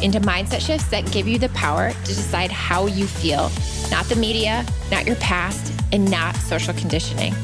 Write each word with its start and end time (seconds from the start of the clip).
into 0.00 0.20
mindset 0.20 0.60
shifts 0.60 0.86
that 0.88 1.10
give 1.12 1.28
you 1.28 1.38
the 1.38 1.48
power 1.50 1.90
to 1.90 2.06
decide 2.06 2.50
how 2.50 2.86
you 2.86 3.06
feel, 3.06 3.50
not 3.90 4.06
the 4.06 4.16
media, 4.16 4.64
not 4.90 5.06
your 5.06 5.16
past, 5.16 5.72
and 5.92 6.10
not 6.10 6.34
social 6.36 6.72
conditioning. 6.74 7.34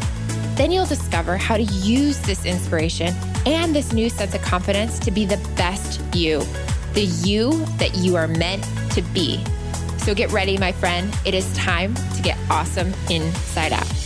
Then 0.55 0.73
you'll 0.73 0.87
discover 0.87 1.37
how 1.37 1.57
to 1.57 1.63
use 1.63 2.19
this 2.21 2.45
inspiration 2.45 3.15
and 3.47 3.75
this 3.75 3.93
new 3.93 4.11
sense 4.11 4.35
of 4.35 4.43
confidence 4.43 4.99
to 5.01 5.11
be 5.11 5.25
the 5.25 5.37
best 5.57 6.01
you, 6.15 6.45
the 6.95 7.05
you 7.23 7.65
that 7.77 7.95
you 7.97 8.17
are 8.17 8.27
meant 8.27 8.65
to 8.93 9.03
be. 9.03 9.45
So 9.99 10.15
get 10.15 10.33
ready, 10.33 10.57
my 10.57 10.73
friend. 10.73 11.15
It 11.25 11.35
is 11.35 11.53
time 11.55 11.95
to 11.95 12.23
get 12.23 12.39
awesome 12.51 12.93
inside 13.11 13.73
out. 13.73 13.98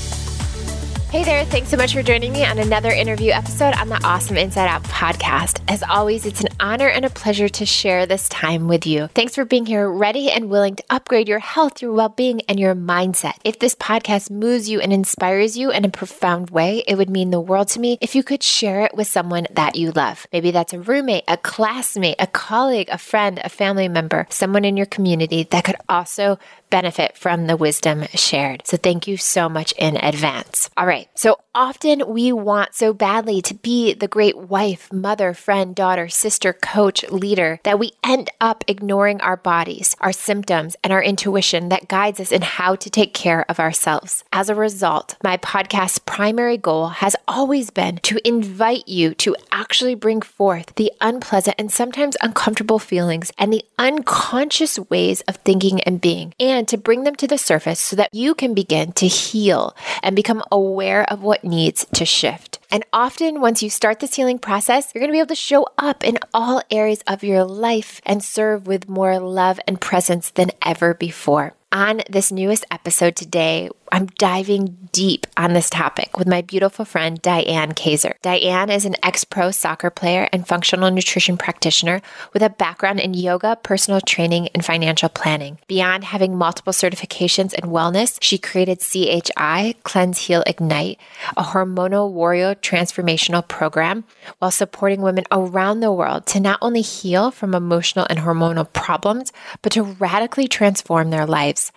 Hey 1.12 1.25
there, 1.25 1.45
thanks 1.45 1.69
so 1.69 1.77
much 1.77 1.93
for 1.93 2.02
joining 2.02 2.33
me 2.33 2.43
on 2.47 2.59
another 2.59 2.89
interview 2.89 3.33
episode 3.33 3.75
on 3.75 3.91
the 3.91 4.03
Awesome 4.03 4.39
Inside 4.39 4.66
Out 4.66 4.83
podcast. 4.84 5.61
As 5.69 5.83
always, 5.83 6.25
it's 6.25 6.41
an 6.41 6.48
honor 6.59 6.89
and 6.89 7.05
a 7.05 7.11
pleasure 7.11 7.51
to 7.51 7.66
share 7.66 8.07
this 8.07 8.31
time 8.31 8.67
with 8.67 8.87
you. 8.87 9.09
Thanks 9.09 9.34
for 9.34 9.45
being 9.45 9.67
here, 9.67 9.91
ready 9.91 10.31
and 10.31 10.48
willing 10.48 10.77
to 10.77 10.84
upgrade 10.89 11.28
your 11.28 11.39
health, 11.39 11.83
your 11.83 11.92
well 11.92 12.09
being, 12.09 12.41
and 12.48 12.59
your 12.59 12.75
mindset. 12.75 13.34
If 13.45 13.59
this 13.59 13.75
podcast 13.75 14.31
moves 14.31 14.70
you 14.70 14.81
and 14.81 14.91
inspires 14.91 15.55
you 15.55 15.70
in 15.70 15.84
a 15.84 15.91
profound 15.91 16.48
way, 16.48 16.83
it 16.89 16.97
would 16.97 17.11
mean 17.11 17.31
the 17.31 17.41
world 17.41 17.69
to 17.69 17.81
me 17.81 17.98
if 18.00 18.15
you 18.15 18.22
could 18.22 18.42
share 18.42 18.81
it 18.81 18.94
with 18.94 19.06
someone 19.06 19.47
that 19.50 19.77
you 19.77 19.91
love. 19.91 20.27
Maybe 20.33 20.50
that's 20.50 20.72
a 20.72 20.81
roommate, 20.81 21.25
a 21.28 21.37
classmate, 21.37 22.17
a 22.20 22.27
colleague, 22.27 22.89
a 22.91 22.97
friend, 22.97 23.39
a 23.44 23.50
family 23.50 23.89
member, 23.89 24.27
someone 24.31 24.65
in 24.65 24.78
your 24.78 24.87
community 24.87 25.42
that 25.50 25.65
could 25.65 25.77
also 25.91 26.39
benefit 26.73 27.17
from 27.17 27.47
the 27.47 27.56
wisdom 27.56 28.05
shared. 28.15 28.67
So 28.67 28.77
thank 28.78 29.06
you 29.06 29.17
so 29.19 29.48
much 29.48 29.73
in 29.78 29.97
advance. 29.97 30.70
All 30.77 30.87
right. 30.87 31.09
So 31.15 31.39
often 31.55 32.03
we 32.09 32.33
want 32.33 32.75
so 32.75 32.95
badly 32.95 33.42
to 33.42 33.55
be 33.55 33.92
the 33.92 34.09
great 34.09 34.39
wife, 34.39 34.91
mother, 34.91 35.34
friend, 35.34 35.77
daughter, 35.77 36.09
sister, 36.09 36.55
coach, 36.55 37.05
leader 37.11 37.61
that 37.65 37.78
we 37.78 37.93
end 38.03 38.31
up 38.41 38.65
ignoring 38.67 39.20
our 39.20 39.37
bodies, 39.37 39.95
our 40.00 40.12
symptoms, 40.12 40.75
and 40.83 40.95
our 40.95 41.03
intuition 41.03 41.69
that 41.69 41.89
guides 41.89 42.19
us 42.19 42.33
in 42.33 42.41
how 42.41 42.75
to 42.77 42.89
take 42.89 43.12
care 43.12 43.45
of 43.50 43.61
ourselves. 43.61 44.25
As 44.33 44.48
a 44.48 44.55
result, 44.55 45.17
my 45.23 45.37
podcast's 45.37 45.98
primary 45.98 46.56
goal 46.56 46.89
has 46.89 47.15
always 47.28 47.69
been 47.69 47.98
to 47.98 48.27
invite 48.27 48.89
you 48.89 49.12
to 49.17 49.37
actually 49.53 49.95
bring 49.95 50.23
forth 50.23 50.75
the 50.77 50.91
unpleasant 51.03 51.56
and 51.59 51.70
sometimes 51.70 52.17
uncomfortable 52.23 52.78
feelings 52.78 53.31
and 53.37 53.53
the 53.53 53.65
unconscious 53.78 54.78
ways 54.89 55.20
of 55.28 55.37
thinking 55.37 55.83
and 55.83 56.00
being, 56.00 56.33
and 56.41 56.62
to 56.67 56.77
bring 56.77 57.05
them 57.05 57.15
to 57.17 57.27
the 57.27 57.39
surface 57.39 57.81
so 57.81 57.97
that 57.97 58.11
you 58.13 58.35
can 58.35 58.55
begin 58.55 58.93
to 58.93 59.07
heal 59.07 59.77
and 60.03 60.17
become 60.17 60.43
aware 60.51 61.11
of 61.11 61.23
what 61.23 61.45
needs 61.45 61.87
to 61.95 62.05
shift. 62.05 62.59
And 62.71 62.85
often, 62.93 63.41
once 63.41 63.63
you 63.63 63.71
start 63.71 64.01
this 64.01 64.15
healing 64.15 64.39
process, 64.39 64.93
you're 64.95 65.01
going 65.01 65.11
to 65.11 65.15
be 65.15 65.19
able 65.19 65.27
to 65.29 65.35
show 65.35 65.67
up 65.77 66.05
in 66.05 66.19
all 66.33 66.63
areas 66.71 67.03
of 67.07 67.23
your 67.23 67.45
life 67.45 68.01
and 68.07 68.25
serve 68.25 68.67
with 68.67 68.89
more 68.89 69.19
love 69.19 69.61
and 69.69 69.81
presence 69.81 70.31
than 70.31 70.51
ever 70.65 70.95
before. 70.95 71.55
On 71.71 72.03
this 72.09 72.31
newest 72.31 72.65
episode 72.71 73.17
today, 73.17 73.71
I'm 73.94 74.06
diving 74.06 74.88
deep 74.92 75.26
on 75.36 75.53
this 75.53 75.69
topic 75.69 76.16
with 76.16 76.26
my 76.26 76.41
beautiful 76.41 76.86
friend 76.86 77.20
Diane 77.20 77.72
Kaiser. 77.72 78.16
Diane 78.22 78.70
is 78.70 78.86
an 78.86 78.97
ex 79.03 79.22
pro 79.22 79.50
soccer 79.50 79.91
player 79.91 80.30
and 80.32 80.48
functional 80.48 80.91
nutrition 80.91 81.36
practitioner 81.36 82.00
with 82.32 82.42
a 82.42 82.48
background 82.48 83.00
in 83.00 83.12
yoga, 83.12 83.58
personal 83.62 84.00
training, 84.00 84.48
and 84.54 84.64
financial 84.64 85.10
planning. 85.10 85.58
Beyond 85.66 86.04
having 86.04 86.38
multiple 86.38 86.72
certifications 86.72 87.53
in 87.53 87.69
wellness, 87.69 88.16
she 88.22 88.38
created 88.38 88.80
CHI, 88.80 89.75
Cleanse, 89.84 90.16
Heal, 90.20 90.42
Ignite, 90.47 90.98
a 91.36 91.42
hormonal 91.42 92.10
warrior 92.12 92.54
transformational 92.54 93.47
program 93.47 94.04
while 94.38 94.50
supporting 94.50 95.03
women 95.03 95.24
around 95.30 95.80
the 95.80 95.92
world 95.92 96.24
to 96.28 96.41
not 96.41 96.59
only 96.62 96.80
heal 96.80 97.30
from 97.30 97.54
emotional 97.54 98.06
and 98.09 98.20
hormonal 98.20 98.72
problems, 98.72 99.34
but 99.60 99.72
to 99.72 99.82
radically 99.82 100.48
transform 100.48 101.10
their 101.10 101.26
lives. 101.26 101.72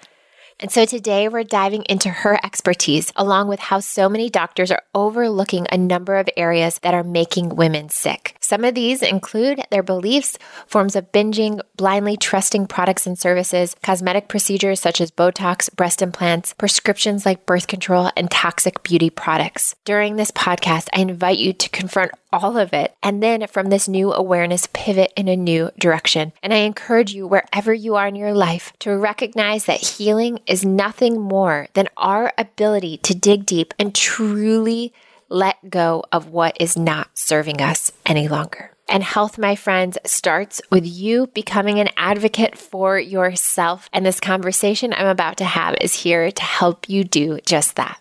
And 0.57 0.71
so 0.71 0.85
today 0.85 1.27
we're 1.27 1.43
diving 1.43 1.83
into 1.83 2.09
her 2.09 2.39
expertise, 2.41 3.11
along 3.17 3.49
with 3.49 3.59
how 3.59 3.81
so 3.81 4.07
many 4.07 4.29
doctors 4.29 4.71
are 4.71 4.81
overlooking 4.93 5.67
a 5.69 5.77
number 5.77 6.15
of 6.15 6.29
areas 6.37 6.79
that 6.79 6.93
are 6.93 7.03
making 7.03 7.55
women 7.57 7.89
sick. 7.89 8.37
Some 8.39 8.63
of 8.63 8.73
these 8.73 9.01
include 9.01 9.61
their 9.69 9.83
beliefs, 9.83 10.37
forms 10.65 10.95
of 10.95 11.11
binging, 11.11 11.59
blindly 11.75 12.15
trusting 12.15 12.67
products 12.67 13.05
and 13.05 13.19
services, 13.19 13.75
cosmetic 13.83 14.29
procedures 14.29 14.79
such 14.79 15.01
as 15.01 15.11
Botox, 15.11 15.73
breast 15.75 16.01
implants, 16.01 16.53
prescriptions 16.53 17.25
like 17.25 17.45
birth 17.45 17.67
control, 17.67 18.09
and 18.15 18.31
toxic 18.31 18.81
beauty 18.81 19.09
products. 19.09 19.75
During 19.83 20.15
this 20.15 20.31
podcast, 20.31 20.87
I 20.93 21.01
invite 21.01 21.37
you 21.37 21.51
to 21.51 21.69
confront 21.69 22.11
all 22.35 22.57
of 22.57 22.73
it 22.73 22.95
and 23.01 23.23
then 23.23 23.47
from 23.47 23.69
this 23.69 23.87
new 23.87 24.11
awareness 24.11 24.67
pivot 24.73 25.13
in 25.15 25.27
a 25.27 25.35
new 25.35 25.71
direction. 25.79 26.33
And 26.43 26.53
I 26.53 26.57
encourage 26.57 27.13
you, 27.13 27.27
wherever 27.27 27.73
you 27.73 27.95
are 27.95 28.07
in 28.07 28.15
your 28.15 28.33
life, 28.33 28.73
to 28.79 28.95
recognize 28.97 29.65
that 29.65 29.81
healing 29.81 30.39
is 30.45 30.65
nothing 30.65 31.21
more 31.21 31.67
than 31.73 31.87
our 31.97 32.33
ability 32.37 32.97
to 32.97 33.15
dig 33.15 33.45
deep 33.45 33.73
and 33.79 33.95
truly 33.95 34.93
let 35.29 35.69
go 35.69 36.03
of 36.11 36.29
what 36.29 36.55
is 36.59 36.77
not 36.77 37.17
serving 37.17 37.61
us 37.61 37.91
any 38.05 38.27
longer. 38.27 38.71
And 38.87 39.03
health, 39.03 39.39
my 39.39 39.55
friends, 39.55 39.97
starts 40.05 40.61
with 40.69 40.85
you 40.85 41.27
becoming 41.27 41.79
an 41.79 41.89
advocate 41.97 42.55
for 42.57 42.99
yourself. 42.99 43.89
And 43.91 44.05
this 44.05 44.19
conversation 44.19 44.93
I'm 44.93 45.07
about 45.07 45.37
to 45.37 45.45
have 45.45 45.75
is 45.81 45.93
here 45.93 46.29
to 46.29 46.43
help 46.43 46.87
you 46.87 47.03
do 47.03 47.39
just 47.45 47.77
that. 47.77 47.99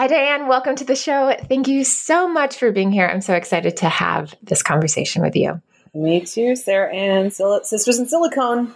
Hi, 0.00 0.06
Diane. 0.06 0.48
Welcome 0.48 0.76
to 0.76 0.84
the 0.84 0.96
show. 0.96 1.36
Thank 1.50 1.68
you 1.68 1.84
so 1.84 2.26
much 2.26 2.56
for 2.56 2.72
being 2.72 2.90
here. 2.90 3.06
I'm 3.06 3.20
so 3.20 3.34
excited 3.34 3.76
to 3.76 3.88
have 3.90 4.34
this 4.42 4.62
conversation 4.62 5.20
with 5.20 5.36
you. 5.36 5.60
Me 5.92 6.22
too, 6.22 6.56
Sarah 6.56 6.90
Ann, 6.90 7.30
Sisters 7.30 7.98
in 7.98 8.08
Silicone. 8.08 8.74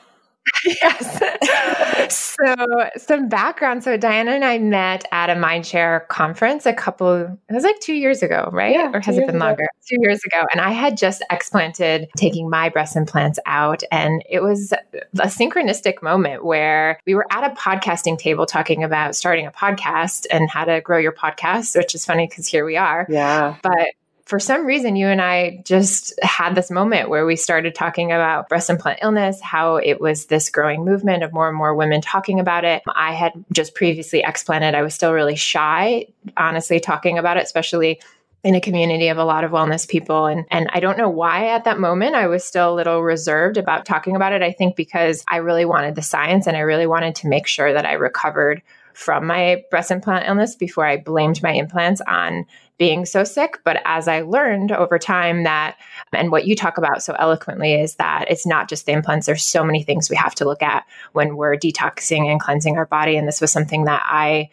yes. 0.65 2.15
so, 2.15 2.55
some 2.97 3.29
background. 3.29 3.83
So, 3.85 3.97
Diana 3.97 4.33
and 4.33 4.45
I 4.45 4.59
met 4.59 5.05
at 5.13 5.31
a 5.31 5.35
Mindshare 5.35 6.07
conference 6.09 6.67
a 6.67 6.73
couple, 6.73 7.23
it 7.23 7.53
was 7.53 7.65
like 7.65 7.79
two 7.81 7.95
years 7.95 8.23
ago, 8.23 8.49
right? 8.53 8.75
Yeah, 8.75 8.91
or 8.93 9.01
has 9.01 9.17
it 9.17 9.27
been 9.27 9.37
ago. 9.37 9.47
longer? 9.47 9.67
Two 9.89 9.97
years 10.01 10.21
ago. 10.25 10.47
And 10.53 10.61
I 10.61 10.71
had 10.71 10.97
just 10.97 11.23
explanted 11.31 12.09
taking 12.17 12.51
my 12.51 12.69
breast 12.69 12.97
implants 12.97 13.39
out. 13.47 13.83
And 13.91 14.23
it 14.29 14.43
was 14.43 14.73
a 14.73 15.27
synchronistic 15.27 16.03
moment 16.03 16.45
where 16.45 16.99
we 17.07 17.15
were 17.15 17.27
at 17.31 17.51
a 17.51 17.55
podcasting 17.55 18.19
table 18.19 18.47
talking 18.47 18.85
about 18.85 19.17
starting 19.17 19.47
a 19.47 19.51
podcast 19.51 20.27
and 20.31 20.51
how 20.51 20.65
to 20.65 20.81
grow 20.81 20.99
your 20.99 21.13
podcast, 21.13 21.77
which 21.77 21.95
is 21.95 22.05
funny 22.05 22.27
because 22.27 22.47
here 22.47 22.65
we 22.65 22.77
are. 22.77 23.07
Yeah. 23.09 23.57
But 23.63 23.89
for 24.27 24.41
some 24.41 24.65
reason, 24.65 24.97
you 24.97 25.09
and 25.09 25.21
I 25.21 25.61
just 25.65 26.19
had 26.23 26.55
this 26.55 26.71
moment 26.71 27.11
where 27.11 27.27
we 27.27 27.37
started 27.37 27.75
talking 27.75 28.11
about 28.11 28.49
breast 28.49 28.71
implant 28.71 29.01
illness, 29.03 29.39
how 29.43 29.77
it 29.77 30.01
was 30.01 30.27
this 30.27 30.49
growing 30.49 30.83
movement 30.83 31.23
of 31.23 31.33
more 31.33 31.47
and 31.47 31.57
more 31.57 31.75
women 31.75 32.01
talking 32.01 32.41
about 32.41 32.65
it. 32.65 32.83
I 32.95 33.13
had 33.13 33.33
just 33.53 33.75
previously 33.75 34.23
explanted, 34.27 34.75
I 34.75 34.83
was 34.83 34.95
still 34.95 35.13
really 35.13 35.37
shy, 35.37 36.07
honestly, 36.39 36.81
talking 36.81 37.19
about 37.19 37.37
it, 37.37 37.43
especially 37.43 38.01
in 38.43 38.55
a 38.55 38.61
community 38.61 39.09
of 39.09 39.19
a 39.19 39.25
lot 39.25 39.43
of 39.43 39.51
wellness 39.51 39.89
people 39.89 40.27
and 40.27 40.45
and 40.51 40.69
I 40.75 40.79
don't 40.79 40.99
know 40.99 41.09
why 41.09 41.49
at 41.49 41.65
that 41.65 41.81
moment 41.81 42.15
I 42.15 42.27
was 42.27 42.45
still 42.45 42.75
a 42.75 42.77
little 42.77 43.03
reserved 43.03 43.57
about 43.57 43.87
talking 43.87 44.15
about 44.17 44.35
it 44.35 44.43
I 44.43 44.53
think 44.53 44.77
because 44.77 45.25
I 45.27 45.39
really 45.39 45.65
wanted 45.65 45.95
the 45.95 46.03
science 46.03 46.47
and 46.47 46.55
I 46.55 46.61
really 46.61 46.87
wanted 46.87 47.15
to 47.17 47.29
make 47.29 47.47
sure 47.47 47.73
that 47.73 47.87
I 47.87 47.95
recovered 47.95 48.61
from 48.93 49.27
my 49.27 49.65
breast 49.71 49.91
implant 49.91 50.29
illness 50.29 50.57
before 50.57 50.87
I 50.87 50.99
blamed 50.99 51.43
my 51.43 51.53
implants 51.53 52.03
on 52.07 52.45
being 52.79 53.07
so 53.07 53.25
sick. 53.25 53.61
But 53.65 53.81
as 53.85 54.09
I 54.09 54.23
learned 54.23 54.73
over 54.73 54.99
time 54.99 55.45
that, 55.45 55.77
and 56.13 56.31
what 56.31 56.47
you 56.47 56.57
talk 56.57 56.79
about 56.79 57.03
so 57.03 57.15
eloquently 57.19 57.75
is 57.75 57.97
that 57.97 58.27
it's 58.29 58.47
not 58.47 58.69
just 58.69 58.87
the 58.87 58.93
implants, 58.93 59.27
there's 59.27 59.45
so 59.45 59.65
many 59.65 59.83
things 59.83 60.11
we 60.11 60.17
have 60.17 60.35
to 60.37 60.45
look 60.45 60.63
at 60.63 60.85
when 61.13 61.37
we're 61.37 61.57
detoxing 61.57 62.31
and 62.31 62.41
cleansing 62.41 62.77
our 62.77 62.87
body. 62.87 63.17
And 63.17 63.29
this 63.29 63.41
was 63.41 63.53
something 63.53 63.85
that 63.85 64.03
I 64.05 64.51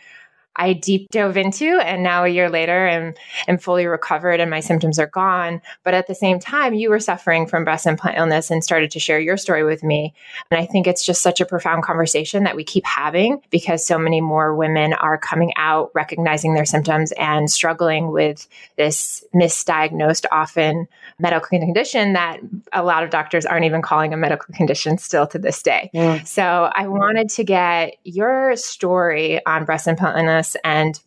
I 0.55 0.73
deep 0.73 1.09
dove 1.09 1.37
into 1.37 1.79
and 1.79 2.03
now 2.03 2.25
a 2.25 2.29
year 2.29 2.49
later 2.49 2.87
am 2.87 3.13
am 3.47 3.57
fully 3.57 3.87
recovered 3.87 4.39
and 4.39 4.49
my 4.49 4.59
symptoms 4.59 4.99
are 4.99 5.07
gone. 5.07 5.61
But 5.83 5.93
at 5.93 6.07
the 6.07 6.15
same 6.15 6.39
time, 6.39 6.73
you 6.73 6.89
were 6.89 6.99
suffering 6.99 7.47
from 7.47 7.63
breast 7.63 7.87
implant 7.87 8.17
illness 8.17 8.51
and 8.51 8.63
started 8.63 8.91
to 8.91 8.99
share 8.99 9.19
your 9.19 9.37
story 9.37 9.63
with 9.63 9.83
me. 9.83 10.13
And 10.49 10.59
I 10.59 10.65
think 10.65 10.87
it's 10.87 11.05
just 11.05 11.21
such 11.21 11.39
a 11.39 11.45
profound 11.45 11.83
conversation 11.83 12.43
that 12.43 12.55
we 12.55 12.63
keep 12.63 12.85
having 12.85 13.41
because 13.49 13.85
so 13.85 13.97
many 13.97 14.19
more 14.19 14.55
women 14.55 14.93
are 14.93 15.17
coming 15.17 15.53
out, 15.55 15.91
recognizing 15.93 16.53
their 16.53 16.65
symptoms 16.65 17.11
and 17.13 17.49
struggling 17.49 18.11
with 18.11 18.47
this 18.75 19.23
misdiagnosed 19.33 20.25
often 20.31 20.87
medical 21.21 21.59
condition 21.59 22.13
that 22.13 22.39
a 22.73 22.83
lot 22.83 23.03
of 23.03 23.09
doctors 23.09 23.45
aren't 23.45 23.65
even 23.65 23.81
calling 23.81 24.13
a 24.13 24.17
medical 24.17 24.53
condition 24.53 24.97
still 24.97 25.27
to 25.27 25.39
this 25.39 25.61
day. 25.61 25.89
Yeah. 25.93 26.23
So 26.23 26.43
I 26.43 26.87
wanted 26.87 27.29
to 27.29 27.43
get 27.43 27.95
your 28.03 28.55
story 28.55 29.45
on 29.45 29.65
breast 29.65 29.87
implant 29.87 30.17
illness 30.17 30.55
and 30.63 30.99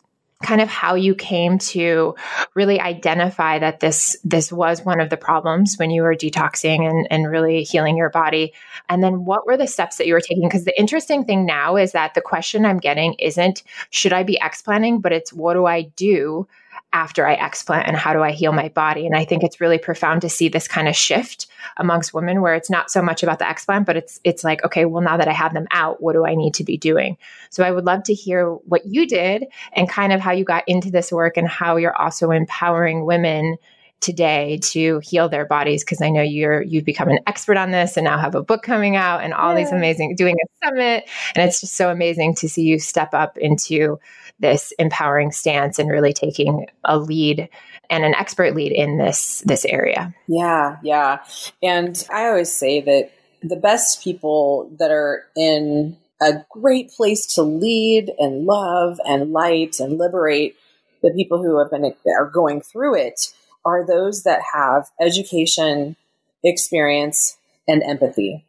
kind 0.43 0.59
of 0.59 0.67
how 0.67 0.95
you 0.95 1.15
came 1.15 1.57
to 1.57 2.13
really 2.55 2.79
identify 2.79 3.57
that 3.57 3.79
this 3.79 4.17
this 4.23 4.51
was 4.51 4.83
one 4.83 4.99
of 4.99 5.09
the 5.09 5.17
problems 5.17 5.75
when 5.77 5.89
you 5.89 6.01
were 6.01 6.13
detoxing 6.13 6.87
and, 6.87 7.07
and 7.09 7.31
really 7.31 7.63
healing 7.63 7.95
your 7.95 8.09
body 8.09 8.53
and 8.89 9.01
then 9.01 9.23
what 9.23 9.47
were 9.47 9.55
the 9.55 9.65
steps 9.65 9.95
that 9.95 10.05
you 10.05 10.13
were 10.13 10.21
taking 10.21 10.43
because 10.43 10.65
the 10.65 10.77
interesting 10.79 11.23
thing 11.23 11.45
now 11.45 11.77
is 11.77 11.93
that 11.93 12.13
the 12.15 12.21
question 12.21 12.65
i'm 12.65 12.79
getting 12.79 13.13
isn't 13.13 13.63
should 13.91 14.11
i 14.11 14.23
be 14.23 14.37
explanting 14.43 14.99
but 14.99 15.13
it's 15.13 15.31
what 15.31 15.53
do 15.53 15.65
i 15.65 15.83
do 15.95 16.45
after 16.93 17.27
I 17.27 17.35
explant 17.35 17.87
and 17.87 17.97
how 17.97 18.13
do 18.13 18.21
I 18.21 18.31
heal 18.31 18.53
my 18.53 18.69
body? 18.69 19.05
And 19.05 19.15
I 19.15 19.25
think 19.25 19.43
it's 19.43 19.59
really 19.59 19.77
profound 19.77 20.21
to 20.21 20.29
see 20.29 20.47
this 20.47 20.67
kind 20.67 20.87
of 20.87 20.95
shift 20.95 21.47
amongst 21.77 22.13
women 22.13 22.41
where 22.41 22.55
it's 22.55 22.69
not 22.69 22.89
so 22.89 23.01
much 23.01 23.23
about 23.23 23.39
the 23.39 23.45
explant, 23.45 23.85
but 23.85 23.97
it's 23.97 24.19
it's 24.23 24.43
like, 24.43 24.63
okay, 24.63 24.85
well 24.85 25.03
now 25.03 25.17
that 25.17 25.27
I 25.27 25.33
have 25.33 25.53
them 25.53 25.67
out, 25.71 26.01
what 26.01 26.13
do 26.13 26.25
I 26.25 26.35
need 26.35 26.53
to 26.55 26.63
be 26.63 26.77
doing? 26.77 27.17
So 27.49 27.63
I 27.63 27.71
would 27.71 27.85
love 27.85 28.03
to 28.03 28.13
hear 28.13 28.49
what 28.49 28.85
you 28.85 29.07
did 29.07 29.45
and 29.73 29.89
kind 29.89 30.13
of 30.13 30.21
how 30.21 30.31
you 30.31 30.45
got 30.45 30.63
into 30.67 30.89
this 30.91 31.11
work 31.11 31.37
and 31.37 31.47
how 31.47 31.75
you're 31.75 31.95
also 31.95 32.31
empowering 32.31 33.05
women 33.05 33.57
today 34.01 34.59
to 34.61 34.99
heal 34.99 35.29
their 35.29 35.45
bodies 35.45 35.83
because 35.83 36.01
I 36.01 36.09
know 36.09 36.21
you're 36.21 36.61
you've 36.61 36.85
become 36.85 37.09
an 37.09 37.19
expert 37.25 37.57
on 37.57 37.71
this 37.71 37.97
and 37.97 38.05
now 38.05 38.17
have 38.17 38.35
a 38.35 38.43
book 38.43 38.61
coming 38.61 38.95
out 38.95 39.23
and 39.23 39.33
all 39.33 39.53
yeah. 39.53 39.63
these 39.63 39.71
amazing 39.71 40.15
doing 40.15 40.35
a 40.35 40.65
summit 40.65 41.09
and 41.33 41.47
it's 41.47 41.61
just 41.61 41.75
so 41.75 41.89
amazing 41.89 42.35
to 42.35 42.49
see 42.49 42.63
you 42.63 42.77
step 42.77 43.13
up 43.13 43.37
into 43.37 43.99
this 44.39 44.73
empowering 44.79 45.31
stance 45.31 45.79
and 45.79 45.89
really 45.89 46.13
taking 46.13 46.67
a 46.83 46.97
lead 46.97 47.49
and 47.89 48.03
an 48.03 48.15
expert 48.15 48.55
lead 48.55 48.71
in 48.71 48.97
this 48.97 49.41
this 49.45 49.65
area. 49.65 50.13
Yeah, 50.27 50.77
yeah. 50.83 51.19
And 51.63 52.05
I 52.11 52.25
always 52.27 52.51
say 52.51 52.81
that 52.81 53.11
the 53.43 53.55
best 53.55 54.03
people 54.03 54.71
that 54.79 54.91
are 54.91 55.25
in 55.35 55.97
a 56.21 56.43
great 56.49 56.91
place 56.91 57.35
to 57.35 57.43
lead 57.43 58.11
and 58.17 58.45
love 58.45 58.99
and 59.05 59.31
light 59.31 59.79
and 59.79 59.97
liberate 59.97 60.55
the 61.03 61.11
people 61.11 61.43
who 61.43 61.59
have 61.59 61.69
been 61.69 61.93
are 62.17 62.29
going 62.29 62.61
through 62.61 62.95
it 62.95 63.33
are 63.63 63.85
those 63.85 64.23
that 64.23 64.41
have 64.53 64.89
education, 64.99 65.95
experience, 66.43 67.37
and 67.67 67.83
empathy. 67.83 68.45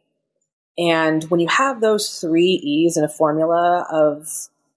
And 0.77 1.23
when 1.25 1.39
you 1.39 1.47
have 1.47 1.81
those 1.81 2.19
three 2.19 2.51
E's 2.51 2.97
in 2.97 3.03
a 3.03 3.09
formula 3.09 3.85
of 3.91 4.27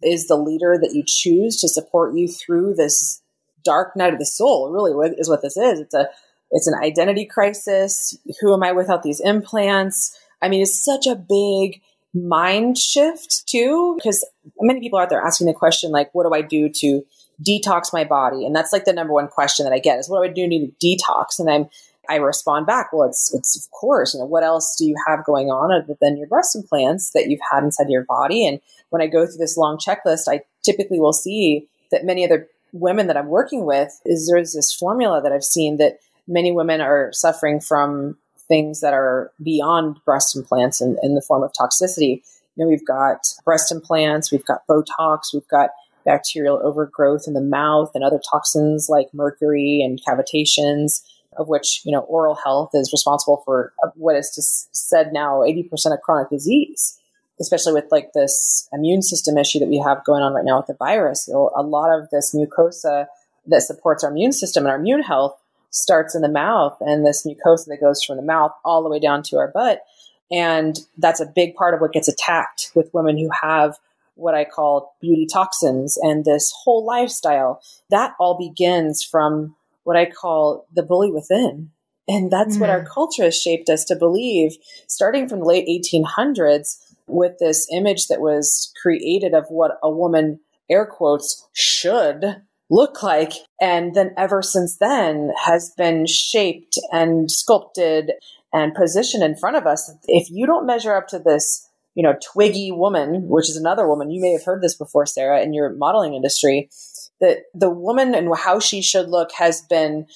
is 0.03 0.27
the 0.27 0.37
leader 0.37 0.79
that 0.81 0.95
you 0.95 1.03
choose 1.07 1.61
to 1.61 1.69
support 1.69 2.15
you 2.15 2.29
through 2.29 2.75
this 2.75 3.23
dark 3.65 3.97
night 3.97 4.13
of 4.13 4.19
the 4.19 4.27
soul 4.27 4.71
really 4.71 4.93
is 5.19 5.29
what 5.29 5.43
this 5.43 5.57
is. 5.57 5.81
It's 5.81 5.95
a 5.95 6.09
it's 6.51 6.67
an 6.67 6.75
identity 6.83 7.27
crisis. 7.27 8.17
Who 8.41 8.53
am 8.53 8.63
i 8.63 8.73
without 8.73 9.03
these 9.03 9.21
implants? 9.21 10.19
I 10.43 10.49
mean 10.49 10.63
it's 10.63 10.83
such 10.83 11.07
a 11.07 11.15
big 11.15 11.83
mind 12.13 12.77
shift 12.77 13.47
too 13.47 13.95
because 13.97 14.27
many 14.61 14.81
people 14.81 14.99
out 14.99 15.11
there 15.11 15.21
asking 15.21 15.47
the 15.47 15.55
question 15.55 15.93
like 15.93 16.13
what 16.13 16.25
do 16.25 16.35
i 16.35 16.43
do 16.43 16.69
to 16.69 17.05
detox 17.43 17.93
my 17.93 18.05
body? 18.05 18.45
And 18.45 18.55
that's 18.55 18.73
like 18.73 18.85
the 18.85 18.93
number 18.93 19.13
one 19.13 19.29
question 19.29 19.65
that 19.65 19.73
i 19.73 19.79
get 19.79 19.99
is 19.99 20.09
what 20.09 20.25
do 20.25 20.31
i 20.31 20.33
do 20.33 20.49
to 20.49 20.73
detox? 20.85 21.39
And 21.39 21.51
i'm 21.51 21.69
I 22.11 22.17
respond 22.17 22.67
back, 22.67 22.93
well, 22.93 23.09
it's, 23.09 23.33
it's 23.33 23.57
of 23.57 23.71
course, 23.71 24.15
you 24.15 24.21
know, 24.21 24.27
what 24.27 24.43
else 24.43 24.75
do 24.77 24.85
you 24.85 24.97
have 25.07 25.25
going 25.25 25.49
on 25.49 25.73
other 25.73 25.97
than 26.01 26.17
your 26.17 26.27
breast 26.27 26.57
implants 26.57 27.13
that 27.13 27.29
you've 27.29 27.41
had 27.53 27.63
inside 27.63 27.89
your 27.89 28.05
body? 28.05 28.45
And 28.45 28.61
when 28.89 29.01
I 29.01 29.07
go 29.07 29.27
through 29.27 29.39
this 29.39 29.57
long 29.57 29.79
checklist, 29.79 30.25
I 30.29 30.41
typically 30.65 30.99
will 30.99 31.13
see 31.13 31.69
that 31.93 32.05
many 32.05 32.25
other 32.25 32.49
women 32.73 33.07
that 33.07 33.17
I'm 33.17 33.29
working 33.29 33.65
with 33.65 34.01
is 34.05 34.29
there's 34.29 34.55
this 34.55 34.75
formula 34.75 35.23
that 35.23 35.31
I've 35.31 35.45
seen 35.45 35.77
that 35.77 35.99
many 36.27 36.51
women 36.51 36.81
are 36.81 37.13
suffering 37.13 37.61
from 37.61 38.17
things 38.49 38.81
that 38.81 38.93
are 38.93 39.31
beyond 39.41 39.99
breast 40.05 40.35
implants 40.35 40.81
in, 40.81 40.97
in 41.05 41.15
the 41.15 41.23
form 41.23 41.45
of 41.45 41.53
toxicity. 41.53 42.23
You 42.57 42.65
know, 42.65 42.69
we've 42.69 42.87
got 42.87 43.21
breast 43.45 43.71
implants, 43.71 44.33
we've 44.33 44.45
got 44.45 44.67
Botox, 44.67 45.33
we've 45.33 45.47
got 45.47 45.71
bacterial 46.05 46.61
overgrowth 46.61 47.25
in 47.29 47.35
the 47.35 47.41
mouth 47.41 47.93
and 47.95 48.03
other 48.03 48.21
toxins 48.29 48.89
like 48.89 49.15
mercury 49.15 49.81
and 49.85 50.01
cavitations 50.03 51.03
of 51.37 51.49
which 51.49 51.83
you 51.85 51.93
know 51.93 52.01
oral 52.01 52.35
health 52.35 52.71
is 52.75 52.93
responsible 52.93 53.43
for 53.45 53.73
uh, 53.85 53.91
what 53.95 54.17
is 54.17 54.69
said 54.73 55.13
now 55.13 55.41
80% 55.41 55.71
of 55.93 56.01
chronic 56.01 56.29
disease 56.29 56.99
especially 57.41 57.73
with 57.73 57.87
like 57.91 58.13
this 58.13 58.69
immune 58.73 59.03
system 59.03 59.39
issue 59.39 59.59
that 59.61 59.69
we 59.69 59.79
have 59.79 60.05
going 60.05 60.23
on 60.23 60.35
right 60.35 60.45
now 60.45 60.59
with 60.59 60.67
the 60.67 60.75
virus 60.75 61.29
a 61.29 61.63
lot 61.63 61.97
of 61.97 62.09
this 62.11 62.35
mucosa 62.35 63.07
that 63.47 63.63
supports 63.63 64.05
our 64.05 64.11
immune 64.11 64.33
system 64.33 64.65
and 64.65 64.71
our 64.71 64.79
immune 64.79 65.03
health 65.03 65.37
starts 65.71 66.15
in 66.15 66.23
the 66.23 66.29
mouth 66.29 66.77
and 66.81 67.07
this 67.07 67.27
mucosa 67.27 67.67
that 67.67 67.81
goes 67.81 68.03
from 68.03 68.17
the 68.17 68.23
mouth 68.23 68.53
all 68.65 68.83
the 68.83 68.89
way 68.89 68.99
down 68.99 69.23
to 69.23 69.37
our 69.37 69.49
butt 69.49 69.83
and 70.31 70.81
that's 70.99 71.21
a 71.21 71.27
big 71.27 71.55
part 71.55 71.75
of 71.75 71.81
what 71.81 71.93
gets 71.93 72.09
attacked 72.09 72.71
with 72.75 72.93
women 72.95 73.19
who 73.19 73.31
have 73.43 73.79
what 74.15 74.35
I 74.35 74.45
call 74.45 74.95
beauty 75.01 75.27
toxins 75.27 75.99
and 76.01 76.25
this 76.25 76.53
whole 76.63 76.85
lifestyle. 76.85 77.61
That 77.89 78.15
all 78.21 78.39
begins 78.39 79.03
from 79.03 79.57
what 79.85 79.97
I 79.97 80.07
call 80.07 80.67
the 80.73 80.83
bully 80.83 81.11
within. 81.11 81.71
And 82.09 82.31
that's 82.31 82.55
mm-hmm. 82.55 82.61
what 82.61 82.71
our 82.71 82.83
mm. 82.83 82.89
culture 82.89 83.25
has 83.25 83.41
shaped 83.41 83.69
us 83.69 83.85
to 83.85 83.97
believe, 83.97 84.57
starting 84.89 85.29
from 85.29 85.41
the 85.41 85.45
late 85.45 85.67
1800s 85.69 86.77
with 87.07 87.39
this 87.39 87.69
image 87.73 88.09
that 88.09 88.21
was 88.21 88.73
created 88.81 89.35
of 89.35 89.47
what 89.49 89.79
a 89.83 89.91
woman, 89.91 90.41
air 90.71 90.87
quotes, 90.87 91.49
should 91.53 92.43
look 92.69 93.03
like. 93.03 93.33
And 93.61 93.95
then 93.95 94.13
ever 94.17 94.43
since 94.43 94.77
then 94.79 95.33
has 95.45 95.73
been 95.77 96.07
shaped 96.07 96.79
and 96.93 97.31
sculpted 97.31 98.13
and 98.53 98.75
positioned 98.75 99.23
in 99.23 99.37
front 99.37 99.57
of 99.57 99.67
us. 99.67 99.93
If 100.07 100.31
you 100.31 100.47
don't 100.47 100.67
measure 100.67 100.95
up 100.95 101.09
to 101.09 101.19
this, 101.19 101.69
you 101.95 102.03
know, 102.03 102.15
twiggy 102.33 102.73
woman, 102.73 103.29
which 103.29 103.49
is 103.49 103.57
another 103.57 103.87
woman, 103.87 104.11
you 104.11 104.21
may 104.21 104.33
have 104.33 104.45
heard 104.45 104.63
this 104.63 104.77
before, 104.77 105.07
Sarah, 105.07 105.43
in 105.43 105.53
your 105.53 105.71
modeling 105.71 106.15
industry, 106.15 106.71
that 107.21 107.45
the 107.55 107.71
woman 107.71 108.15
and 108.15 108.35
how 108.35 108.59
she 108.59 108.81
should 108.83 109.09
look 109.09 109.31
has 109.37 109.61
been 109.63 110.07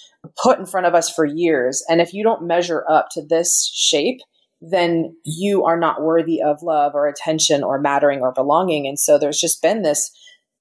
put 0.42 0.58
in 0.58 0.66
front 0.66 0.86
of 0.86 0.94
us 0.94 1.10
for 1.10 1.24
years. 1.24 1.84
And 1.88 2.00
if 2.00 2.14
you 2.14 2.22
don't 2.22 2.46
measure 2.46 2.84
up 2.88 3.08
to 3.12 3.22
this 3.24 3.70
shape, 3.74 4.20
then 4.60 5.14
you 5.24 5.64
are 5.64 5.78
not 5.78 6.02
worthy 6.02 6.40
of 6.42 6.62
love 6.62 6.92
or 6.94 7.06
attention 7.06 7.62
or 7.62 7.78
mattering 7.78 8.20
or 8.20 8.32
belonging. 8.32 8.86
And 8.86 8.98
so 8.98 9.18
there's 9.18 9.40
just 9.40 9.60
been 9.60 9.82
this 9.82 10.10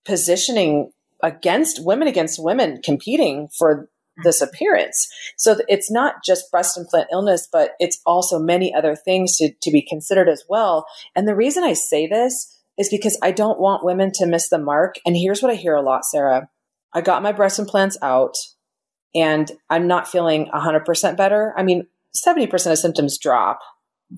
positioning 0.05 0.91
against 1.21 1.83
women 1.85 2.07
against 2.07 2.43
women 2.43 2.81
competing 2.83 3.47
for 3.57 3.89
this 4.23 4.41
appearance. 4.41 5.07
So 5.37 5.57
it's 5.67 5.89
not 5.89 6.15
just 6.23 6.51
breast 6.51 6.77
implant 6.77 7.07
illness, 7.11 7.47
but 7.51 7.71
it's 7.79 7.99
also 8.05 8.37
many 8.37 8.73
other 8.73 8.95
things 8.95 9.37
to, 9.37 9.51
to 9.61 9.71
be 9.71 9.81
considered 9.81 10.29
as 10.29 10.43
well. 10.47 10.85
And 11.15 11.27
the 11.27 11.35
reason 11.35 11.63
I 11.63 11.73
say 11.73 12.05
this 12.05 12.52
is 12.77 12.89
because 12.89 13.17
I 13.21 13.31
don't 13.31 13.59
want 13.59 13.85
women 13.85 14.11
to 14.15 14.25
miss 14.25 14.49
the 14.49 14.57
mark. 14.57 14.95
And 15.05 15.15
here's 15.15 15.41
what 15.41 15.51
I 15.51 15.55
hear 15.55 15.75
a 15.75 15.81
lot, 15.81 16.05
Sarah. 16.05 16.49
I 16.93 17.01
got 17.01 17.23
my 17.23 17.31
breast 17.31 17.59
implants 17.59 17.97
out 18.01 18.35
and 19.15 19.51
I'm 19.69 19.87
not 19.87 20.07
feeling 20.07 20.49
100% 20.53 21.17
better. 21.17 21.53
I 21.55 21.63
mean, 21.63 21.87
70% 22.25 22.71
of 22.71 22.77
symptoms 22.77 23.17
drop 23.17 23.59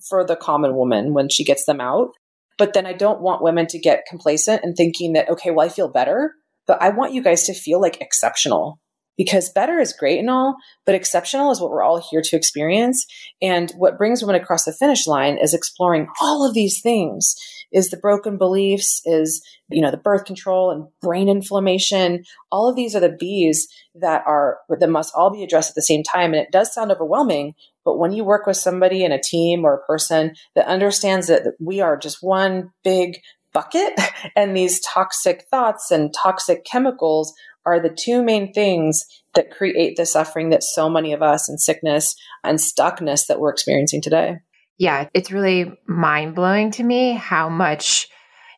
for 0.09 0.25
the 0.25 0.35
common 0.35 0.75
woman 0.75 1.13
when 1.13 1.29
she 1.29 1.43
gets 1.43 1.65
them 1.65 1.81
out. 1.81 2.09
But 2.57 2.73
then 2.73 2.85
I 2.85 2.93
don't 2.93 3.21
want 3.21 3.43
women 3.43 3.67
to 3.67 3.79
get 3.79 4.05
complacent 4.09 4.63
and 4.63 4.75
thinking 4.75 5.13
that, 5.13 5.29
okay, 5.29 5.51
well, 5.51 5.65
I 5.65 5.69
feel 5.69 5.89
better, 5.89 6.33
but 6.65 6.81
I 6.81 6.89
want 6.89 7.13
you 7.13 7.21
guys 7.21 7.43
to 7.43 7.53
feel 7.53 7.81
like 7.81 7.99
exceptional 7.99 8.79
because 9.17 9.49
better 9.49 9.79
is 9.79 9.93
great 9.93 10.19
and 10.19 10.29
all, 10.29 10.55
but 10.85 10.95
exceptional 10.95 11.51
is 11.51 11.61
what 11.61 11.71
we're 11.71 11.83
all 11.83 12.05
here 12.09 12.21
to 12.21 12.35
experience. 12.35 13.05
And 13.41 13.71
what 13.77 13.97
brings 13.97 14.21
women 14.21 14.41
across 14.41 14.65
the 14.65 14.73
finish 14.73 15.07
line 15.07 15.37
is 15.37 15.53
exploring 15.53 16.07
all 16.21 16.47
of 16.47 16.53
these 16.53 16.81
things 16.81 17.35
is 17.71 17.89
the 17.89 17.97
broken 17.97 18.37
beliefs, 18.37 19.01
is, 19.05 19.45
you 19.69 19.81
know, 19.81 19.91
the 19.91 19.97
birth 19.97 20.25
control 20.25 20.71
and 20.71 20.87
brain 21.01 21.27
inflammation. 21.27 22.23
All 22.51 22.69
of 22.69 22.75
these 22.75 22.95
are 22.95 22.99
the 22.99 23.15
B's 23.19 23.67
that 23.95 24.23
are, 24.25 24.59
that 24.69 24.89
must 24.89 25.13
all 25.15 25.31
be 25.31 25.43
addressed 25.43 25.71
at 25.71 25.75
the 25.75 25.81
same 25.81 26.03
time. 26.03 26.33
And 26.33 26.41
it 26.41 26.51
does 26.51 26.73
sound 26.73 26.91
overwhelming, 26.91 27.53
but 27.83 27.97
when 27.97 28.11
you 28.11 28.23
work 28.23 28.45
with 28.45 28.57
somebody 28.57 29.03
in 29.03 29.11
a 29.11 29.21
team 29.21 29.65
or 29.65 29.75
a 29.75 29.85
person 29.85 30.35
that 30.55 30.67
understands 30.67 31.27
that 31.27 31.53
we 31.59 31.81
are 31.81 31.97
just 31.97 32.19
one 32.21 32.71
big 32.83 33.17
bucket 33.53 33.93
and 34.35 34.55
these 34.55 34.79
toxic 34.81 35.45
thoughts 35.49 35.91
and 35.91 36.13
toxic 36.13 36.65
chemicals 36.65 37.33
are 37.65 37.79
the 37.79 37.95
two 37.97 38.23
main 38.23 38.53
things 38.53 39.03
that 39.33 39.51
create 39.51 39.97
the 39.97 40.05
suffering 40.05 40.49
that 40.49 40.63
so 40.63 40.89
many 40.89 41.13
of 41.13 41.21
us 41.21 41.49
and 41.49 41.59
sickness 41.59 42.15
and 42.43 42.59
stuckness 42.59 43.27
that 43.27 43.39
we're 43.39 43.51
experiencing 43.51 44.01
today 44.01 44.37
yeah, 44.77 45.07
it's 45.13 45.31
really 45.31 45.71
mind 45.87 46.35
blowing 46.35 46.71
to 46.71 46.83
me 46.83 47.13
how 47.13 47.49
much 47.49 48.09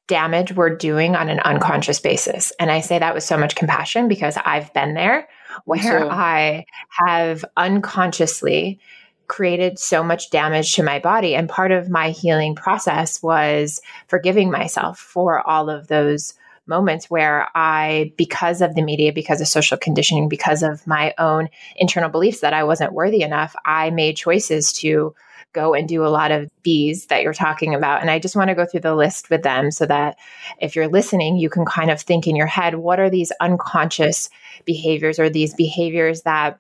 damage 0.08 0.54
we're 0.54 0.76
doing 0.76 1.16
on 1.16 1.30
an 1.30 1.40
unconscious 1.42 2.00
basis. 2.00 2.52
And 2.60 2.72
I 2.72 2.80
say 2.80 2.98
that 2.98 3.14
with 3.14 3.24
so 3.24 3.38
much 3.38 3.56
compassion 3.56 4.08
because 4.08 4.38
I've 4.44 4.74
been 4.74 4.94
there 4.94 5.28
where 5.66 6.10
I 6.12 6.66
have 7.06 7.44
unconsciously 7.56 8.80
created 9.28 9.78
so 9.78 10.04
much 10.04 10.30
damage 10.30 10.74
to 10.76 10.84
my 10.84 11.00
body. 11.00 11.36
And 11.36 11.50
part 11.50 11.72
of 11.72 11.90
my 11.90 12.12
healing 12.12 12.56
process 12.56 13.22
was 13.22 13.82
forgiving 14.08 14.50
myself 14.50 14.98
for 14.98 15.46
all 15.48 15.70
of 15.70 15.88
those 15.88 16.34
moments 16.68 17.10
where 17.10 17.48
I, 17.56 18.14
because 18.18 18.62
of 18.62 18.76
the 18.76 18.82
media, 18.82 19.14
because 19.14 19.42
of 19.42 19.48
social 19.48 19.78
conditioning, 19.78 20.30
because 20.30 20.64
of 20.64 20.86
my 20.86 21.14
own 21.18 21.50
internal 21.76 22.10
beliefs 22.10 22.42
that 22.42 22.54
I 22.54 22.64
wasn't 22.64 22.94
worthy 22.94 23.22
enough, 23.22 23.56
I 23.66 23.90
made 23.90 24.18
choices 24.18 24.74
to 24.74 25.16
go 25.54 25.74
and 25.74 25.88
do 25.88 26.06
a 26.06 26.10
lot 26.10 26.32
of 26.32 26.50
B's 26.62 27.08
that 27.08 27.24
you're 27.24 27.34
talking 27.34 27.74
about. 27.74 28.02
And 28.02 28.12
I 28.12 28.20
just 28.20 28.36
want 28.36 28.50
to 28.50 28.56
go 28.56 28.66
through 28.66 28.82
the 28.82 28.96
list 28.96 29.30
with 29.30 29.44
them 29.44 29.72
so 29.72 29.86
that 29.86 30.18
if 30.60 30.76
you're 30.76 30.88
listening, 30.88 31.38
you 31.38 31.50
can 31.50 31.66
kind 31.66 31.90
of 31.90 32.02
think 32.02 32.28
in 32.28 32.36
your 32.36 32.48
head 32.48 32.76
what 32.76 33.00
are 33.00 33.10
these 33.10 33.32
unconscious 33.40 34.30
behaviors 34.66 35.20
or 35.20 35.30
these 35.30 35.54
behaviors 35.54 36.24
that 36.24 36.60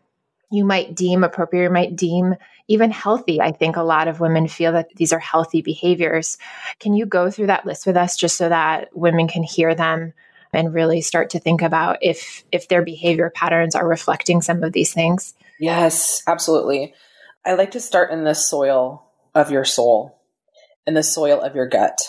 you 0.51 0.63
might 0.63 0.95
deem 0.95 1.23
appropriate, 1.23 1.63
you 1.63 1.69
might 1.69 1.95
deem 1.95 2.35
even 2.67 2.91
healthy. 2.91 3.41
I 3.41 3.51
think 3.51 3.75
a 3.75 3.83
lot 3.83 4.07
of 4.07 4.19
women 4.19 4.47
feel 4.47 4.73
that 4.73 4.89
these 4.95 5.13
are 5.13 5.19
healthy 5.19 5.61
behaviors. 5.61 6.37
Can 6.79 6.93
you 6.93 7.05
go 7.05 7.29
through 7.29 7.47
that 7.47 7.65
list 7.65 7.85
with 7.85 7.97
us 7.97 8.17
just 8.17 8.37
so 8.37 8.49
that 8.49 8.89
women 8.95 9.27
can 9.27 9.43
hear 9.43 9.75
them 9.75 10.13
and 10.53 10.73
really 10.73 11.01
start 11.01 11.29
to 11.31 11.39
think 11.39 11.61
about 11.61 11.97
if 12.01 12.43
if 12.51 12.67
their 12.67 12.81
behavior 12.81 13.31
patterns 13.33 13.75
are 13.75 13.87
reflecting 13.87 14.41
some 14.41 14.63
of 14.63 14.73
these 14.73 14.93
things? 14.93 15.33
Yes, 15.59 16.23
absolutely. 16.27 16.93
I 17.45 17.53
like 17.53 17.71
to 17.71 17.79
start 17.79 18.11
in 18.11 18.23
the 18.23 18.35
soil 18.35 19.03
of 19.33 19.51
your 19.51 19.65
soul 19.65 20.19
and 20.85 20.95
the 20.95 21.03
soil 21.03 21.41
of 21.41 21.55
your 21.55 21.67
gut 21.67 21.99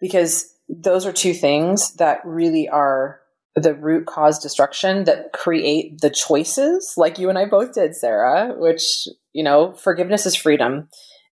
because 0.00 0.52
those 0.68 1.06
are 1.06 1.12
two 1.12 1.34
things 1.34 1.94
that 1.94 2.20
really 2.24 2.68
are 2.68 3.20
the 3.56 3.74
root 3.74 4.06
cause 4.06 4.38
destruction 4.38 5.04
that 5.04 5.32
create 5.32 6.00
the 6.00 6.10
choices 6.10 6.94
like 6.96 7.18
you 7.18 7.28
and 7.28 7.38
I 7.38 7.46
both 7.46 7.74
did, 7.74 7.94
Sarah, 7.94 8.52
which, 8.56 9.06
you 9.32 9.44
know, 9.44 9.72
forgiveness 9.74 10.26
is 10.26 10.34
freedom. 10.34 10.88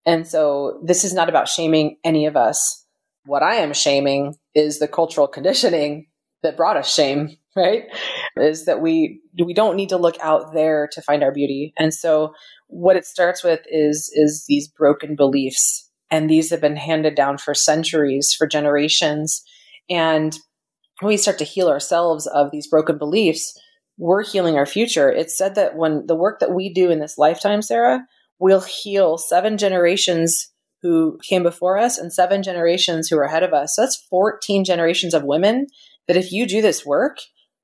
And 0.06 0.26
so 0.26 0.80
this 0.84 1.04
is 1.04 1.12
not 1.12 1.28
about 1.28 1.48
shaming 1.48 1.96
any 2.04 2.26
of 2.26 2.36
us. 2.36 2.84
What 3.24 3.42
I 3.42 3.56
am 3.56 3.72
shaming 3.72 4.34
is 4.54 4.78
the 4.78 4.88
cultural 4.88 5.26
conditioning 5.26 6.06
that 6.42 6.56
brought 6.56 6.76
us 6.76 6.92
shame, 6.92 7.36
right? 7.56 7.84
Is 8.36 8.66
that 8.66 8.80
we 8.80 9.20
we 9.44 9.54
don't 9.54 9.76
need 9.76 9.88
to 9.90 9.96
look 9.96 10.16
out 10.20 10.52
there 10.52 10.88
to 10.92 11.02
find 11.02 11.22
our 11.22 11.32
beauty. 11.32 11.72
And 11.78 11.92
so 11.92 12.34
what 12.68 12.96
it 12.96 13.04
starts 13.04 13.44
with 13.44 13.60
is 13.66 14.10
is 14.14 14.44
these 14.48 14.68
broken 14.68 15.16
beliefs 15.16 15.90
and 16.10 16.28
these 16.28 16.50
have 16.50 16.60
been 16.60 16.76
handed 16.76 17.14
down 17.14 17.38
for 17.38 17.54
centuries, 17.54 18.34
for 18.36 18.46
generations. 18.46 19.42
And 19.88 20.36
when 21.00 21.08
we 21.08 21.16
start 21.16 21.38
to 21.38 21.44
heal 21.44 21.68
ourselves 21.68 22.26
of 22.26 22.50
these 22.50 22.66
broken 22.66 22.98
beliefs, 22.98 23.58
we're 23.98 24.24
healing 24.24 24.56
our 24.56 24.66
future. 24.66 25.10
It's 25.10 25.36
said 25.36 25.54
that 25.54 25.76
when 25.76 26.06
the 26.06 26.14
work 26.14 26.40
that 26.40 26.52
we 26.52 26.72
do 26.72 26.90
in 26.90 27.00
this 27.00 27.18
lifetime, 27.18 27.62
Sarah, 27.62 28.06
we'll 28.38 28.60
heal 28.60 29.18
seven 29.18 29.58
generations 29.58 30.52
who 30.82 31.18
came 31.28 31.42
before 31.42 31.78
us 31.78 31.98
and 31.98 32.12
seven 32.12 32.42
generations 32.42 33.08
who 33.08 33.16
are 33.16 33.24
ahead 33.24 33.42
of 33.42 33.52
us. 33.52 33.76
So 33.76 33.82
that's 33.82 34.04
14 34.10 34.64
generations 34.64 35.14
of 35.14 35.24
women 35.24 35.66
that 36.08 36.16
if 36.16 36.32
you 36.32 36.46
do 36.46 36.60
this 36.60 36.84
work, 36.84 37.18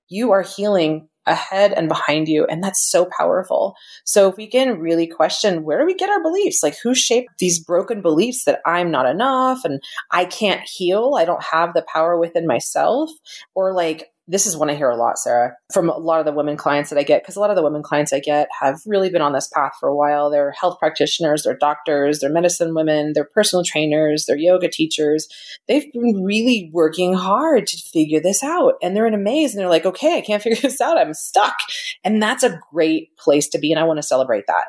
you 0.08 0.30
are 0.30 0.42
healing 0.42 1.08
ahead 1.28 1.72
and 1.72 1.88
behind 1.88 2.28
you. 2.28 2.46
And 2.46 2.62
that's 2.62 2.90
so 2.90 3.08
powerful. 3.16 3.74
So 4.04 4.28
if 4.28 4.36
we 4.36 4.46
can 4.46 4.78
really 4.78 5.06
question 5.06 5.64
where 5.64 5.78
do 5.78 5.86
we 5.86 5.94
get 5.94 6.10
our 6.10 6.22
beliefs? 6.22 6.60
Like 6.62 6.76
who 6.82 6.94
shaped 6.94 7.30
these 7.38 7.62
broken 7.62 8.02
beliefs 8.02 8.44
that 8.44 8.60
I'm 8.66 8.90
not 8.90 9.06
enough 9.06 9.64
and 9.64 9.80
I 10.10 10.24
can't 10.24 10.62
heal? 10.64 11.16
I 11.18 11.24
don't 11.24 11.42
have 11.42 11.74
the 11.74 11.84
power 11.92 12.18
within 12.18 12.46
myself 12.46 13.10
or 13.54 13.72
like 13.72 14.08
this 14.30 14.46
is 14.46 14.56
one 14.56 14.68
I 14.68 14.74
hear 14.74 14.90
a 14.90 14.96
lot, 14.96 15.18
Sarah, 15.18 15.56
from 15.72 15.88
a 15.88 15.96
lot 15.96 16.20
of 16.20 16.26
the 16.26 16.32
women 16.32 16.58
clients 16.58 16.90
that 16.90 16.98
I 16.98 17.02
get, 17.02 17.22
because 17.22 17.36
a 17.36 17.40
lot 17.40 17.48
of 17.48 17.56
the 17.56 17.62
women 17.62 17.82
clients 17.82 18.12
I 18.12 18.20
get 18.20 18.48
have 18.60 18.78
really 18.84 19.08
been 19.08 19.22
on 19.22 19.32
this 19.32 19.48
path 19.48 19.72
for 19.80 19.88
a 19.88 19.96
while. 19.96 20.28
They're 20.28 20.52
health 20.52 20.78
practitioners, 20.78 21.44
they're 21.44 21.56
doctors, 21.56 22.20
they're 22.20 22.30
medicine 22.30 22.74
women, 22.74 23.12
they're 23.14 23.24
personal 23.24 23.64
trainers, 23.64 24.26
they're 24.26 24.36
yoga 24.36 24.68
teachers. 24.68 25.28
They've 25.66 25.90
been 25.92 26.22
really 26.22 26.70
working 26.74 27.14
hard 27.14 27.66
to 27.68 27.76
figure 27.78 28.20
this 28.20 28.44
out. 28.44 28.74
And 28.82 28.94
they're 28.94 29.06
in 29.06 29.14
a 29.14 29.18
maze 29.18 29.54
and 29.54 29.60
they're 29.60 29.70
like, 29.70 29.86
okay, 29.86 30.18
I 30.18 30.20
can't 30.20 30.42
figure 30.44 30.60
this 30.60 30.80
out. 30.80 30.98
I'm 30.98 31.14
stuck. 31.14 31.56
And 32.04 32.22
that's 32.22 32.42
a 32.42 32.60
great 32.70 33.16
place 33.16 33.48
to 33.48 33.58
be. 33.58 33.72
And 33.72 33.80
I 33.80 33.84
want 33.84 33.96
to 33.96 34.02
celebrate 34.02 34.46
that. 34.46 34.66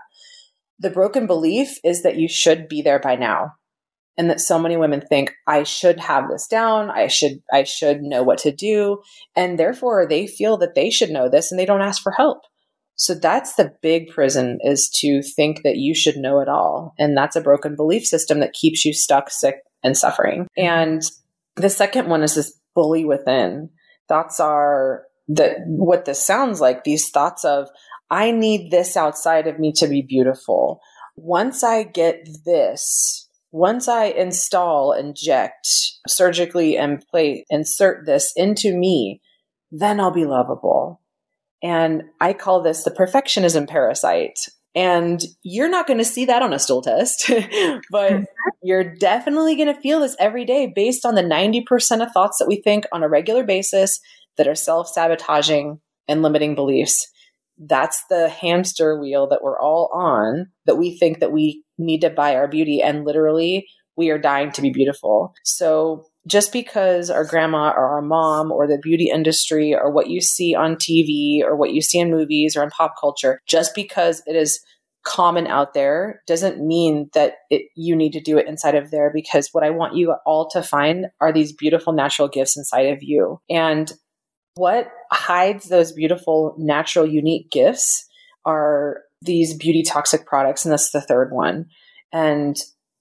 The 0.79 0.89
broken 0.89 1.27
belief 1.27 1.79
is 1.83 2.03
that 2.03 2.15
you 2.15 2.29
should 2.29 2.69
be 2.69 2.81
there 2.81 2.99
by 2.99 3.17
now 3.17 3.55
and 4.19 4.29
that 4.29 4.41
so 4.41 4.59
many 4.59 4.75
women 4.75 4.99
think 4.99 5.33
I 5.47 5.63
should 5.63 5.97
have 6.01 6.29
this 6.29 6.45
down, 6.45 6.91
I 6.91 7.07
should 7.07 7.41
I 7.53 7.63
should 7.63 8.01
know 8.01 8.21
what 8.21 8.38
to 8.39 8.51
do, 8.51 9.01
and 9.33 9.57
therefore 9.57 10.05
they 10.05 10.27
feel 10.27 10.57
that 10.57 10.75
they 10.75 10.89
should 10.89 11.09
know 11.09 11.29
this 11.29 11.51
and 11.51 11.59
they 11.59 11.65
don't 11.65 11.81
ask 11.81 12.03
for 12.03 12.11
help. 12.11 12.41
So 12.95 13.15
that's 13.15 13.55
the 13.55 13.73
big 13.81 14.09
prison 14.09 14.59
is 14.61 14.89
to 14.99 15.21
think 15.21 15.63
that 15.63 15.77
you 15.77 15.95
should 15.95 16.17
know 16.17 16.41
it 16.41 16.49
all, 16.49 16.93
and 16.99 17.15
that's 17.15 17.38
a 17.38 17.41
broken 17.41 17.77
belief 17.77 18.05
system 18.05 18.41
that 18.41 18.51
keeps 18.51 18.83
you 18.83 18.93
stuck, 18.93 19.31
sick, 19.31 19.55
and 19.83 19.97
suffering. 19.97 20.47
Mm-hmm. 20.59 20.67
And 20.67 21.01
the 21.55 21.69
second 21.69 22.09
one 22.09 22.21
is 22.21 22.35
this 22.35 22.59
bully 22.75 23.05
within. 23.05 23.69
Thoughts 24.09 24.41
are 24.41 25.03
that 25.29 25.59
what 25.65 26.03
this 26.03 26.21
sounds 26.21 26.59
like, 26.59 26.83
these 26.83 27.09
thoughts 27.09 27.45
of 27.45 27.69
I 28.11 28.31
need 28.31 28.69
this 28.69 28.97
outside 28.97 29.47
of 29.47 29.59
me 29.59 29.71
to 29.77 29.88
be 29.88 30.01
beautiful. 30.01 30.81
Once 31.15 31.63
I 31.63 31.83
get 31.83 32.27
this, 32.43 33.28
once 33.51 33.88
I 33.88 34.06
install, 34.06 34.91
inject, 34.94 35.68
surgically 36.08 36.77
and 36.77 37.03
insert 37.50 38.06
this 38.06 38.32
into 38.36 38.75
me, 38.75 39.22
then 39.72 40.00
I'll 40.00 40.12
be 40.12 40.25
lovable. 40.25 41.01
And 41.62 42.03
I 42.22 42.34
call 42.34 42.62
this 42.62 42.84
the 42.84 42.91
perfectionism 42.91 43.68
parasite. 43.68 44.39
And 44.75 45.22
you're 45.41 45.70
not 45.70 45.88
going 45.88 45.98
to 45.98 46.06
see 46.06 46.25
that 46.25 46.44
on 46.44 46.53
a 46.53 46.60
stool 46.60 46.82
test, 46.82 47.25
but 47.91 48.12
mm-hmm. 48.12 48.24
you're 48.62 48.96
definitely 48.96 49.56
going 49.56 49.74
to 49.74 49.82
feel 49.82 50.00
this 50.00 50.15
every 50.20 50.46
day 50.46 50.72
based 50.74 51.06
on 51.06 51.15
the 51.15 51.24
90% 51.24 51.65
of 52.03 52.12
thoughts 52.12 52.38
that 52.38 52.48
we 52.48 52.62
think 52.62 52.86
on 52.91 53.03
a 53.03 53.10
regular 53.10 53.44
basis 53.44 54.00
that 54.38 54.48
are 54.48 54.56
self 54.56 54.88
sabotaging 54.88 55.79
and 56.08 56.22
limiting 56.22 56.56
beliefs 56.56 57.08
that's 57.59 58.03
the 58.09 58.29
hamster 58.29 58.99
wheel 58.99 59.27
that 59.27 59.43
we're 59.43 59.59
all 59.59 59.89
on 59.93 60.47
that 60.65 60.77
we 60.77 60.97
think 60.97 61.19
that 61.19 61.31
we 61.31 61.63
need 61.77 62.01
to 62.01 62.09
buy 62.09 62.35
our 62.35 62.47
beauty 62.47 62.81
and 62.81 63.05
literally 63.05 63.67
we 63.97 64.09
are 64.09 64.17
dying 64.17 64.51
to 64.53 64.61
be 64.61 64.69
beautiful. 64.69 65.33
So 65.43 66.05
just 66.25 66.53
because 66.53 67.09
our 67.09 67.25
grandma 67.25 67.73
or 67.75 67.95
our 67.95 68.01
mom 68.01 68.49
or 68.51 68.65
the 68.65 68.79
beauty 68.81 69.09
industry 69.13 69.75
or 69.75 69.91
what 69.91 70.09
you 70.09 70.21
see 70.21 70.55
on 70.55 70.75
TV 70.75 71.41
or 71.43 71.57
what 71.57 71.73
you 71.73 71.81
see 71.81 71.99
in 71.99 72.09
movies 72.09 72.55
or 72.55 72.63
in 72.63 72.69
pop 72.69 72.93
culture, 72.99 73.41
just 73.45 73.75
because 73.75 74.23
it 74.25 74.37
is 74.37 74.61
common 75.03 75.47
out 75.47 75.73
there 75.73 76.21
doesn't 76.27 76.65
mean 76.65 77.09
that 77.13 77.33
it, 77.49 77.63
you 77.75 77.95
need 77.95 78.11
to 78.11 78.21
do 78.21 78.37
it 78.37 78.47
inside 78.47 78.75
of 78.75 78.91
there 78.91 79.11
because 79.13 79.49
what 79.51 79.63
I 79.63 79.69
want 79.69 79.95
you 79.95 80.15
all 80.25 80.49
to 80.51 80.61
find 80.61 81.07
are 81.19 81.33
these 81.33 81.53
beautiful 81.53 81.93
natural 81.93 82.27
gifts 82.27 82.57
inside 82.57 82.87
of 82.93 82.99
you. 83.01 83.41
And 83.49 83.91
what 84.56 84.89
hides 85.12 85.70
those 85.70 85.91
beautiful, 85.91 86.56
natural, 86.58 87.06
unique 87.06 87.51
gifts 87.51 88.06
are 88.46 89.01
these 89.22 89.56
beauty 89.56 89.84
toxic 89.84 90.25
products. 90.25 90.65
And 90.65 90.72
that's 90.72 90.91
the 90.91 91.01
third 91.01 91.32
one. 91.32 91.65
And 92.12 92.58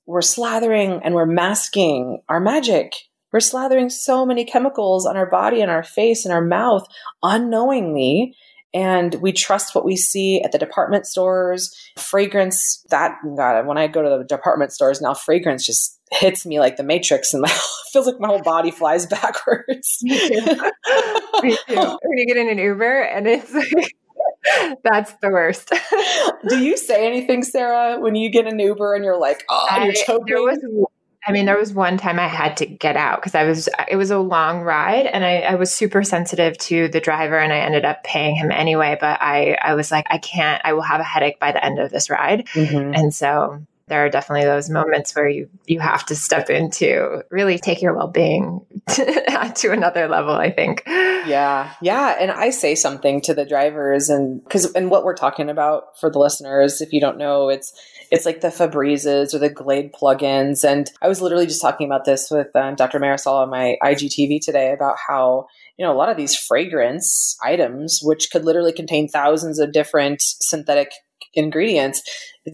we're 0.07 0.21
slathering 0.21 1.01
and 1.05 1.15
we're 1.15 1.27
masking 1.27 2.23
our 2.29 2.41
magic. 2.41 2.93
We're 3.33 3.41
slathering 3.41 3.93
so 3.93 4.25
many 4.25 4.45
chemicals 4.45 5.07
on 5.07 5.17
our 5.17 5.29
body 5.29 5.61
and 5.61 5.71
our 5.71 5.83
face 5.83 6.25
and 6.25 6.33
our 6.33 6.45
mouth 6.45 6.87
unknowingly. 7.23 8.35
And 8.75 9.15
we 9.17 9.33
trust 9.33 9.75
what 9.75 9.85
we 9.85 9.97
see 9.97 10.43
at 10.43 10.53
the 10.53 10.59
department 10.59 11.07
stores. 11.07 11.75
Fragrance, 11.97 12.85
that, 12.91 13.17
God, 13.37 13.67
when 13.67 13.79
I 13.79 13.87
go 13.87 14.03
to 14.03 14.09
the 14.09 14.25
department 14.25 14.73
stores 14.73 15.01
now, 15.01 15.15
fragrance 15.15 15.65
just 15.65 15.99
hits 16.13 16.45
me 16.47 16.59
like 16.61 16.77
the 16.77 16.83
matrix 16.83 17.33
and 17.33 17.43
my 17.43 17.53
feels 17.93 18.07
like 18.07 18.21
my 18.21 18.29
whole 18.29 18.43
body 18.43 18.71
flies 18.71 19.07
backwards. 19.11 19.99
me 20.03 20.19
too. 20.19 20.35
me 21.43 21.57
too. 21.67 21.75
When 21.77 22.19
you 22.19 22.27
get 22.27 22.37
in 22.37 22.49
an 22.51 22.59
Uber 22.59 23.03
and 23.03 23.27
it's 23.27 23.53
like, 23.53 23.97
that's 24.85 25.13
the 25.21 25.31
worst. 25.31 25.73
Do 26.49 26.63
you 26.63 26.77
say 26.77 27.07
anything, 27.07 27.43
Sarah, 27.43 27.99
when 28.01 28.15
you 28.15 28.31
get 28.31 28.47
an 28.47 28.59
Uber 28.59 28.95
and 28.95 29.05
you're 29.05 29.19
like, 29.19 29.45
oh, 29.51 29.67
I, 29.71 29.85
you're 29.85 29.95
choking? 29.95 30.27
There 30.27 30.43
was, 30.43 30.59
I 31.29 31.33
mean, 31.33 31.45
there 31.45 31.59
was 31.59 31.73
one 31.73 31.99
time 31.99 32.19
I 32.19 32.27
had 32.27 32.57
to 32.59 32.67
get 32.67 32.97
out 32.97 33.21
because 33.21 33.35
I 33.35 33.45
was, 33.45 33.69
it 33.89 33.97
was 33.97 34.11
a 34.11 34.19
long 34.19 34.63
ride 34.63 35.07
and 35.07 35.25
I, 35.25 35.41
I, 35.41 35.55
was 35.57 35.71
super 35.71 36.03
sensitive 36.03 36.57
to 36.59 36.89
the 36.89 37.01
driver 37.01 37.39
and 37.39 37.53
I 37.53 37.59
ended 37.59 37.85
up 37.85 38.03
paying 38.03 38.35
him 38.35 38.51
anyway. 38.51 38.97
But 38.99 39.21
I, 39.21 39.59
I 39.61 39.75
was 39.75 39.91
like, 39.91 40.07
I 40.09 40.17
can't, 40.19 40.63
I 40.65 40.73
will 40.73 40.83
have 40.83 41.01
a 41.01 41.05
headache 41.05 41.39
by 41.39 41.53
the 41.53 41.63
end 41.63 41.79
of 41.79 41.91
this 41.91 42.09
ride. 42.09 42.47
Mm-hmm. 42.49 42.95
And 42.95 43.15
so 43.15 43.63
there 43.89 44.05
are 44.05 44.09
definitely 44.09 44.47
those 44.47 44.71
moments 44.71 45.15
where 45.15 45.29
you 45.29 45.49
you 45.67 45.81
have 45.81 46.05
to 46.05 46.15
step 46.15 46.51
into 46.51 47.23
really 47.31 47.59
take 47.59 47.81
your 47.81 47.95
well-being 47.95 48.61
to, 48.87 49.53
to 49.57 49.73
another 49.73 50.07
level 50.09 50.35
i 50.35 50.51
think 50.51 50.85
Yeah. 51.29 51.73
Yeah. 51.81 52.17
And 52.19 52.31
I 52.31 52.51
say 52.51 52.75
something 52.75 53.21
to 53.23 53.35
the 53.35 53.45
drivers 53.45 54.09
and 54.09 54.43
because, 54.43 54.73
and 54.73 54.91
what 54.91 55.05
we're 55.05 55.17
talking 55.17 55.49
about 55.49 55.99
for 55.99 56.11
the 56.11 56.19
listeners, 56.19 56.81
if 56.81 56.93
you 56.93 57.01
don't 57.01 57.19
know, 57.19 57.49
it's, 57.49 57.73
it's 58.11 58.27
like 58.27 58.41
the 58.41 58.49
Febrezes 58.49 59.35
or 59.35 59.39
the 59.39 59.51
Glade 59.51 59.93
plugins. 59.93 60.65
And 60.69 60.91
I 61.03 61.09
was 61.09 61.21
literally 61.21 61.47
just 61.47 61.61
talking 61.61 61.87
about 61.87 62.05
this 62.05 62.31
with 62.31 62.55
um, 62.57 62.75
Dr. 62.75 62.99
Marisol 62.99 63.43
on 63.43 63.51
my 63.51 63.77
IGTV 63.83 64.41
today 64.43 64.73
about 64.73 64.97
how, 65.07 65.47
you 65.77 65.85
know, 65.85 65.93
a 65.93 65.97
lot 65.97 66.09
of 66.09 66.17
these 66.17 66.37
fragrance 66.37 67.37
items, 67.43 68.01
which 68.03 68.31
could 68.31 68.45
literally 68.45 68.73
contain 68.73 69.09
thousands 69.09 69.59
of 69.59 69.73
different 69.73 70.21
synthetic 70.21 70.93
ingredients, 71.39 72.03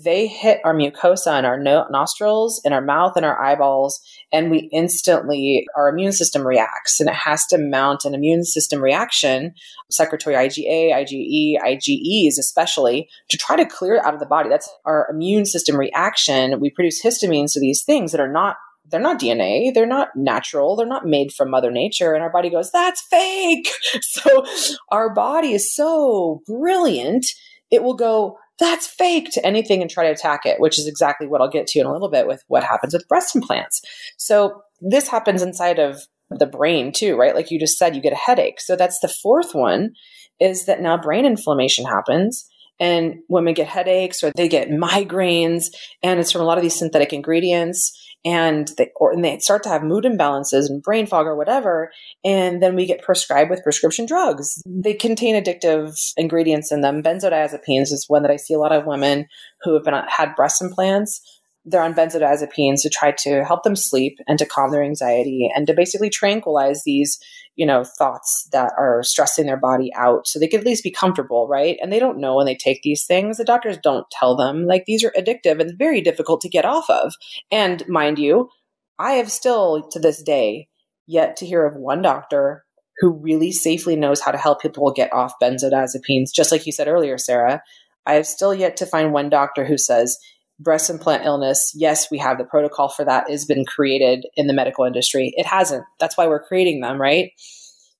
they 0.03 0.27
hit 0.27 0.61
our 0.65 0.75
mucosa 0.75 1.33
and 1.33 1.47
our 1.47 1.59
no- 1.59 1.87
nostrils 1.91 2.61
and 2.65 2.75
our 2.75 2.81
mouth 2.81 3.13
and 3.17 3.25
our 3.25 3.41
eyeballs, 3.41 4.01
and 4.33 4.51
we 4.51 4.69
instantly, 4.73 5.67
our 5.77 5.89
immune 5.89 6.13
system 6.13 6.47
reacts 6.47 7.01
and 7.01 7.09
it 7.09 7.15
has 7.15 7.47
to 7.47 7.59
mount 7.59 8.05
an 8.05 8.15
immune 8.15 8.45
system 8.45 8.83
reaction, 8.83 9.55
secretory 9.91 10.35
IgA, 10.35 10.93
IgE, 10.93 11.57
IgEs 11.65 12.39
especially, 12.39 13.09
to 13.29 13.37
try 13.37 13.57
to 13.57 13.67
clear 13.67 13.97
it 13.97 14.05
out 14.05 14.15
of 14.15 14.21
the 14.21 14.27
body. 14.27 14.49
That's 14.49 14.69
our 14.85 15.09
immune 15.11 15.47
system 15.47 15.77
reaction. 15.77 16.61
We 16.61 16.71
produce 16.71 17.03
histamines 17.03 17.53
to 17.53 17.61
these 17.61 17.83
things 17.83 18.13
that 18.13 18.21
are 18.21 18.33
not 18.33 18.57
they're 18.91 19.01
not 19.01 19.19
DNA, 19.19 19.73
they're 19.73 19.87
not 19.87 20.09
natural, 20.15 20.77
they're 20.77 20.87
not 20.87 21.07
made 21.07 21.33
from 21.33 21.51
Mother 21.51 21.71
Nature. 21.71 22.13
And 22.13 22.23
our 22.23 22.31
body 22.31 22.51
goes, 22.51 22.71
that's 22.71 23.01
fake. 23.03 23.69
So 24.03 24.45
our 24.91 25.13
body 25.13 25.53
is 25.53 25.75
so 25.75 26.43
brilliant, 26.47 27.27
it 27.71 27.83
will 27.83 27.95
go, 27.95 28.39
that's 28.59 28.87
fake 28.87 29.31
to 29.33 29.45
anything 29.45 29.83
and 29.83 29.91
try 29.91 30.05
to 30.05 30.13
attack 30.13 30.41
it, 30.45 30.61
which 30.61 30.79
is 30.79 30.87
exactly 30.87 31.27
what 31.27 31.41
I'll 31.41 31.49
get 31.49 31.67
to 31.69 31.81
in 31.81 31.87
a 31.87 31.93
little 31.93 32.11
bit 32.11 32.27
with 32.27 32.43
what 32.47 32.63
happens 32.63 32.95
with 32.95 33.09
breast 33.09 33.35
implants. 33.35 33.81
So 34.17 34.63
this 34.81 35.09
happens 35.09 35.43
inside 35.43 35.79
of 35.79 36.03
the 36.31 36.47
brain 36.47 36.93
too, 36.93 37.17
right? 37.17 37.35
Like 37.35 37.51
you 37.51 37.59
just 37.59 37.79
said, 37.79 37.95
you 37.95 38.03
get 38.03 38.13
a 38.13 38.17
headache. 38.17 38.61
So 38.61 38.77
that's 38.77 39.01
the 39.01 39.13
fourth 39.23 39.55
one 39.55 39.95
is 40.41 40.67
that 40.67 40.81
now 40.81 40.97
brain 40.97 41.25
inflammation 41.25 41.85
happens 41.85 42.49
and 42.81 43.17
women 43.29 43.55
get 43.55 43.69
headaches 43.69 44.23
or 44.23 44.33
they 44.37 44.49
get 44.49 44.69
migraines 44.69 45.67
and 46.03 46.19
it's 46.19 46.33
from 46.33 46.41
a 46.41 46.45
lot 46.45 46.59
of 46.59 46.63
these 46.63 46.79
synthetic 46.79 47.13
ingredients 47.13 48.04
and 48.25 48.71
they 48.79 48.91
or 48.97 49.13
and 49.13 49.25
they 49.25 49.39
start 49.39 49.63
to 49.63 49.69
have 49.69 49.83
mood 49.83 50.05
imbalances 50.05 50.69
and 50.69 50.83
brain 50.83 51.07
fog 51.07 51.27
or 51.27 51.37
whatever 51.37 51.93
and 52.25 52.63
then 52.63 52.75
we 52.75 52.87
get 52.87 53.03
prescribed 53.03 53.51
with 53.51 53.63
prescription 53.63 54.07
drugs. 54.07 54.63
They 54.67 54.95
contain 54.95 55.43
addictive 55.43 55.95
ingredients 56.17 56.73
in 56.73 56.81
them. 56.81 57.03
Benzodiazepines 57.03 57.93
is 57.93 58.07
one 58.09 58.23
that 58.23 58.31
i 58.31 58.37
see 58.37 58.55
a 58.55 58.59
lot 58.59 58.73
of 58.73 58.87
women 58.87 59.27
who 59.63 59.75
have 59.75 59.85
been 59.85 59.95
uh, 59.95 60.07
had 60.09 60.35
breast 60.35 60.63
implants 60.63 61.34
they're 61.65 61.83
on 61.83 61.95
benzodiazepines 61.95 62.83
to 62.83 62.91
try 62.91 63.13
to 63.13 63.45
help 63.45 63.63
them 63.63 63.77
sleep 63.77 64.19
and 64.27 64.39
to 64.39 64.47
calm 64.47 64.71
their 64.71 64.83
anxiety 64.83 65.51
and 65.55 65.67
to 65.67 65.75
basically 65.75 66.11
tranquilize 66.11 66.83
these 66.85 67.19
you 67.57 67.67
know, 67.67 67.85
thoughts 67.85 68.49
that 68.53 68.73
are 68.77 69.03
stressing 69.03 69.47
their 69.47 69.57
body 69.57 69.93
out 69.95 70.27
so 70.27 70.39
they 70.39 70.49
could 70.49 70.61
at 70.61 70.67
least 70.67 70.83
be 70.83 70.91
comfortable, 70.91 71.47
right? 71.47 71.77
And 71.81 71.93
they 71.93 72.01
don't 72.01 72.19
know 72.19 72.37
when 72.37 72.47
they 72.47 72.57
take 72.57 72.83
these 72.83 73.07
things. 73.07 73.37
The 73.37 73.45
doctors 73.45 73.79
don't 73.83 74.11
tell 74.11 74.37
them. 74.37 74.67
Like 74.67 74.85
these 74.87 75.05
are 75.05 75.13
addictive 75.17 75.61
and 75.61 75.79
very 75.79 76.01
difficult 76.01 76.41
to 76.41 76.49
get 76.49 76.65
off 76.65 76.91
of. 76.91 77.15
And 77.53 77.87
mind 77.89 78.19
you, 78.19 78.51
I 78.99 79.13
have 79.13 79.31
still 79.31 79.89
to 79.93 80.01
this 80.01 80.23
day 80.23 80.69
yet 81.07 81.37
to 81.37 81.47
hear 81.47 81.65
of 81.65 81.77
one 81.77 82.03
doctor 82.03 82.65
who 82.99 83.11
really 83.11 83.53
safely 83.53 83.97
knows 83.97 84.21
how 84.21 84.31
to 84.31 84.39
help 84.39 84.61
people 84.61 84.93
get 84.93 85.13
off 85.13 85.35
benzodiazepines. 85.43 86.35
Just 86.35 86.51
like 86.51 86.67
you 86.67 86.73
said 86.73 86.89
earlier, 86.89 87.19
Sarah, 87.19 87.63
I 88.07 88.15
have 88.15 88.27
still 88.27 88.55
yet 88.55 88.77
to 88.79 88.87
find 88.87 89.13
one 89.13 89.31
doctor 89.31 89.65
who 89.65 89.79
says, 89.79 90.19
breast 90.59 90.91
implant 90.91 91.25
illness, 91.25 91.73
yes, 91.75 92.11
we 92.11 92.19
have 92.19 92.39
the 92.39 92.45
protocol 92.45 92.89
for 92.89 93.05
that 93.05 93.29
has 93.29 93.45
been 93.45 93.65
created 93.65 94.27
in 94.37 94.47
the 94.47 94.53
medical 94.53 94.85
industry. 94.85 95.33
It 95.37 95.47
hasn't. 95.47 95.85
That's 95.99 96.17
why 96.17 96.27
we're 96.27 96.45
creating 96.45 96.81
them, 96.81 97.01
right? 97.01 97.33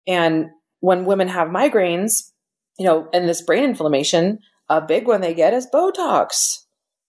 And 0.07 0.47
when 0.81 1.05
women 1.05 1.29
have 1.29 1.49
migraines, 1.49 2.31
you 2.79 2.85
know, 2.85 3.09
and 3.13 3.29
this 3.29 3.43
brain 3.43 3.65
inflammation, 3.65 4.39
a 4.69 4.81
big 4.81 5.07
one 5.07 5.21
they 5.21 5.35
get 5.35 5.55
is 5.55 5.69
Botox. 5.73 6.61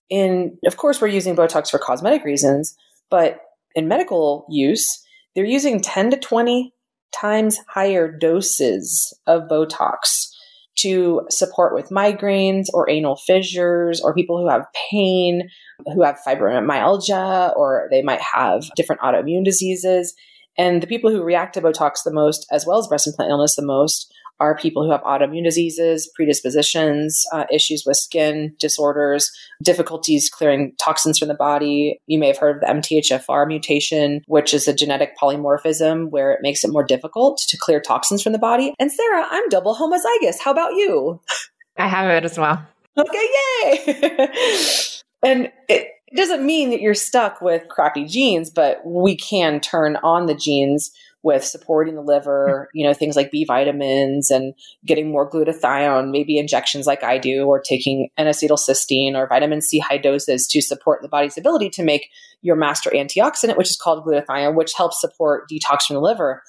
In 0.08 0.56
of 0.66 0.76
course 0.76 1.00
we're 1.00 1.08
using 1.08 1.36
Botox 1.36 1.70
for 1.70 1.78
cosmetic 1.78 2.24
reasons, 2.24 2.76
but 3.10 3.40
in 3.74 3.88
medical 3.88 4.46
use, 4.48 4.86
they're 5.34 5.44
using 5.44 5.80
10 5.80 6.10
to 6.12 6.16
20 6.16 6.72
times 7.12 7.58
higher 7.68 8.10
doses 8.10 9.12
of 9.26 9.42
Botox 9.48 10.28
to 10.76 11.22
support 11.30 11.74
with 11.74 11.90
migraines 11.90 12.66
or 12.72 12.88
anal 12.88 13.16
fissures 13.16 14.00
or 14.00 14.14
people 14.14 14.40
who 14.40 14.48
have 14.48 14.66
pain, 14.90 15.48
who 15.94 16.02
have 16.02 16.18
fibromyalgia, 16.26 17.56
or 17.56 17.88
they 17.90 18.02
might 18.02 18.20
have 18.20 18.68
different 18.76 19.00
autoimmune 19.00 19.44
diseases. 19.44 20.14
And 20.58 20.82
the 20.82 20.86
people 20.86 21.10
who 21.10 21.22
react 21.22 21.54
to 21.54 21.60
Botox 21.60 22.02
the 22.04 22.12
most, 22.12 22.46
as 22.50 22.66
well 22.66 22.78
as 22.78 22.86
breast 22.86 23.06
implant 23.06 23.30
illness 23.30 23.56
the 23.56 23.64
most, 23.64 24.12
are 24.40 24.56
people 24.56 24.84
who 24.84 24.90
have 24.90 25.02
autoimmune 25.02 25.44
diseases, 25.44 26.10
predispositions, 26.14 27.24
uh, 27.32 27.44
issues 27.52 27.84
with 27.86 27.96
skin 27.96 28.54
disorders, 28.58 29.30
difficulties 29.62 30.28
clearing 30.28 30.72
toxins 30.80 31.18
from 31.18 31.28
the 31.28 31.34
body. 31.34 32.00
You 32.06 32.18
may 32.18 32.28
have 32.28 32.38
heard 32.38 32.56
of 32.56 32.60
the 32.60 32.66
MTHFR 32.66 33.46
mutation, 33.46 34.22
which 34.26 34.52
is 34.52 34.68
a 34.68 34.74
genetic 34.74 35.16
polymorphism 35.18 36.10
where 36.10 36.32
it 36.32 36.40
makes 36.42 36.64
it 36.64 36.72
more 36.72 36.84
difficult 36.84 37.38
to 37.48 37.56
clear 37.56 37.80
toxins 37.80 38.22
from 38.22 38.32
the 38.32 38.38
body. 38.38 38.74
And 38.78 38.92
Sarah, 38.92 39.26
I'm 39.30 39.48
double 39.48 39.74
homozygous. 39.74 40.38
How 40.40 40.50
about 40.50 40.72
you? 40.72 41.20
I 41.78 41.88
have 41.88 42.10
it 42.10 42.24
as 42.24 42.38
well. 42.38 42.64
Okay, 42.98 43.28
yay! 43.64 43.94
and 45.22 45.52
it, 45.68 45.90
it 46.06 46.16
doesn't 46.16 46.44
mean 46.44 46.70
that 46.70 46.80
you're 46.80 46.94
stuck 46.94 47.42
with 47.42 47.68
crappy 47.68 48.06
genes, 48.06 48.50
but 48.50 48.80
we 48.84 49.16
can 49.16 49.60
turn 49.60 49.96
on 49.96 50.26
the 50.26 50.34
genes 50.34 50.90
with 51.26 51.42
supporting 51.42 51.96
the 51.96 52.02
liver, 52.02 52.68
mm-hmm. 52.68 52.78
you 52.78 52.86
know, 52.86 52.94
things 52.94 53.16
like 53.16 53.32
B 53.32 53.44
vitamins 53.44 54.30
and 54.30 54.54
getting 54.84 55.10
more 55.10 55.28
glutathione, 55.28 56.12
maybe 56.12 56.38
injections 56.38 56.86
like 56.86 57.02
I 57.02 57.18
do, 57.18 57.46
or 57.46 57.60
taking 57.60 58.10
N-acetylcysteine 58.16 59.16
or 59.16 59.26
vitamin 59.26 59.60
C 59.60 59.80
high 59.80 59.98
doses 59.98 60.46
to 60.46 60.62
support 60.62 61.02
the 61.02 61.08
body's 61.08 61.36
ability 61.36 61.68
to 61.70 61.82
make 61.82 62.08
your 62.42 62.54
master 62.54 62.90
antioxidant, 62.90 63.56
which 63.56 63.70
is 63.70 63.76
called 63.76 64.06
glutathione, 64.06 64.54
which 64.54 64.74
helps 64.76 65.00
support 65.00 65.50
detox 65.50 65.82
from 65.82 65.94
the 65.94 66.00
liver. 66.00 66.44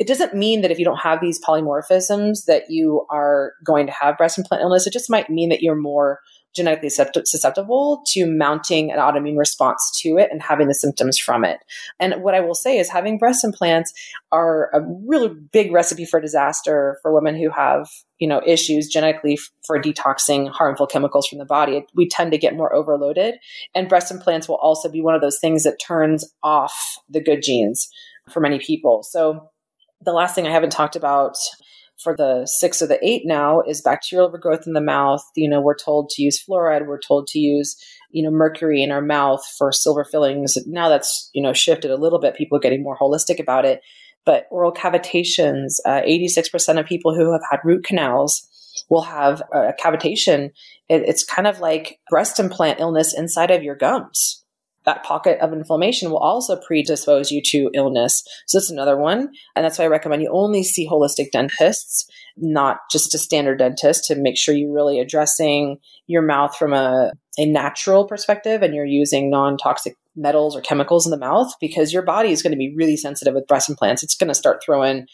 It 0.00 0.08
doesn't 0.08 0.34
mean 0.34 0.62
that 0.62 0.72
if 0.72 0.78
you 0.80 0.84
don't 0.84 0.98
have 0.98 1.20
these 1.20 1.40
polymorphisms 1.40 2.46
that 2.46 2.64
you 2.68 3.06
are 3.10 3.52
going 3.64 3.86
to 3.86 3.92
have 3.92 4.18
breast 4.18 4.38
implant 4.38 4.62
illness. 4.62 4.88
It 4.88 4.92
just 4.92 5.08
might 5.08 5.30
mean 5.30 5.50
that 5.50 5.62
you're 5.62 5.80
more 5.80 6.18
genetically 6.56 6.88
susceptible 6.88 8.02
to 8.06 8.26
mounting 8.26 8.90
an 8.90 8.98
autoimmune 8.98 9.38
response 9.38 10.00
to 10.02 10.16
it 10.16 10.28
and 10.32 10.42
having 10.42 10.68
the 10.68 10.74
symptoms 10.74 11.18
from 11.18 11.44
it. 11.44 11.58
And 12.00 12.22
what 12.22 12.34
I 12.34 12.40
will 12.40 12.54
say 12.54 12.78
is 12.78 12.88
having 12.88 13.18
breast 13.18 13.44
implants 13.44 13.92
are 14.32 14.70
a 14.72 14.80
really 15.06 15.28
big 15.52 15.72
recipe 15.72 16.04
for 16.04 16.20
disaster 16.20 16.98
for 17.02 17.12
women 17.12 17.36
who 17.36 17.50
have, 17.50 17.88
you 18.18 18.26
know, 18.26 18.40
issues 18.46 18.88
genetically 18.88 19.38
for 19.66 19.80
detoxing 19.80 20.50
harmful 20.50 20.86
chemicals 20.86 21.28
from 21.28 21.38
the 21.38 21.44
body. 21.44 21.84
We 21.94 22.08
tend 22.08 22.32
to 22.32 22.38
get 22.38 22.56
more 22.56 22.74
overloaded 22.74 23.36
and 23.74 23.88
breast 23.88 24.10
implants 24.10 24.48
will 24.48 24.56
also 24.56 24.90
be 24.90 25.02
one 25.02 25.14
of 25.14 25.20
those 25.20 25.38
things 25.38 25.64
that 25.64 25.78
turns 25.78 26.24
off 26.42 26.98
the 27.08 27.20
good 27.20 27.42
genes 27.42 27.88
for 28.30 28.40
many 28.40 28.58
people. 28.58 29.02
So 29.02 29.50
the 30.02 30.12
last 30.12 30.34
thing 30.34 30.46
I 30.46 30.52
haven't 30.52 30.70
talked 30.70 30.96
about 30.96 31.36
for 32.02 32.14
the 32.16 32.46
six 32.46 32.82
or 32.82 32.86
the 32.86 33.04
eight 33.04 33.22
now 33.24 33.62
is 33.62 33.82
bacterial 33.82 34.28
overgrowth 34.28 34.66
in 34.66 34.72
the 34.72 34.80
mouth. 34.80 35.22
You 35.34 35.48
know, 35.48 35.60
we're 35.60 35.76
told 35.76 36.10
to 36.10 36.22
use 36.22 36.42
fluoride. 36.42 36.86
We're 36.86 37.00
told 37.00 37.26
to 37.28 37.38
use, 37.38 37.76
you 38.10 38.22
know, 38.22 38.30
mercury 38.30 38.82
in 38.82 38.90
our 38.90 39.02
mouth 39.02 39.44
for 39.58 39.72
silver 39.72 40.04
fillings. 40.04 40.56
Now 40.66 40.88
that's, 40.88 41.30
you 41.34 41.42
know, 41.42 41.52
shifted 41.52 41.90
a 41.90 41.96
little 41.96 42.20
bit. 42.20 42.36
People 42.36 42.58
are 42.58 42.60
getting 42.60 42.82
more 42.82 42.98
holistic 42.98 43.40
about 43.40 43.64
it. 43.64 43.80
But 44.24 44.46
oral 44.50 44.72
cavitations, 44.72 45.76
uh, 45.84 46.02
86% 46.02 46.80
of 46.80 46.86
people 46.86 47.14
who 47.14 47.32
have 47.32 47.42
had 47.50 47.60
root 47.64 47.84
canals 47.84 48.46
will 48.90 49.02
have 49.02 49.42
a 49.52 49.72
cavitation. 49.80 50.50
It, 50.88 51.02
it's 51.02 51.24
kind 51.24 51.46
of 51.46 51.60
like 51.60 52.00
breast 52.10 52.40
implant 52.40 52.80
illness 52.80 53.16
inside 53.16 53.50
of 53.50 53.62
your 53.62 53.76
gums 53.76 54.44
that 54.86 55.02
pocket 55.02 55.38
of 55.40 55.52
inflammation 55.52 56.10
will 56.10 56.18
also 56.18 56.56
predispose 56.56 57.30
you 57.30 57.42
to 57.44 57.70
illness. 57.74 58.22
So 58.46 58.58
that's 58.58 58.70
another 58.70 58.96
one. 58.96 59.30
And 59.54 59.64
that's 59.64 59.78
why 59.78 59.84
I 59.84 59.88
recommend 59.88 60.22
you 60.22 60.30
only 60.32 60.62
see 60.62 60.88
holistic 60.88 61.32
dentists, 61.32 62.08
not 62.36 62.78
just 62.90 63.14
a 63.14 63.18
standard 63.18 63.58
dentist 63.58 64.04
to 64.04 64.14
make 64.14 64.38
sure 64.38 64.54
you're 64.54 64.72
really 64.72 65.00
addressing 65.00 65.78
your 66.06 66.22
mouth 66.22 66.56
from 66.56 66.72
a, 66.72 67.12
a 67.36 67.46
natural 67.46 68.06
perspective 68.06 68.62
and 68.62 68.74
you're 68.74 68.84
using 68.84 69.28
non-toxic 69.28 69.96
metals 70.14 70.56
or 70.56 70.60
chemicals 70.60 71.04
in 71.04 71.10
the 71.10 71.18
mouth 71.18 71.52
because 71.60 71.92
your 71.92 72.02
body 72.02 72.30
is 72.30 72.42
going 72.42 72.52
to 72.52 72.56
be 72.56 72.74
really 72.74 72.96
sensitive 72.96 73.34
with 73.34 73.46
breast 73.46 73.68
implants. 73.68 74.02
It's 74.02 74.16
going 74.16 74.28
to 74.28 74.34
start 74.34 74.62
throwing 74.64 75.06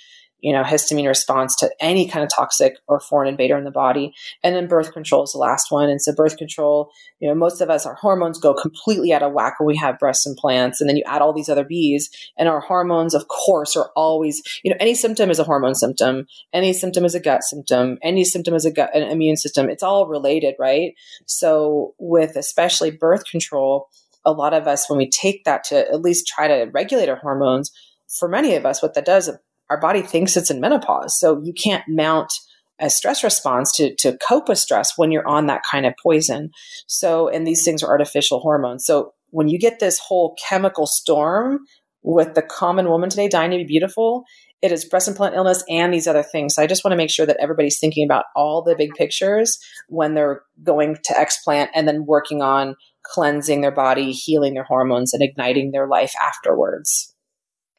you 0.43 0.53
know, 0.53 0.63
histamine 0.63 1.07
response 1.07 1.55
to 1.57 1.71
any 1.81 2.07
kind 2.09 2.25
of 2.25 2.29
toxic 2.29 2.75
or 2.89 2.99
foreign 2.99 3.29
invader 3.29 3.57
in 3.57 3.65
the 3.65 3.71
body. 3.71 4.13
And 4.43 4.55
then 4.55 4.67
birth 4.67 4.93
control 4.93 5.23
is 5.23 5.33
the 5.33 5.39
last 5.39 5.71
one. 5.71 5.89
And 5.89 6.03
so 6.03 6.13
birth 6.13 6.37
control, 6.37 6.91
you 7.21 7.29
know, 7.29 7.35
most 7.35 7.61
of 7.61 7.71
us, 7.71 7.87
our 7.87 7.95
hormones 7.95 8.39
go 8.39 8.53
completely 8.53 9.13
out 9.13 9.23
of 9.23 9.33
whack 9.33 9.61
when 9.61 9.69
we 9.69 9.77
have 9.77 10.01
breast 10.01 10.27
implants. 10.27 10.81
And 10.81 10.91
then 10.91 10.97
you 10.97 11.05
add 11.07 11.23
all 11.23 11.33
these 11.33 11.49
other 11.49 11.65
B's 11.65 12.11
and 12.37 12.49
our 12.49 12.59
hormones, 12.61 13.15
of 13.15 13.29
course, 13.29 13.77
are 13.77 13.91
always, 13.95 14.43
you 14.65 14.71
know, 14.71 14.77
any 14.81 14.97
symptom 14.97 15.31
is 15.31 15.39
a 15.39 15.45
hormone 15.45 15.77
symptom. 15.77 16.27
Any 16.53 16.73
symptom 16.73 17.05
is 17.05 17.15
a 17.15 17.21
gut 17.21 17.45
symptom. 17.45 17.99
Any 18.03 18.25
symptom 18.25 18.55
is 18.55 18.65
a 18.65 18.73
gut, 18.73 18.91
an 18.95 19.05
immune 19.05 19.37
system. 19.37 19.71
It's 19.71 19.85
all 19.85 20.09
related, 20.09 20.57
right? 20.59 20.95
So 21.27 21.95
with 21.99 22.35
especially 22.35 22.91
birth 22.91 23.25
control, 23.31 23.89
a 24.25 24.33
lot 24.33 24.55
of 24.55 24.67
us, 24.67 24.91
when 24.91 24.99
we 24.99 25.09
take 25.09 25.45
that 25.45 25.65
to 25.65 25.89
at 25.89 26.01
least 26.01 26.27
try 26.27 26.49
to 26.49 26.71
regulate 26.73 27.09
our 27.09 27.17
hormones, 27.17 27.71
for 28.19 28.29
many 28.29 28.57
of 28.57 28.67
us, 28.67 28.83
what 28.83 28.95
that 28.95 29.05
does, 29.05 29.31
our 29.73 29.81
body 29.81 30.03
thinks 30.03 30.37
it's 30.37 30.51
in 30.51 30.61
menopause. 30.61 31.19
So 31.19 31.41
you 31.43 31.55
can't 31.55 31.83
mount 31.89 32.31
a 32.79 32.91
stress 32.91 33.25
response 33.25 33.75
to, 33.77 33.95
to 33.97 34.19
cope 34.29 34.51
with 34.51 34.59
stress 34.59 34.93
when 34.99 35.11
you're 35.11 35.27
on 35.27 35.47
that 35.47 35.63
kind 35.69 35.87
of 35.87 35.95
poison. 36.03 36.51
So, 36.87 37.29
and 37.29 37.47
these 37.47 37.65
things 37.65 37.83
are 37.83 37.89
artificial 37.89 38.41
hormones. 38.41 38.85
So 38.85 39.15
when 39.31 39.49
you 39.49 39.59
get 39.59 39.81
this 39.81 39.99
whole 39.99 40.37
chemical 40.47 40.87
storm 40.87 41.61
with 42.03 42.35
the 42.35 42.43
common 42.43 42.91
woman 42.91 43.09
today 43.09 43.29
dying 43.29 43.53
to 43.53 43.57
be 43.57 43.65
beautiful, 43.65 44.25
it 44.61 44.73
is 44.73 44.85
breast 44.85 45.09
implant 45.09 45.37
illness 45.37 45.65
and 45.71 45.93
these 45.95 46.07
other 46.07 46.23
things. 46.23 46.55
So 46.55 46.63
I 46.63 46.67
just 46.67 46.85
want 46.85 46.93
to 46.93 46.99
make 46.99 47.11
sure 47.11 47.25
that 47.25 47.39
everybody's 47.41 47.79
thinking 47.79 48.05
about 48.05 48.27
all 48.37 48.63
the 48.63 48.77
big 48.77 48.93
pictures 48.93 49.59
when 49.89 50.13
they're 50.13 50.43
going 50.63 50.97
to 51.05 51.15
explant 51.15 51.69
and 51.75 51.89
then 51.89 52.05
working 52.05 52.43
on 52.43 52.77
cleansing 53.05 53.63
their 53.63 53.73
body, 53.73 54.13
healing 54.13 54.53
their 54.53 54.65
hormones, 54.65 55.15
and 55.15 55.23
igniting 55.23 55.71
their 55.71 55.89
life 55.89 56.13
afterwards. 56.23 57.15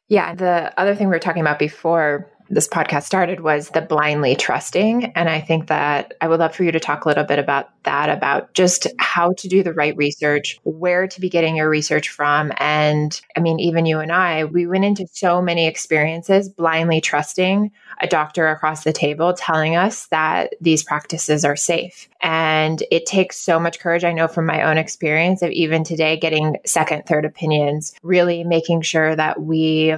Yeah. 0.08 0.34
The 0.34 0.78
other 0.78 0.94
thing 0.94 1.08
we 1.08 1.14
were 1.14 1.18
talking 1.18 1.40
about 1.42 1.58
before 1.58 2.30
this 2.50 2.68
podcast 2.68 3.04
started 3.04 3.40
was 3.40 3.70
the 3.70 3.80
blindly 3.80 4.36
trusting. 4.36 5.06
And 5.16 5.28
I 5.28 5.40
think 5.40 5.68
that 5.68 6.14
I 6.20 6.28
would 6.28 6.40
love 6.40 6.54
for 6.54 6.64
you 6.64 6.72
to 6.72 6.80
talk 6.80 7.04
a 7.04 7.08
little 7.08 7.24
bit 7.24 7.38
about 7.38 7.70
that, 7.84 8.08
about 8.08 8.52
just 8.54 8.86
how 8.98 9.32
to 9.34 9.48
do 9.48 9.62
the 9.62 9.72
right 9.72 9.96
research, 9.96 10.58
where 10.64 11.06
to 11.06 11.20
be 11.20 11.28
getting 11.28 11.56
your 11.56 11.68
research 11.68 12.08
from. 12.08 12.52
And 12.58 13.20
I 13.36 13.40
mean, 13.40 13.60
even 13.60 13.86
you 13.86 14.00
and 14.00 14.12
I, 14.12 14.44
we 14.44 14.66
went 14.66 14.84
into 14.84 15.06
so 15.12 15.40
many 15.40 15.66
experiences 15.66 16.48
blindly 16.48 17.00
trusting 17.00 17.70
a 18.00 18.06
doctor 18.06 18.48
across 18.48 18.84
the 18.84 18.92
table 18.92 19.32
telling 19.32 19.76
us 19.76 20.06
that 20.06 20.54
these 20.60 20.82
practices 20.82 21.44
are 21.44 21.56
safe. 21.56 22.08
And 22.20 22.82
it 22.90 23.06
takes 23.06 23.36
so 23.36 23.60
much 23.60 23.78
courage. 23.78 24.04
I 24.04 24.12
know 24.12 24.28
from 24.28 24.46
my 24.46 24.62
own 24.62 24.78
experience 24.78 25.42
of 25.42 25.50
even 25.50 25.84
today 25.84 26.16
getting 26.16 26.56
second, 26.64 27.04
third 27.06 27.24
opinions, 27.24 27.94
really 28.02 28.44
making 28.44 28.82
sure 28.82 29.14
that 29.14 29.42
we 29.42 29.94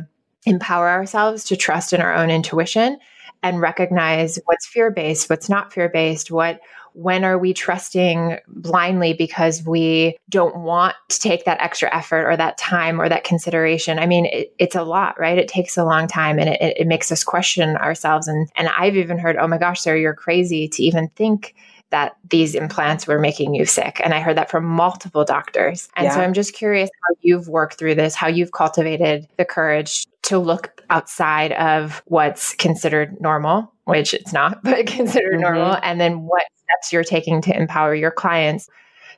empower 0.46 0.88
ourselves 0.88 1.44
to 1.44 1.56
trust 1.56 1.92
in 1.92 2.00
our 2.00 2.14
own 2.14 2.30
intuition 2.30 2.98
and 3.42 3.60
recognize 3.60 4.38
what's 4.46 4.66
fear 4.66 4.90
based, 4.90 5.28
what's 5.28 5.48
not 5.48 5.72
fear 5.72 5.88
based, 5.88 6.30
what 6.30 6.60
when 6.94 7.24
are 7.24 7.36
we 7.36 7.52
trusting 7.52 8.38
blindly 8.48 9.12
because 9.12 9.62
we 9.66 10.16
don't 10.30 10.56
want 10.56 10.96
to 11.10 11.20
take 11.20 11.44
that 11.44 11.60
extra 11.60 11.94
effort 11.94 12.26
or 12.26 12.38
that 12.38 12.56
time 12.56 12.98
or 12.98 13.06
that 13.06 13.22
consideration? 13.22 13.98
I 13.98 14.06
mean 14.06 14.24
it, 14.24 14.54
it's 14.58 14.74
a 14.74 14.82
lot 14.82 15.20
right? 15.20 15.36
It 15.36 15.48
takes 15.48 15.76
a 15.76 15.84
long 15.84 16.08
time 16.08 16.38
and 16.38 16.48
it, 16.48 16.78
it 16.78 16.86
makes 16.86 17.12
us 17.12 17.22
question 17.22 17.76
ourselves. 17.76 18.28
And 18.28 18.48
and 18.56 18.68
i've 18.78 18.96
even 18.96 19.18
heard 19.18 19.36
oh 19.36 19.46
my 19.46 19.58
gosh 19.58 19.82
sarah 19.82 20.00
you're 20.00 20.14
crazy 20.14 20.68
to 20.68 20.82
even 20.82 21.08
think 21.10 21.54
that 21.90 22.16
these 22.28 22.54
implants 22.54 23.06
were 23.06 23.18
making 23.18 23.54
you 23.54 23.64
sick. 23.64 24.00
And 24.02 24.12
I 24.12 24.20
heard 24.20 24.36
that 24.36 24.50
from 24.50 24.64
multiple 24.64 25.24
doctors. 25.24 25.88
And 25.96 26.06
yeah. 26.06 26.14
so 26.14 26.20
I'm 26.20 26.32
just 26.32 26.52
curious 26.52 26.90
how 27.02 27.16
you've 27.20 27.48
worked 27.48 27.78
through 27.78 27.94
this, 27.94 28.14
how 28.14 28.26
you've 28.26 28.52
cultivated 28.52 29.28
the 29.36 29.44
courage 29.44 30.06
to 30.22 30.38
look 30.38 30.82
outside 30.90 31.52
of 31.52 32.02
what's 32.06 32.54
considered 32.56 33.20
normal, 33.20 33.72
which 33.84 34.14
it's 34.14 34.32
not, 34.32 34.62
but 34.64 34.86
considered 34.86 35.34
mm-hmm. 35.34 35.42
normal, 35.42 35.78
and 35.82 36.00
then 36.00 36.22
what 36.22 36.42
steps 36.56 36.92
you're 36.92 37.04
taking 37.04 37.40
to 37.42 37.56
empower 37.56 37.94
your 37.94 38.10
clients 38.10 38.68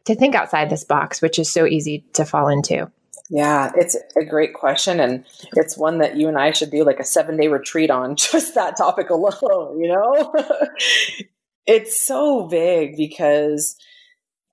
to 0.05 0.15
think 0.15 0.35
outside 0.35 0.71
this 0.71 0.85
box, 0.85 1.23
which 1.23 1.39
is 1.39 1.51
so 1.51 1.67
easy 1.67 2.05
to 2.13 2.25
fall 2.25 2.49
into. 2.49 2.91
Yeah, 3.31 3.73
it's 3.77 3.97
a 4.17 4.25
great 4.25 4.55
question. 4.55 5.01
And 5.01 5.25
it's 5.53 5.77
one 5.77 5.99
that 5.99 6.17
you 6.17 6.29
and 6.29 6.39
I 6.39 6.53
should 6.53 6.71
do 6.71 6.85
like 6.85 6.99
a 6.99 7.05
seven 7.05 7.37
day 7.37 7.49
retreat 7.49 7.91
on 7.91 8.17
just 8.17 8.55
that 8.55 8.77
topic 8.77 9.11
alone, 9.11 9.81
you 9.81 9.89
know? 9.89 10.35
it's 11.69 12.01
so 12.01 12.49
big 12.49 12.97
because, 12.97 13.77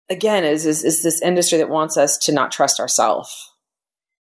again, 0.10 0.44
is, 0.44 0.66
is, 0.66 0.84
is 0.84 1.02
this 1.02 1.22
industry 1.22 1.58
that 1.58 1.70
wants 1.70 1.98
us 1.98 2.18
to 2.20 2.34
not 2.34 2.52
trust 2.52 2.80
ourselves 2.80 3.54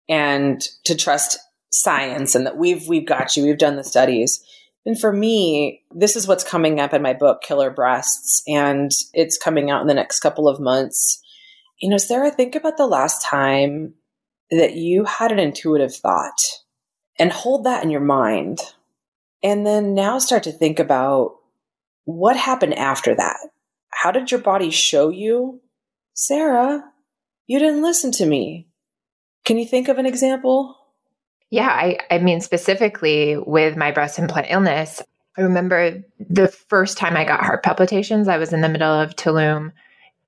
and 0.09 0.61
to 0.85 0.95
trust 0.95 1.37
science 1.73 2.33
and 2.33 2.45
that 2.45 2.57
we've 2.57 2.87
we've 2.87 3.05
got 3.05 3.35
you 3.35 3.43
we've 3.43 3.57
done 3.57 3.75
the 3.75 3.83
studies. 3.83 4.41
And 4.85 4.97
for 4.97 5.11
me 5.11 5.83
this 5.93 6.15
is 6.15 6.27
what's 6.27 6.45
coming 6.45 6.79
up 6.79 6.93
in 6.93 7.01
my 7.01 7.13
book 7.13 7.41
killer 7.41 7.69
breasts 7.69 8.41
and 8.47 8.89
it's 9.13 9.37
coming 9.37 9.69
out 9.69 9.81
in 9.81 9.87
the 9.87 9.93
next 9.93 10.21
couple 10.21 10.47
of 10.47 10.61
months. 10.61 11.21
You 11.81 11.89
know 11.89 11.97
sarah 11.97 12.31
think 12.31 12.55
about 12.55 12.77
the 12.77 12.87
last 12.87 13.21
time 13.21 13.95
that 14.49 14.75
you 14.75 15.03
had 15.03 15.33
an 15.33 15.39
intuitive 15.39 15.93
thought 15.93 16.39
and 17.19 17.33
hold 17.33 17.65
that 17.65 17.83
in 17.83 17.89
your 17.89 17.99
mind 18.01 18.59
and 19.43 19.67
then 19.67 19.93
now 19.93 20.19
start 20.19 20.43
to 20.43 20.53
think 20.53 20.79
about 20.79 21.36
what 22.07 22.35
happened 22.35 22.73
after 22.73 23.13
that? 23.13 23.37
How 23.91 24.11
did 24.11 24.31
your 24.31 24.41
body 24.41 24.71
show 24.71 25.09
you 25.09 25.61
sarah 26.19 26.83
you 27.45 27.59
didn't 27.59 27.83
listen 27.83 28.11
to 28.11 28.25
me 28.25 28.67
can 29.47 29.57
you 29.57 29.65
think 29.65 29.87
of 29.87 29.97
an 29.97 30.05
example? 30.05 30.75
Yeah, 31.49 31.69
I, 31.69 31.99
I 32.11 32.17
mean, 32.17 32.41
specifically 32.41 33.37
with 33.37 33.77
my 33.77 33.91
breast 33.91 34.19
implant 34.19 34.47
illness, 34.49 35.01
I 35.37 35.41
remember 35.43 36.03
the 36.19 36.49
first 36.49 36.97
time 36.97 37.15
I 37.15 37.23
got 37.23 37.45
heart 37.45 37.63
palpitations, 37.63 38.27
I 38.27 38.39
was 38.39 38.51
in 38.51 38.59
the 38.59 38.67
middle 38.67 38.91
of 38.91 39.15
Tulum 39.15 39.71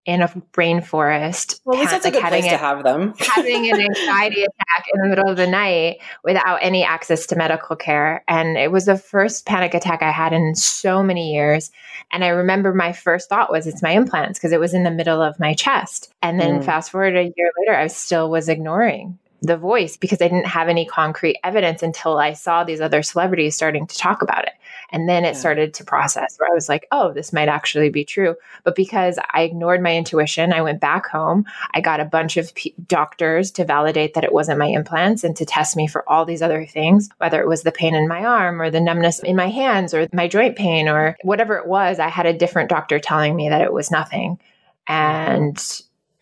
in 0.09 0.23
a 0.23 0.27
rainforest. 0.53 1.59
Well, 1.65 1.83
that's 1.83 2.03
a 2.03 2.09
good 2.09 2.23
place 2.23 2.45
a, 2.45 2.49
to 2.49 2.57
have 2.57 2.83
them. 2.83 3.13
having 3.19 3.71
an 3.71 3.79
anxiety 3.79 4.41
attack 4.41 4.85
in 4.91 5.01
the 5.01 5.07
middle 5.07 5.29
of 5.29 5.37
the 5.37 5.45
night 5.45 5.99
without 6.23 6.57
any 6.63 6.83
access 6.83 7.27
to 7.27 7.35
medical 7.35 7.75
care. 7.75 8.23
And 8.27 8.57
it 8.57 8.71
was 8.71 8.85
the 8.85 8.97
first 8.97 9.45
panic 9.45 9.75
attack 9.75 10.01
I 10.01 10.11
had 10.11 10.33
in 10.33 10.55
so 10.55 11.03
many 11.03 11.31
years. 11.31 11.69
And 12.11 12.23
I 12.23 12.29
remember 12.29 12.73
my 12.73 12.91
first 12.91 13.29
thought 13.29 13.51
was, 13.51 13.67
it's 13.67 13.83
my 13.83 13.91
implants 13.91 14.39
because 14.39 14.51
it 14.51 14.59
was 14.59 14.73
in 14.73 14.83
the 14.83 14.91
middle 14.91 15.21
of 15.21 15.39
my 15.39 15.53
chest. 15.53 16.11
And 16.23 16.39
then 16.39 16.59
mm. 16.59 16.65
fast 16.65 16.89
forward 16.89 17.15
a 17.15 17.31
year 17.35 17.51
later, 17.59 17.77
I 17.77 17.85
still 17.85 18.31
was 18.31 18.49
ignoring 18.49 19.19
the 19.41 19.57
voice 19.57 19.95
because 19.95 20.21
I 20.21 20.27
didn't 20.27 20.47
have 20.47 20.69
any 20.69 20.85
concrete 20.85 21.37
evidence 21.43 21.83
until 21.83 22.17
I 22.17 22.33
saw 22.33 22.63
these 22.63 22.81
other 22.81 23.03
celebrities 23.03 23.55
starting 23.55 23.85
to 23.85 23.97
talk 23.97 24.21
about 24.23 24.45
it. 24.45 24.53
And 24.91 25.08
then 25.08 25.23
it 25.23 25.34
yeah. 25.34 25.39
started 25.39 25.73
to 25.75 25.84
process 25.84 26.36
where 26.38 26.49
I 26.49 26.54
was 26.54 26.69
like, 26.69 26.88
oh, 26.91 27.13
this 27.13 27.32
might 27.32 27.47
actually 27.47 27.89
be 27.89 28.06
true. 28.06 28.36
But 28.63 28.75
because 28.75 29.19
I 29.34 29.43
ignored 29.43 29.82
my 29.82 29.95
intuition, 29.95 30.54
I 30.54 30.62
went 30.62 30.82
back 30.82 31.08
home. 31.08 31.45
I 31.73 31.82
got 31.82 31.99
a 31.99 32.06
bunch 32.06 32.38
of 32.38 32.54
p- 32.56 32.75
doctors 32.88 33.52
to 33.52 33.65
validate 33.65 34.13
that 34.13 34.23
it 34.23 34.34
wasn't 34.34 34.60
my 34.60 34.67
implants 34.67 35.23
and 35.23 35.36
to 35.38 35.45
test 35.45 35.75
me 35.75 35.88
for 35.88 36.08
all 36.10 36.25
these 36.25 36.41
other 36.41 36.65
things, 36.65 37.10
whether 37.17 37.41
it 37.41 37.47
was 37.47 37.63
the 37.63 37.71
pain 37.71 37.95
in 37.95 38.08
my 38.08 38.25
arm 38.25 38.62
or 38.62 38.69
the 38.69 38.82
numbness 38.82 39.19
in 39.19 39.36
my 39.36 39.49
hands 39.49 39.93
or 39.93 40.08
my 40.13 40.28
joint 40.28 40.56
pain 40.56 40.88
or 40.88 41.17
whatever 41.23 41.58
it 41.58 41.67
was. 41.67 41.99
I 41.99 42.08
had 42.08 42.25
a 42.25 42.34
different 42.34 42.69
doctor 42.69 42.99
telling 42.99 43.36
me 43.36 43.49
that 43.49 43.62
it 43.62 43.73
was 43.73 43.91
nothing. 43.91 44.39
And 44.88 45.62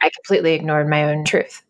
I 0.02 0.10
completely 0.10 0.54
ignored 0.54 0.90
my 0.90 1.06
own 1.06 1.24
truth 1.24 1.64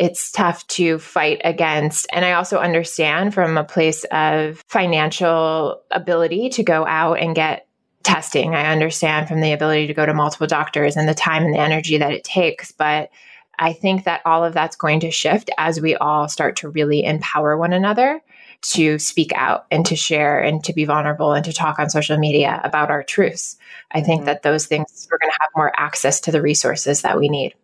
it's 0.00 0.32
tough 0.32 0.66
to 0.66 0.98
fight 0.98 1.42
against. 1.44 2.06
And 2.10 2.24
I 2.24 2.32
also 2.32 2.58
understand 2.58 3.34
from 3.34 3.58
a 3.58 3.64
place 3.64 4.04
of 4.04 4.64
financial 4.66 5.82
ability 5.90 6.48
to 6.50 6.62
go 6.62 6.86
out 6.86 7.20
and 7.20 7.34
get 7.34 7.68
testing. 8.02 8.54
I 8.54 8.72
understand 8.72 9.28
from 9.28 9.42
the 9.42 9.52
ability 9.52 9.88
to 9.88 9.94
go 9.94 10.06
to 10.06 10.14
multiple 10.14 10.46
doctors 10.46 10.96
and 10.96 11.06
the 11.06 11.12
time 11.12 11.44
and 11.44 11.54
the 11.54 11.60
energy 11.60 11.98
that 11.98 12.14
it 12.14 12.24
takes. 12.24 12.72
But 12.72 13.10
I 13.58 13.74
think 13.74 14.04
that 14.04 14.22
all 14.24 14.42
of 14.42 14.54
that's 14.54 14.74
going 14.74 15.00
to 15.00 15.10
shift 15.10 15.50
as 15.58 15.82
we 15.82 15.96
all 15.96 16.30
start 16.30 16.56
to 16.56 16.70
really 16.70 17.04
empower 17.04 17.58
one 17.58 17.74
another 17.74 18.22
to 18.62 18.98
speak 18.98 19.32
out 19.34 19.66
and 19.70 19.84
to 19.84 19.96
share 19.96 20.40
and 20.40 20.64
to 20.64 20.72
be 20.72 20.86
vulnerable 20.86 21.34
and 21.34 21.44
to 21.44 21.52
talk 21.52 21.78
on 21.78 21.90
social 21.90 22.16
media 22.16 22.58
about 22.64 22.90
our 22.90 23.02
truths. 23.02 23.58
I 23.90 24.00
think 24.00 24.20
mm-hmm. 24.20 24.26
that 24.26 24.42
those 24.44 24.64
things, 24.64 25.06
we're 25.10 25.18
going 25.18 25.30
to 25.30 25.38
have 25.40 25.50
more 25.54 25.78
access 25.78 26.20
to 26.20 26.32
the 26.32 26.40
resources 26.40 27.02
that 27.02 27.18
we 27.18 27.28
need. 27.28 27.54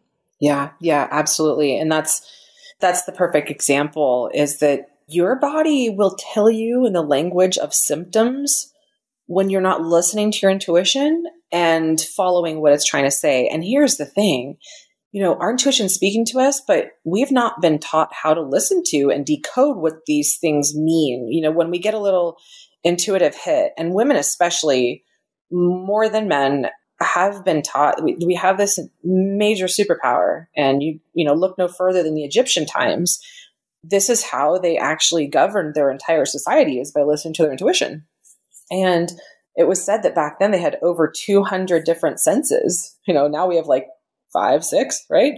Yeah, 0.41 0.71
yeah, 0.81 1.09
absolutely. 1.11 1.79
And 1.79 1.91
that's 1.91 2.23
that's 2.81 3.05
the 3.05 3.13
perfect 3.13 3.51
example 3.51 4.31
is 4.35 4.59
that 4.59 4.89
your 5.09 5.37
body 5.37 5.89
will 5.89 6.17
tell 6.35 6.51
you 6.51 6.85
in 6.87 6.93
the 6.93 7.03
language 7.03 7.57
of 7.57 7.73
symptoms 7.73 8.73
when 9.27 9.51
you're 9.51 9.61
not 9.61 9.83
listening 9.83 10.31
to 10.31 10.39
your 10.43 10.51
intuition 10.51 11.25
and 11.53 12.01
following 12.01 12.61
what 12.61 12.73
it's 12.73 12.85
trying 12.85 13.05
to 13.05 13.11
say. 13.11 13.49
And 13.49 13.65
here's 13.65 13.97
the 13.97 14.05
thing, 14.05 14.57
you 15.13 15.23
know, 15.23 15.37
our 15.37 15.51
intuition 15.51 15.89
speaking 15.89 16.25
to 16.27 16.41
us, 16.41 16.61
but 16.61 16.89
we've 17.05 17.31
not 17.31 17.61
been 17.61 17.79
taught 17.79 18.13
how 18.13 18.35
to 18.35 18.43
listen 18.43 18.83
to 18.89 19.11
and 19.11 19.25
decode 19.25 19.79
what 19.79 20.05
these 20.07 20.37
things 20.39 20.75
mean. 20.77 21.29
You 21.31 21.43
know, 21.43 21.53
when 21.53 21.71
we 21.71 21.79
get 21.79 21.95
a 21.95 22.01
little 22.01 22.37
intuitive 22.85 23.35
hit, 23.35 23.73
and 23.79 23.95
women 23.95 24.17
especially 24.17 25.05
more 25.51 26.09
than 26.09 26.29
men 26.29 26.67
have 27.01 27.45
been 27.45 27.63
taught 27.63 28.03
we, 28.03 28.17
we 28.25 28.35
have 28.35 28.57
this 28.57 28.79
major 29.05 29.67
superpower 29.67 30.47
and 30.57 30.83
you 30.83 30.99
you 31.13 31.25
know 31.25 31.35
look 31.35 31.59
no 31.59 31.69
further 31.69 32.03
than 32.03 32.15
the 32.15 32.25
egyptian 32.25 32.67
times. 32.67 33.21
This 33.85 34.09
is 34.09 34.25
how 34.25 34.59
they 34.59 34.79
actually 34.79 35.27
governed 35.29 35.75
their 35.75 35.91
entire 35.91 36.25
society 36.25 36.81
is 36.81 36.93
by 36.93 37.03
listening 37.03 37.35
to 37.35 37.43
their 37.43 37.53
intuition. 37.53 38.07
And 38.71 39.13
it 39.55 39.69
was 39.69 39.85
said 39.85 40.03
that 40.03 40.15
back 40.15 40.39
then 40.39 40.51
they 40.51 40.61
had 40.61 40.79
over 40.83 41.13
200 41.15 41.85
different 41.85 42.19
senses. 42.21 42.97
You 43.07 43.15
know 43.15 43.29
now 43.29 43.47
we 43.47 43.57
have 43.57 43.67
like 43.67 43.87
five 44.33 44.65
six 44.65 45.05
right? 45.11 45.35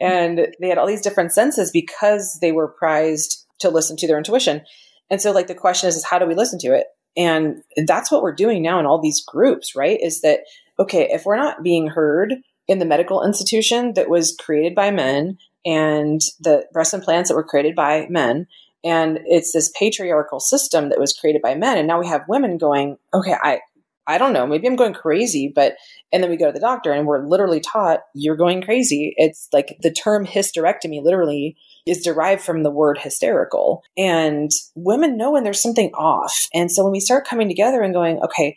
And 0.00 0.48
they 0.60 0.68
had 0.68 0.78
all 0.78 0.86
these 0.86 1.02
different 1.02 1.32
senses 1.32 1.70
because 1.70 2.38
they 2.40 2.52
were 2.52 2.68
prized 2.68 3.46
to 3.60 3.70
listen 3.70 3.96
to 3.96 4.06
their 4.06 4.18
intuition. 4.18 4.62
And 5.10 5.22
so 5.22 5.32
like 5.32 5.46
the 5.46 5.54
question 5.54 5.88
is, 5.88 5.96
is 5.96 6.04
how 6.04 6.18
do 6.18 6.26
we 6.26 6.34
listen 6.34 6.58
to 6.60 6.74
it? 6.74 6.86
And 7.16 7.62
that's 7.86 8.12
what 8.12 8.22
we're 8.22 8.34
doing 8.34 8.62
now 8.62 8.78
in 8.78 8.86
all 8.86 9.00
these 9.00 9.24
groups 9.26 9.74
right? 9.74 9.98
Is 10.00 10.20
that 10.20 10.40
okay, 10.78 11.08
if 11.10 11.24
we're 11.24 11.36
not 11.36 11.62
being 11.62 11.88
heard 11.88 12.34
in 12.66 12.78
the 12.78 12.84
medical 12.84 13.24
institution 13.24 13.94
that 13.94 14.08
was 14.08 14.36
created 14.38 14.74
by 14.74 14.90
men 14.90 15.38
and 15.64 16.20
the 16.40 16.66
breast 16.72 16.94
implants 16.94 17.28
that 17.28 17.34
were 17.34 17.42
created 17.42 17.74
by 17.74 18.06
men, 18.08 18.46
And 18.84 19.20
it's 19.26 19.52
this 19.52 19.70
patriarchal 19.78 20.40
system 20.40 20.88
that 20.90 21.00
was 21.00 21.12
created 21.12 21.42
by 21.42 21.54
men. 21.54 21.78
And 21.78 21.88
now 21.88 21.98
we 21.98 22.06
have 22.06 22.22
women 22.28 22.58
going, 22.58 22.96
okay, 23.12 23.34
I, 23.42 23.60
I 24.06 24.16
don't 24.18 24.32
know, 24.32 24.46
maybe 24.46 24.66
I'm 24.66 24.76
going 24.76 24.94
crazy, 24.94 25.52
but, 25.54 25.74
and 26.12 26.22
then 26.22 26.30
we 26.30 26.36
go 26.36 26.46
to 26.46 26.52
the 26.52 26.60
doctor 26.60 26.92
and 26.92 27.06
we're 27.06 27.26
literally 27.26 27.60
taught 27.60 28.00
you're 28.14 28.36
going 28.36 28.62
crazy. 28.62 29.12
It's 29.16 29.48
like 29.52 29.76
the 29.82 29.92
term 29.92 30.24
hysterectomy 30.24 31.02
literally 31.02 31.56
is 31.86 32.02
derived 32.02 32.42
from 32.42 32.62
the 32.62 32.70
word 32.70 32.98
hysterical. 32.98 33.82
And 33.96 34.50
women 34.74 35.18
know 35.18 35.32
when 35.32 35.44
there's 35.44 35.62
something 35.62 35.90
off. 35.92 36.48
And 36.54 36.70
so 36.70 36.84
when 36.84 36.92
we 36.92 37.00
start 37.00 37.26
coming 37.26 37.48
together 37.48 37.82
and 37.82 37.92
going, 37.92 38.20
okay, 38.20 38.56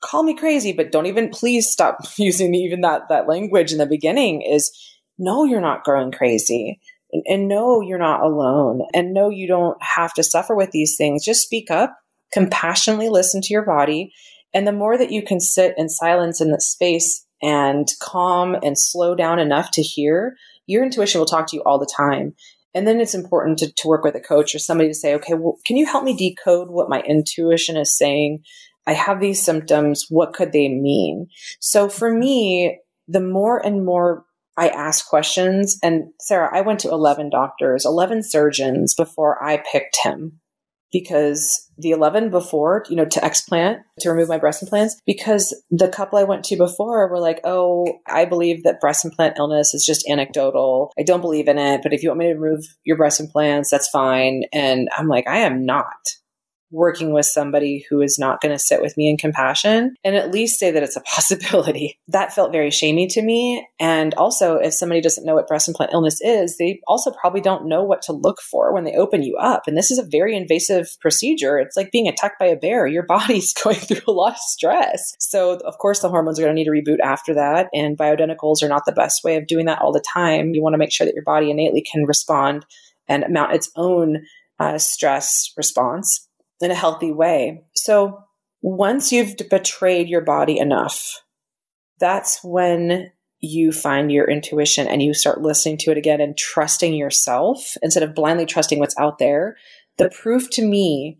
call 0.00 0.22
me 0.22 0.34
crazy, 0.34 0.72
but 0.72 0.92
don't 0.92 1.06
even 1.06 1.30
please 1.30 1.70
stop 1.70 1.98
using 2.18 2.54
even 2.54 2.82
that, 2.82 3.02
that 3.08 3.28
language 3.28 3.72
in 3.72 3.78
the 3.78 3.86
beginning 3.86 4.42
is 4.42 4.70
no, 5.18 5.44
you're 5.44 5.60
not 5.60 5.84
going 5.84 6.12
crazy. 6.12 6.80
And, 7.12 7.22
and 7.26 7.48
no, 7.48 7.80
you're 7.80 7.98
not 7.98 8.22
alone. 8.22 8.82
And 8.94 9.12
no, 9.12 9.30
you 9.30 9.48
don't 9.48 9.76
have 9.82 10.12
to 10.14 10.22
suffer 10.22 10.54
with 10.54 10.70
these 10.70 10.96
things. 10.96 11.24
Just 11.24 11.42
speak 11.42 11.70
up, 11.70 11.96
compassionately 12.32 13.08
listen 13.08 13.40
to 13.42 13.52
your 13.52 13.64
body. 13.64 14.12
And 14.54 14.66
the 14.66 14.72
more 14.72 14.96
that 14.96 15.10
you 15.10 15.22
can 15.22 15.40
sit 15.40 15.74
in 15.76 15.88
silence 15.88 16.40
in 16.40 16.50
that 16.52 16.62
space 16.62 17.24
and 17.42 17.88
calm 18.00 18.56
and 18.62 18.78
slow 18.78 19.14
down 19.14 19.38
enough 19.38 19.70
to 19.72 19.82
hear, 19.82 20.36
your 20.66 20.84
intuition 20.84 21.18
will 21.18 21.26
talk 21.26 21.46
to 21.48 21.56
you 21.56 21.62
all 21.64 21.78
the 21.78 21.92
time. 21.96 22.34
And 22.74 22.86
then 22.86 23.00
it's 23.00 23.14
important 23.14 23.58
to, 23.58 23.72
to 23.72 23.88
work 23.88 24.04
with 24.04 24.14
a 24.14 24.20
coach 24.20 24.54
or 24.54 24.58
somebody 24.58 24.88
to 24.90 24.94
say, 24.94 25.14
okay, 25.14 25.34
well, 25.34 25.58
can 25.66 25.76
you 25.76 25.86
help 25.86 26.04
me 26.04 26.16
decode 26.16 26.68
what 26.68 26.90
my 26.90 27.00
intuition 27.00 27.76
is 27.76 27.96
saying? 27.96 28.44
I 28.88 28.94
have 28.94 29.20
these 29.20 29.44
symptoms. 29.44 30.06
What 30.08 30.32
could 30.32 30.52
they 30.52 30.68
mean? 30.68 31.28
So 31.60 31.90
for 31.90 32.10
me, 32.10 32.80
the 33.06 33.20
more 33.20 33.64
and 33.64 33.84
more 33.84 34.24
I 34.56 34.68
ask 34.68 35.06
questions, 35.06 35.78
and 35.82 36.08
Sarah, 36.20 36.50
I 36.52 36.62
went 36.62 36.80
to 36.80 36.88
11 36.88 37.30
doctors, 37.30 37.84
11 37.84 38.22
surgeons 38.24 38.94
before 38.94 39.42
I 39.44 39.62
picked 39.70 39.98
him 40.02 40.40
because 40.90 41.70
the 41.76 41.90
11 41.90 42.30
before, 42.30 42.82
you 42.88 42.96
know, 42.96 43.04
to 43.04 43.20
explant, 43.20 43.80
to 44.00 44.10
remove 44.10 44.30
my 44.30 44.38
breast 44.38 44.62
implants, 44.62 44.96
because 45.04 45.54
the 45.70 45.88
couple 45.88 46.18
I 46.18 46.24
went 46.24 46.44
to 46.46 46.56
before 46.56 47.08
were 47.08 47.20
like, 47.20 47.40
oh, 47.44 48.00
I 48.06 48.24
believe 48.24 48.64
that 48.64 48.80
breast 48.80 49.04
implant 49.04 49.38
illness 49.38 49.74
is 49.74 49.84
just 49.84 50.08
anecdotal. 50.08 50.92
I 50.98 51.02
don't 51.02 51.20
believe 51.20 51.46
in 51.46 51.58
it, 51.58 51.82
but 51.82 51.92
if 51.92 52.02
you 52.02 52.08
want 52.08 52.20
me 52.20 52.32
to 52.32 52.38
remove 52.38 52.64
your 52.84 52.96
breast 52.96 53.20
implants, 53.20 53.70
that's 53.70 53.90
fine. 53.90 54.44
And 54.52 54.88
I'm 54.96 55.08
like, 55.08 55.28
I 55.28 55.40
am 55.40 55.66
not 55.66 55.92
working 56.70 57.12
with 57.12 57.26
somebody 57.26 57.84
who 57.88 58.00
is 58.00 58.18
not 58.18 58.40
going 58.40 58.54
to 58.54 58.58
sit 58.58 58.82
with 58.82 58.96
me 58.96 59.08
in 59.08 59.16
compassion 59.16 59.94
and 60.04 60.16
at 60.16 60.30
least 60.30 60.58
say 60.58 60.70
that 60.70 60.82
it's 60.82 60.96
a 60.96 61.00
possibility. 61.14 61.98
That 62.08 62.32
felt 62.32 62.52
very 62.52 62.70
shamey 62.70 63.06
to 63.08 63.22
me. 63.22 63.66
And 63.80 64.14
also, 64.14 64.56
if 64.56 64.74
somebody 64.74 65.00
doesn't 65.00 65.24
know 65.24 65.34
what 65.34 65.48
breast 65.48 65.68
implant 65.68 65.92
illness 65.92 66.20
is, 66.20 66.56
they 66.56 66.80
also 66.86 67.10
probably 67.10 67.40
don't 67.40 67.68
know 67.68 67.82
what 67.82 68.02
to 68.02 68.12
look 68.12 68.40
for 68.40 68.72
when 68.72 68.84
they 68.84 68.94
open 68.94 69.22
you 69.22 69.36
up. 69.36 69.62
And 69.66 69.76
this 69.76 69.90
is 69.90 69.98
a 69.98 70.06
very 70.10 70.36
invasive 70.36 70.88
procedure. 71.00 71.58
It's 71.58 71.76
like 71.76 71.90
being 71.90 72.08
attacked 72.08 72.38
by 72.38 72.46
a 72.46 72.56
bear. 72.56 72.86
Your 72.86 73.02
body's 73.06 73.52
going 73.52 73.76
through 73.76 74.02
a 74.06 74.12
lot 74.12 74.32
of 74.32 74.38
stress. 74.38 75.14
So, 75.18 75.58
of 75.64 75.78
course, 75.78 76.00
the 76.00 76.08
hormones 76.08 76.38
are 76.38 76.42
going 76.42 76.54
to 76.54 76.62
need 76.62 76.64
to 76.64 76.92
reboot 76.92 77.00
after 77.00 77.34
that. 77.34 77.68
And 77.72 77.96
bioidenticals 77.96 78.62
are 78.62 78.68
not 78.68 78.84
the 78.84 78.92
best 78.92 79.24
way 79.24 79.36
of 79.36 79.46
doing 79.46 79.66
that 79.66 79.80
all 79.80 79.92
the 79.92 80.04
time. 80.14 80.54
You 80.54 80.62
want 80.62 80.74
to 80.74 80.78
make 80.78 80.92
sure 80.92 81.06
that 81.06 81.14
your 81.14 81.24
body 81.24 81.50
innately 81.50 81.82
can 81.82 82.04
respond 82.04 82.66
and 83.08 83.24
mount 83.30 83.54
its 83.54 83.70
own 83.76 84.18
uh, 84.60 84.78
stress 84.78 85.52
response 85.56 86.27
in 86.60 86.70
a 86.70 86.74
healthy 86.74 87.12
way. 87.12 87.64
So 87.74 88.24
once 88.62 89.12
you've 89.12 89.36
betrayed 89.50 90.08
your 90.08 90.20
body 90.20 90.58
enough, 90.58 91.22
that's 92.00 92.42
when 92.42 93.10
you 93.40 93.70
find 93.70 94.10
your 94.10 94.28
intuition 94.28 94.88
and 94.88 95.02
you 95.02 95.14
start 95.14 95.40
listening 95.40 95.76
to 95.78 95.92
it 95.92 95.98
again 95.98 96.20
and 96.20 96.36
trusting 96.36 96.94
yourself 96.94 97.76
instead 97.82 98.02
of 98.02 98.14
blindly 98.14 98.46
trusting 98.46 98.78
what's 98.78 98.98
out 98.98 99.18
there. 99.18 99.56
The 99.96 100.10
proof 100.10 100.50
to 100.50 100.64
me 100.64 101.18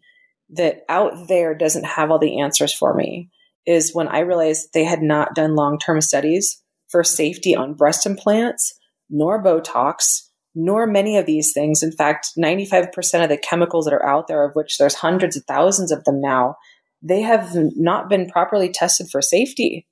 that 0.51 0.83
out 0.89 1.29
there 1.29 1.55
doesn't 1.55 1.85
have 1.85 2.11
all 2.11 2.19
the 2.19 2.41
answers 2.41 2.73
for 2.73 2.95
me 2.95 3.31
is 3.67 3.95
when 3.95 4.09
I 4.09 4.21
realized 4.21 4.71
they 4.73 4.85
had 4.85 5.03
not 5.03 5.35
done 5.35 5.55
long 5.55 5.79
term 5.79 6.01
studies 6.01 6.63
for 6.89 7.05
safety 7.05 7.55
on 7.55 7.75
breast 7.75 8.07
implants 8.07 8.75
nor 9.11 9.43
Botox 9.43 10.28
nor 10.59 10.89
many 10.89 11.17
of 11.17 11.25
these 11.25 11.53
things. 11.53 11.85
In 11.85 11.93
fact, 11.93 12.31
95% 12.37 13.23
of 13.23 13.29
the 13.29 13.39
chemicals 13.39 13.85
that 13.85 13.95
are 13.95 14.05
out 14.05 14.27
there, 14.27 14.45
of 14.45 14.55
which 14.55 14.77
there's 14.77 14.95
hundreds 14.95 15.37
of 15.37 15.45
thousands 15.45 15.93
of 15.93 16.03
them 16.03 16.21
now, 16.21 16.57
they 17.01 17.23
have 17.23 17.51
not 17.55 18.09
been 18.09 18.29
properly 18.29 18.69
tested 18.69 19.09
for 19.09 19.23
safety. 19.23 19.87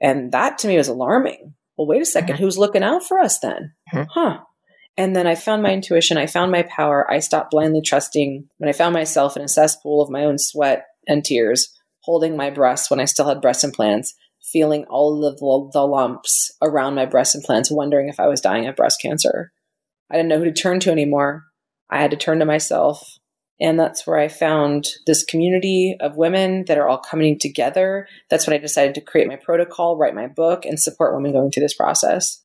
And 0.00 0.32
that 0.32 0.56
to 0.58 0.68
me 0.68 0.78
was 0.78 0.88
alarming. 0.88 1.54
Well, 1.76 1.86
wait 1.86 2.00
a 2.00 2.04
2nd 2.04 2.22
mm-hmm. 2.22 2.36
who's 2.36 2.56
looking 2.56 2.82
out 2.82 3.04
for 3.04 3.20
us 3.20 3.38
then? 3.40 3.74
Mm-hmm. 3.92 4.04
Huh. 4.10 4.38
And 4.96 5.14
then 5.14 5.26
I 5.26 5.34
found 5.34 5.62
my 5.62 5.72
intuition, 5.72 6.16
I 6.16 6.26
found 6.26 6.50
my 6.50 6.62
power. 6.62 7.10
I 7.10 7.18
stopped 7.18 7.50
blindly 7.50 7.82
trusting 7.82 8.48
when 8.56 8.70
I 8.70 8.72
found 8.72 8.94
myself 8.94 9.36
in 9.36 9.42
a 9.42 9.48
cesspool 9.48 10.00
of 10.00 10.08
my 10.08 10.24
own 10.24 10.38
sweat 10.38 10.86
and 11.06 11.22
tears, 11.22 11.68
holding 12.00 12.38
my 12.38 12.48
breast 12.48 12.90
when 12.90 13.00
I 13.00 13.04
still 13.04 13.28
had 13.28 13.42
breast 13.42 13.62
implants, 13.64 14.14
feeling 14.50 14.86
all 14.88 15.22
of 15.26 15.36
the, 15.36 15.70
the 15.78 15.86
lumps 15.86 16.50
around 16.62 16.94
my 16.94 17.04
breast 17.04 17.34
implants, 17.34 17.70
wondering 17.70 18.08
if 18.08 18.18
I 18.18 18.28
was 18.28 18.40
dying 18.40 18.66
of 18.66 18.76
breast 18.76 18.98
cancer. 19.02 19.52
I 20.10 20.16
didn't 20.16 20.28
know 20.28 20.38
who 20.38 20.44
to 20.44 20.52
turn 20.52 20.80
to 20.80 20.90
anymore. 20.90 21.46
I 21.90 22.00
had 22.00 22.10
to 22.12 22.16
turn 22.16 22.38
to 22.38 22.44
myself. 22.44 23.18
And 23.60 23.80
that's 23.80 24.06
where 24.06 24.18
I 24.18 24.28
found 24.28 24.88
this 25.06 25.24
community 25.24 25.96
of 26.00 26.16
women 26.16 26.66
that 26.66 26.78
are 26.78 26.88
all 26.88 26.98
coming 26.98 27.38
together. 27.38 28.06
That's 28.28 28.46
when 28.46 28.54
I 28.54 28.58
decided 28.58 28.94
to 28.96 29.00
create 29.00 29.28
my 29.28 29.36
protocol, 29.36 29.96
write 29.96 30.14
my 30.14 30.26
book, 30.26 30.64
and 30.64 30.78
support 30.78 31.14
women 31.14 31.32
going 31.32 31.50
through 31.50 31.62
this 31.62 31.74
process. 31.74 32.42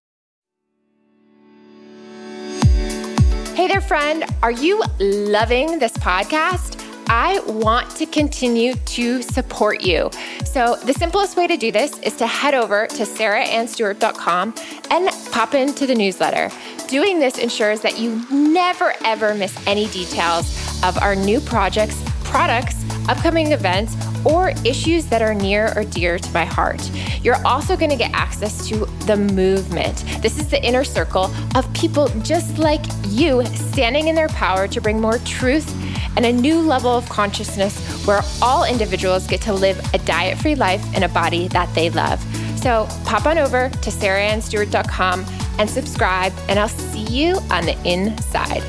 Hey 3.56 3.67
there, 3.67 3.82
friend. 3.82 4.24
Are 4.41 4.52
you 4.52 4.82
loving 5.00 5.80
this 5.80 5.95
podcast? 5.97 6.81
I 7.07 7.39
want 7.47 7.89
to 7.97 8.05
continue 8.05 8.75
to 8.75 9.21
support 9.21 9.81
you. 9.81 10.09
So, 10.45 10.75
the 10.75 10.93
simplest 10.93 11.37
way 11.37 11.47
to 11.47 11.57
do 11.57 11.71
this 11.71 11.97
is 11.99 12.15
to 12.17 12.27
head 12.27 12.53
over 12.53 12.87
to 12.87 13.03
sarahannstewart.com 13.03 14.55
and 14.89 15.09
pop 15.31 15.53
into 15.53 15.87
the 15.87 15.95
newsletter. 15.95 16.51
Doing 16.87 17.19
this 17.19 17.37
ensures 17.37 17.81
that 17.81 17.99
you 17.99 18.25
never 18.29 18.93
ever 19.05 19.33
miss 19.33 19.55
any 19.65 19.87
details 19.87 20.45
of 20.83 20.97
our 21.01 21.15
new 21.15 21.39
projects, 21.39 22.01
products, 22.32 22.84
upcoming 23.10 23.52
events, 23.52 23.96
or 24.26 24.54
issues 24.63 25.06
that 25.08 25.22
are 25.22 25.34
near 25.34 25.74
or 25.76 25.84
dear 25.84 26.17
to 26.17 26.32
my 26.32 26.46
heart. 26.46 26.82
You're 27.22 27.46
also 27.46 27.76
going 27.76 27.91
to 27.91 27.98
get 27.98 28.12
access 28.13 28.67
to 28.70 28.86
the 29.06 29.17
movement. 29.17 30.06
This 30.22 30.39
is 30.39 30.48
the 30.50 30.63
inner 30.63 30.86
circle 30.86 31.30
of 31.56 31.72
people 31.74 32.08
just 32.22 32.58
like 32.58 32.82
you 33.08 33.46
standing 33.46 34.08
in 34.08 34.15
their 34.15 34.30
power 34.30 34.67
to 34.70 34.80
bring 34.80 35.00
more 35.00 35.17
truth 35.20 35.70
and 36.15 36.26
a 36.26 36.32
new 36.32 36.60
level 36.60 36.91
of 36.91 37.08
consciousness 37.10 38.06
where 38.06 38.22
all 38.41 38.63
individuals 38.63 39.28
get 39.28 39.41
to 39.41 39.54
live 39.54 39.80
a 39.94 39.98
diet 40.00 40.38
free 40.38 40.56
life 40.56 40.84
in 40.96 41.04
a 41.04 41.10
body 41.10 41.48
that 41.50 41.74
they 41.76 41.89
love. 41.89 42.22
So 42.58 42.88
pop 43.06 43.26
on 43.26 43.38
over 43.38 43.70
to 43.70 43.89
sarahannstewart.com 43.89 45.26
and 45.60 45.70
subscribe, 45.70 46.34
and 46.48 46.60
I'll 46.60 46.70
see 46.70 47.04
you 47.04 47.38
on 47.50 47.65
the 47.65 47.78
inside. 47.86 48.63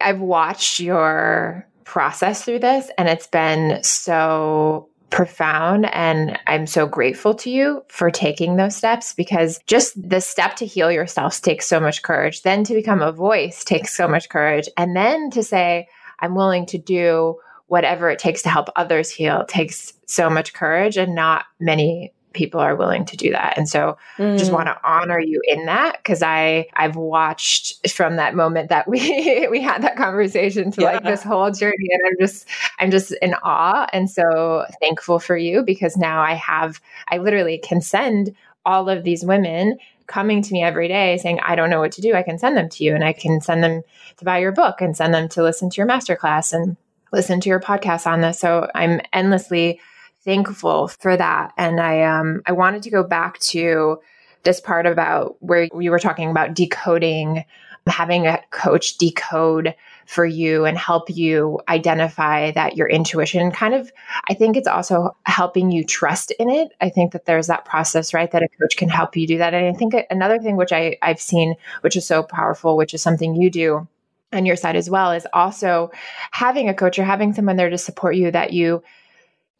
I've 0.00 0.20
watched 0.20 0.80
your 0.80 1.66
process 1.84 2.44
through 2.44 2.60
this, 2.60 2.90
and 2.96 3.08
it's 3.08 3.26
been 3.26 3.82
so 3.82 4.88
profound. 5.10 5.86
And 5.92 6.38
I'm 6.46 6.66
so 6.66 6.86
grateful 6.86 7.34
to 7.34 7.50
you 7.50 7.82
for 7.88 8.10
taking 8.10 8.56
those 8.56 8.76
steps 8.76 9.12
because 9.12 9.58
just 9.66 10.00
the 10.08 10.20
step 10.20 10.54
to 10.56 10.66
heal 10.66 10.90
yourself 10.90 11.40
takes 11.42 11.66
so 11.66 11.80
much 11.80 12.02
courage. 12.02 12.42
Then 12.42 12.64
to 12.64 12.74
become 12.74 13.02
a 13.02 13.12
voice 13.12 13.64
takes 13.64 13.96
so 13.96 14.06
much 14.06 14.28
courage. 14.28 14.68
And 14.76 14.94
then 14.96 15.30
to 15.30 15.42
say, 15.42 15.88
I'm 16.20 16.34
willing 16.34 16.64
to 16.66 16.78
do 16.78 17.38
whatever 17.66 18.08
it 18.10 18.18
takes 18.18 18.42
to 18.42 18.48
help 18.48 18.68
others 18.76 19.10
heal 19.10 19.44
takes 19.46 19.92
so 20.06 20.30
much 20.30 20.52
courage 20.52 20.96
and 20.96 21.14
not 21.14 21.44
many 21.58 22.12
people 22.32 22.60
are 22.60 22.76
willing 22.76 23.04
to 23.04 23.16
do 23.16 23.30
that 23.30 23.56
and 23.56 23.68
so 23.68 23.96
mm. 24.16 24.38
just 24.38 24.52
want 24.52 24.66
to 24.66 24.78
honor 24.84 25.18
you 25.18 25.40
in 25.48 25.66
that 25.66 25.98
because 25.98 26.22
i 26.22 26.66
i've 26.74 26.96
watched 26.96 27.90
from 27.90 28.16
that 28.16 28.34
moment 28.34 28.68
that 28.68 28.86
we 28.88 29.48
we 29.50 29.60
had 29.60 29.82
that 29.82 29.96
conversation 29.96 30.70
to 30.70 30.82
yeah. 30.82 30.92
like 30.92 31.02
this 31.02 31.22
whole 31.22 31.50
journey 31.50 31.88
and 31.90 32.02
i'm 32.06 32.16
just 32.20 32.46
i'm 32.78 32.90
just 32.90 33.12
in 33.22 33.34
awe 33.42 33.86
and 33.92 34.10
so 34.10 34.64
thankful 34.80 35.18
for 35.18 35.36
you 35.36 35.62
because 35.62 35.96
now 35.96 36.20
i 36.20 36.34
have 36.34 36.80
i 37.08 37.18
literally 37.18 37.58
can 37.58 37.80
send 37.80 38.34
all 38.64 38.88
of 38.88 39.04
these 39.04 39.24
women 39.24 39.76
coming 40.06 40.42
to 40.42 40.52
me 40.52 40.62
every 40.62 40.88
day 40.88 41.16
saying 41.18 41.40
i 41.44 41.54
don't 41.54 41.70
know 41.70 41.80
what 41.80 41.92
to 41.92 42.00
do 42.00 42.14
i 42.14 42.22
can 42.22 42.38
send 42.38 42.56
them 42.56 42.68
to 42.68 42.84
you 42.84 42.94
and 42.94 43.04
i 43.04 43.12
can 43.12 43.40
send 43.40 43.62
them 43.64 43.82
to 44.16 44.24
buy 44.24 44.38
your 44.38 44.52
book 44.52 44.80
and 44.80 44.96
send 44.96 45.14
them 45.14 45.28
to 45.28 45.42
listen 45.42 45.70
to 45.70 45.76
your 45.78 45.86
masterclass 45.86 46.52
and 46.52 46.76
listen 47.12 47.40
to 47.40 47.48
your 47.48 47.60
podcast 47.60 48.06
on 48.06 48.20
this. 48.20 48.38
So 48.38 48.70
I'm 48.74 49.00
endlessly 49.12 49.80
thankful 50.24 50.88
for 50.88 51.16
that. 51.16 51.52
And 51.56 51.80
I 51.80 52.02
um 52.02 52.42
I 52.46 52.52
wanted 52.52 52.82
to 52.84 52.90
go 52.90 53.02
back 53.02 53.38
to 53.40 54.00
this 54.42 54.60
part 54.60 54.86
about 54.86 55.36
where 55.40 55.68
you 55.78 55.90
were 55.90 55.98
talking 55.98 56.30
about 56.30 56.54
decoding 56.54 57.44
having 57.86 58.26
a 58.26 58.40
coach 58.50 58.98
decode 58.98 59.74
for 60.06 60.24
you 60.24 60.64
and 60.64 60.76
help 60.76 61.08
you 61.08 61.58
identify 61.68 62.50
that 62.52 62.76
your 62.76 62.88
intuition 62.88 63.50
kind 63.50 63.74
of 63.74 63.90
i 64.28 64.34
think 64.34 64.56
it's 64.56 64.68
also 64.68 65.16
helping 65.24 65.70
you 65.70 65.82
trust 65.82 66.30
in 66.32 66.50
it 66.50 66.72
i 66.80 66.88
think 66.88 67.12
that 67.12 67.24
there's 67.24 67.46
that 67.46 67.64
process 67.64 68.12
right 68.12 68.30
that 68.32 68.42
a 68.42 68.48
coach 68.60 68.76
can 68.76 68.88
help 68.88 69.16
you 69.16 69.26
do 69.26 69.38
that 69.38 69.54
and 69.54 69.66
i 69.66 69.76
think 69.76 69.94
another 70.10 70.38
thing 70.38 70.56
which 70.56 70.72
I, 70.72 70.98
i've 71.02 71.20
seen 71.20 71.54
which 71.80 71.96
is 71.96 72.06
so 72.06 72.22
powerful 72.22 72.76
which 72.76 72.94
is 72.94 73.02
something 73.02 73.34
you 73.34 73.50
do 73.50 73.88
on 74.32 74.46
your 74.46 74.56
side 74.56 74.76
as 74.76 74.88
well 74.88 75.10
is 75.10 75.26
also 75.32 75.90
having 76.30 76.68
a 76.68 76.74
coach 76.74 76.98
or 76.98 77.04
having 77.04 77.32
someone 77.32 77.56
there 77.56 77.70
to 77.70 77.78
support 77.78 78.14
you 78.14 78.30
that 78.30 78.52
you 78.52 78.82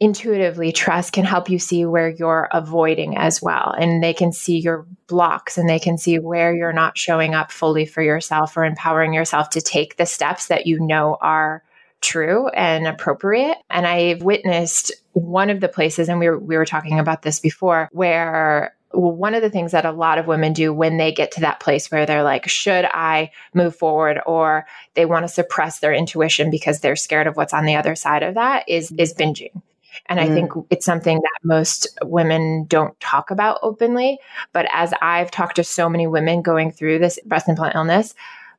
intuitively 0.01 0.71
trust 0.71 1.13
can 1.13 1.23
help 1.23 1.47
you 1.47 1.59
see 1.59 1.85
where 1.85 2.09
you're 2.09 2.49
avoiding 2.51 3.15
as 3.17 3.39
well. 3.39 3.75
And 3.77 4.03
they 4.03 4.15
can 4.15 4.33
see 4.33 4.57
your 4.57 4.87
blocks 5.05 5.59
and 5.59 5.69
they 5.69 5.77
can 5.77 5.99
see 5.99 6.17
where 6.17 6.53
you're 6.53 6.73
not 6.73 6.97
showing 6.97 7.35
up 7.35 7.51
fully 7.51 7.85
for 7.85 8.01
yourself 8.01 8.57
or 8.57 8.65
empowering 8.65 9.13
yourself 9.13 9.51
to 9.51 9.61
take 9.61 9.97
the 9.97 10.07
steps 10.07 10.47
that 10.47 10.65
you 10.65 10.79
know 10.79 11.17
are 11.21 11.63
true 12.01 12.47
and 12.47 12.87
appropriate. 12.87 13.57
And 13.69 13.85
I've 13.85 14.23
witnessed 14.23 14.91
one 15.13 15.51
of 15.51 15.59
the 15.59 15.67
places, 15.67 16.09
and 16.09 16.19
we 16.19 16.27
were, 16.27 16.39
we 16.39 16.57
were 16.57 16.65
talking 16.65 16.97
about 16.97 17.21
this 17.21 17.39
before, 17.39 17.87
where 17.91 18.75
one 18.89 19.35
of 19.35 19.43
the 19.43 19.51
things 19.51 19.71
that 19.71 19.85
a 19.85 19.91
lot 19.91 20.17
of 20.17 20.25
women 20.25 20.51
do 20.51 20.73
when 20.73 20.97
they 20.97 21.11
get 21.11 21.31
to 21.33 21.41
that 21.41 21.59
place 21.59 21.91
where 21.91 22.07
they're 22.07 22.23
like, 22.23 22.49
should 22.49 22.85
I 22.85 23.31
move 23.53 23.75
forward? 23.75 24.19
Or 24.25 24.65
they 24.95 25.05
want 25.05 25.25
to 25.25 25.29
suppress 25.29 25.79
their 25.79 25.93
intuition 25.93 26.49
because 26.49 26.79
they're 26.79 26.95
scared 26.95 27.27
of 27.27 27.37
what's 27.37 27.53
on 27.53 27.65
the 27.65 27.75
other 27.75 27.95
side 27.95 28.23
of 28.23 28.33
that 28.33 28.67
is, 28.67 28.91
is 28.97 29.13
binging. 29.13 29.61
And 30.07 30.19
mm. 30.19 30.23
I 30.23 30.27
think 30.27 30.51
mm. 30.51 30.65
it's 30.69 30.85
something 30.85 31.17
that 31.17 31.39
most 31.43 31.87
women 32.03 32.65
don't 32.67 32.99
talk 32.99 33.31
about 33.31 33.59
openly. 33.61 34.19
But 34.53 34.67
as 34.73 34.93
I've 35.01 35.31
talked 35.31 35.55
to 35.57 35.63
so 35.63 35.89
many 35.89 36.07
women 36.07 36.41
going 36.41 36.71
through 36.71 36.99
this 36.99 37.19
breast 37.25 37.47
implant 37.47 37.75
illness, 37.75 38.13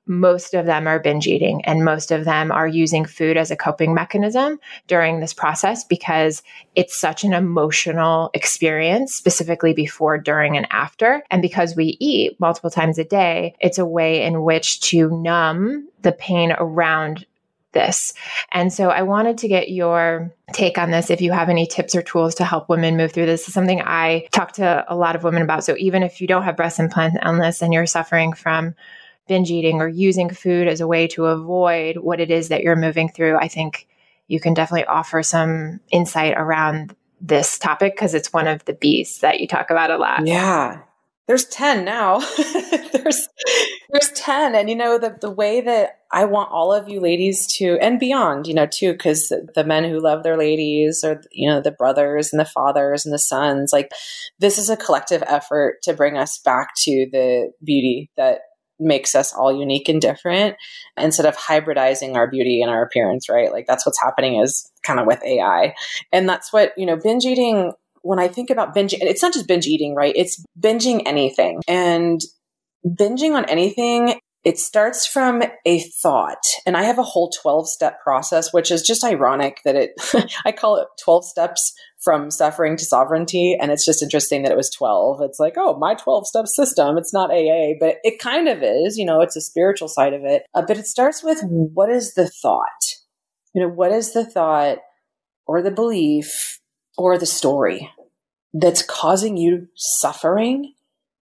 most 0.07 0.55
of 0.55 0.67
them 0.67 0.89
are 0.89 0.99
binge 0.99 1.27
eating 1.27 1.65
and 1.65 1.85
most 1.85 2.11
of 2.11 2.25
them 2.25 2.51
are 2.51 2.67
using 2.67 3.05
food 3.05 3.37
as 3.37 3.51
a 3.51 3.57
coping 3.57 3.95
mechanism 3.95 4.59
during 4.89 5.21
this 5.21 5.33
process 5.33 5.85
because 5.85 6.43
it's 6.75 6.99
such 6.99 7.23
an 7.23 7.33
emotional 7.33 8.31
experience, 8.35 9.15
specifically 9.15 9.73
before, 9.73 10.19
during, 10.19 10.57
and 10.57 10.67
after. 10.71 11.23
And 11.31 11.41
because 11.41 11.77
we 11.77 11.97
eat 12.01 12.39
multiple 12.41 12.71
times 12.71 12.99
a 12.99 13.05
day, 13.05 13.55
it's 13.61 13.79
a 13.79 13.87
way 13.87 14.25
in 14.25 14.43
which 14.43 14.81
to 14.91 15.09
numb 15.11 15.89
the 16.01 16.13
pain 16.13 16.53
around 16.59 17.25
this. 17.73 18.15
And 18.53 18.73
so 18.73 18.91
I 18.91 19.03
wanted 19.03 19.39
to 19.39 19.49
get 19.49 19.71
your 19.71 20.33
take 20.53 20.79
on 20.79 20.91
this 20.91 21.11
if 21.11 21.21
you 21.21 21.33
have 21.33 21.49
any 21.49 21.67
tips 21.67 21.95
or 21.95 22.03
tools 22.03 22.35
to 22.37 22.45
help 22.45 22.69
women 22.69 22.97
move 22.97 23.13
through 23.13 23.27
this. 23.27 23.49
is 23.49 23.55
something 23.55 23.81
I 23.83 24.29
talk 24.33 24.53
to 24.53 24.85
a 24.89 24.97
lot 24.97 25.17
of 25.17 25.25
women 25.25 25.43
about. 25.43 25.65
So 25.65 25.75
even 25.79 26.03
if 26.03 26.21
you 26.21 26.27
don't 26.27 26.43
have 26.43 26.57
breast 26.57 26.79
implant 26.79 27.19
illness 27.25 27.63
and 27.63 27.73
you're 27.73 27.87
suffering 27.87 28.33
from 28.33 28.75
binge 29.29 29.51
eating 29.51 29.81
or 29.81 29.89
using 29.89 30.31
food 30.31 30.69
as 30.69 30.81
a 30.81 30.87
way 30.87 31.07
to 31.09 31.27
avoid 31.27 31.97
what 31.97 32.21
it 32.21 32.31
is 32.31 32.49
that 32.49 32.63
you're 32.63 32.77
moving 32.77 33.09
through, 33.09 33.37
I 33.37 33.49
think 33.49 33.89
you 34.29 34.41
can 34.41 34.55
definitely 34.55 34.87
offer 34.87 35.23
some 35.23 35.81
insight 35.91 36.35
around 36.37 36.95
this 37.21 37.59
topic 37.59 37.95
because 37.95 38.15
it's 38.15 38.33
one 38.33 38.49
of 38.49 38.65
the 38.65 38.73
beasts 38.73 39.21
that 39.21 39.41
you 39.41 39.47
talk 39.47 39.71
about 39.71 39.91
a 39.91 39.97
lot. 39.97 40.27
Yeah 40.27 40.83
there's 41.33 41.47
10 41.47 41.87
now. 41.87 42.19
There's 42.93 43.27
there's 43.89 44.11
10 44.15 44.55
and 44.55 44.69
you 44.69 44.77
know 44.77 44.99
the 44.99 45.17
the 45.19 45.31
way 45.31 45.63
that 45.63 46.01
I 46.13 46.27
want 46.27 46.51
all 46.53 46.75
of 46.75 46.91
you 46.91 47.01
ladies 47.01 47.47
to 47.59 47.79
and 47.81 47.99
beyond 47.99 48.47
you 48.47 48.53
know 48.53 48.67
too 48.67 48.95
cuz 48.95 49.33
the 49.55 49.65
men 49.65 49.85
who 49.85 49.99
love 49.99 50.23
their 50.23 50.37
ladies 50.37 51.03
or 51.03 51.23
you 51.33 51.49
know 51.49 51.63
the 51.63 51.71
brothers 51.71 52.33
and 52.33 52.39
the 52.39 52.45
fathers 52.45 53.07
and 53.07 53.15
the 53.15 53.19
sons 53.19 53.73
like 53.73 53.91
this 54.39 54.59
is 54.59 54.69
a 54.69 54.77
collective 54.77 55.23
effort 55.27 55.83
to 55.83 55.95
bring 55.95 56.19
us 56.19 56.39
back 56.39 56.75
to 56.77 57.09
the 57.11 57.51
beauty 57.65 58.11
that 58.19 58.41
makes 58.79 59.15
us 59.15 59.33
all 59.33 59.53
unique 59.53 59.89
and 59.89 60.03
different 60.03 60.57
instead 60.99 61.27
of 61.27 61.37
hybridizing 61.37 62.15
our 62.15 62.31
beauty 62.31 62.61
and 62.61 62.71
our 62.71 62.83
appearance 62.83 63.29
right? 63.31 63.53
Like 63.53 63.67
that's 63.67 63.87
what's 63.87 64.01
happening 64.03 64.41
is 64.41 64.71
kind 64.83 65.01
of 65.01 65.07
with 65.07 65.25
AI 65.25 65.75
and 66.13 66.29
that's 66.29 66.53
what 66.53 66.73
you 66.77 66.85
know 66.85 66.97
binge 66.97 67.25
eating 67.25 67.73
when 68.03 68.19
I 68.19 68.29
think 68.29 68.51
about 68.51 68.75
binging, 68.75 68.99
it's 69.01 69.23
not 69.23 69.33
just 69.33 69.49
binge 69.49 69.67
eating, 69.67 69.95
right? 69.95 70.15
It's 70.17 70.45
binging 70.61 71.03
anything. 71.07 71.61
And 71.69 72.21
binging 72.87 73.35
on 73.35 73.45
anything, 73.47 74.21
it 74.45 74.59
starts 74.59 75.07
from 75.07 75.43
a 75.65 75.81
thought. 76.03 76.43
And 76.67 76.77
I 76.77 76.83
have 76.83 76.99
a 76.99 77.05
whole 77.05 77.31
12 77.31 77.69
step 77.69 78.03
process, 78.03 78.53
which 78.53 78.71
is 78.71 78.83
just 78.83 79.05
ironic 79.05 79.61
that 79.65 79.77
it, 79.77 79.93
I 80.45 80.53
call 80.53 80.77
it 80.77 80.89
12 81.03 81.25
steps 81.25 81.73
from 82.03 82.31
suffering 82.31 82.77
to 82.77 82.85
sovereignty. 82.85 83.57
And 83.61 83.71
it's 83.71 83.87
just 83.87 84.03
interesting 84.03 84.43
that 84.43 84.51
it 84.51 84.57
was 84.57 84.71
12. 84.71 85.21
It's 85.23 85.39
like, 85.39 85.55
oh, 85.57 85.79
my 85.79 85.95
12 85.95 86.27
step 86.27 86.49
system. 86.49 86.99
It's 86.99 87.15
not 87.15 87.31
AA, 87.31 87.75
but 87.79 87.99
it 88.03 88.19
kind 88.19 88.49
of 88.49 88.63
is, 88.63 88.97
you 88.97 89.05
know, 89.05 89.21
it's 89.21 89.37
a 89.37 89.41
spiritual 89.41 89.89
side 89.89 90.13
of 90.13 90.23
it. 90.25 90.43
Uh, 90.55 90.63
but 90.67 90.77
it 90.77 90.87
starts 90.87 91.23
with 91.23 91.41
what 91.45 91.91
is 91.91 92.15
the 92.15 92.29
thought? 92.29 92.97
You 93.55 93.63
know, 93.63 93.69
what 93.69 93.93
is 93.93 94.13
the 94.13 94.25
thought 94.25 94.79
or 95.47 95.63
the 95.63 95.71
belief 95.71 96.59
or 96.97 97.19
the 97.19 97.27
story 97.27 97.91
that's 98.55 98.83
causing 98.83 99.37
you 99.37 99.69
suffering 99.75 100.75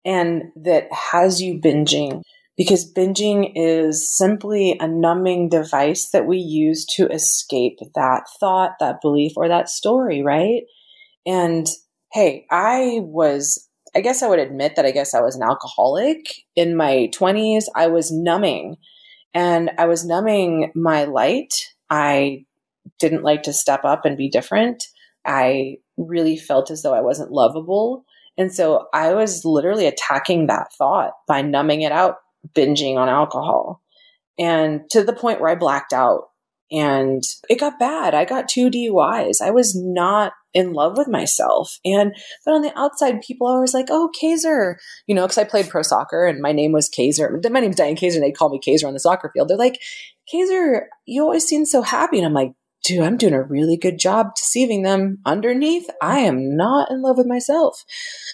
and 0.05 0.43
that 0.55 0.91
has 0.91 1.41
you 1.41 1.59
binging. 1.59 2.21
Because 2.57 2.89
binging 2.89 3.51
is 3.55 4.15
simply 4.15 4.77
a 4.79 4.87
numbing 4.87 5.49
device 5.49 6.11
that 6.11 6.25
we 6.25 6.37
use 6.37 6.85
to 6.95 7.07
escape 7.07 7.79
that 7.95 8.23
thought, 8.39 8.75
that 8.79 9.01
belief, 9.01 9.33
or 9.35 9.49
that 9.49 9.67
story, 9.67 10.23
right? 10.23 10.61
And 11.25 11.67
hey, 12.13 12.45
I 12.49 12.99
was, 13.01 13.67
I 13.93 13.99
guess 13.99 14.23
I 14.23 14.29
would 14.29 14.39
admit 14.39 14.77
that 14.77 14.85
I 14.85 14.91
guess 14.91 15.13
I 15.13 15.19
was 15.19 15.35
an 15.35 15.43
alcoholic 15.43 16.27
in 16.55 16.77
my 16.77 17.09
20s. 17.13 17.65
I 17.75 17.87
was 17.87 18.09
numbing 18.09 18.77
and 19.33 19.71
I 19.77 19.85
was 19.85 20.05
numbing 20.05 20.71
my 20.75 21.03
light. 21.03 21.53
I 21.89 22.45
didn't 22.99 23.23
like 23.23 23.43
to 23.43 23.53
step 23.53 23.83
up 23.83 24.05
and 24.05 24.15
be 24.15 24.29
different. 24.29 24.85
I 25.25 25.77
really 25.97 26.37
felt 26.37 26.71
as 26.71 26.81
though 26.81 26.93
I 26.93 27.01
wasn't 27.01 27.31
lovable. 27.31 28.05
And 28.37 28.53
so 28.53 28.87
I 28.93 29.13
was 29.13 29.45
literally 29.45 29.87
attacking 29.87 30.47
that 30.47 30.73
thought 30.77 31.11
by 31.27 31.41
numbing 31.41 31.81
it 31.81 31.91
out, 31.91 32.17
binging 32.53 32.95
on 32.97 33.09
alcohol. 33.09 33.81
And 34.37 34.81
to 34.91 35.03
the 35.03 35.13
point 35.13 35.39
where 35.39 35.49
I 35.49 35.55
blacked 35.55 35.93
out 35.93 36.29
and 36.71 37.23
it 37.49 37.59
got 37.59 37.79
bad. 37.79 38.15
I 38.15 38.25
got 38.25 38.49
two 38.49 38.69
DUIs. 38.69 39.41
I 39.41 39.51
was 39.51 39.75
not 39.75 40.33
in 40.53 40.73
love 40.73 40.97
with 40.97 41.07
myself. 41.07 41.79
And, 41.85 42.15
but 42.43 42.53
on 42.53 42.61
the 42.61 42.77
outside, 42.77 43.21
people 43.21 43.47
are 43.47 43.55
always 43.55 43.73
like, 43.73 43.87
oh, 43.89 44.09
Kaiser, 44.19 44.79
you 45.05 45.13
know, 45.13 45.23
because 45.23 45.37
I 45.37 45.43
played 45.43 45.69
pro 45.69 45.83
soccer 45.83 46.25
and 46.25 46.41
my 46.41 46.51
name 46.51 46.71
was 46.71 46.89
Kaiser. 46.89 47.39
My 47.51 47.59
name's 47.59 47.75
Diane 47.75 47.95
Kaiser 47.95 48.17
and 48.17 48.25
they 48.25 48.31
call 48.31 48.49
me 48.49 48.59
Kaiser 48.63 48.87
on 48.87 48.93
the 48.93 48.99
soccer 48.99 49.29
field. 49.33 49.47
They're 49.47 49.57
like, 49.57 49.79
Kaiser, 50.31 50.87
you 51.05 51.21
always 51.21 51.45
seem 51.45 51.65
so 51.65 51.81
happy. 51.81 52.17
And 52.17 52.25
I'm 52.25 52.33
like, 52.33 52.53
dude, 52.85 53.01
I'm 53.01 53.17
doing 53.17 53.33
a 53.33 53.41
really 53.41 53.77
good 53.77 53.97
job 53.97 54.35
deceiving 54.35 54.83
them. 54.83 55.17
Underneath, 55.25 55.89
I 56.01 56.19
am 56.19 56.55
not 56.55 56.91
in 56.91 57.01
love 57.01 57.17
with 57.17 57.25
myself. 57.25 57.83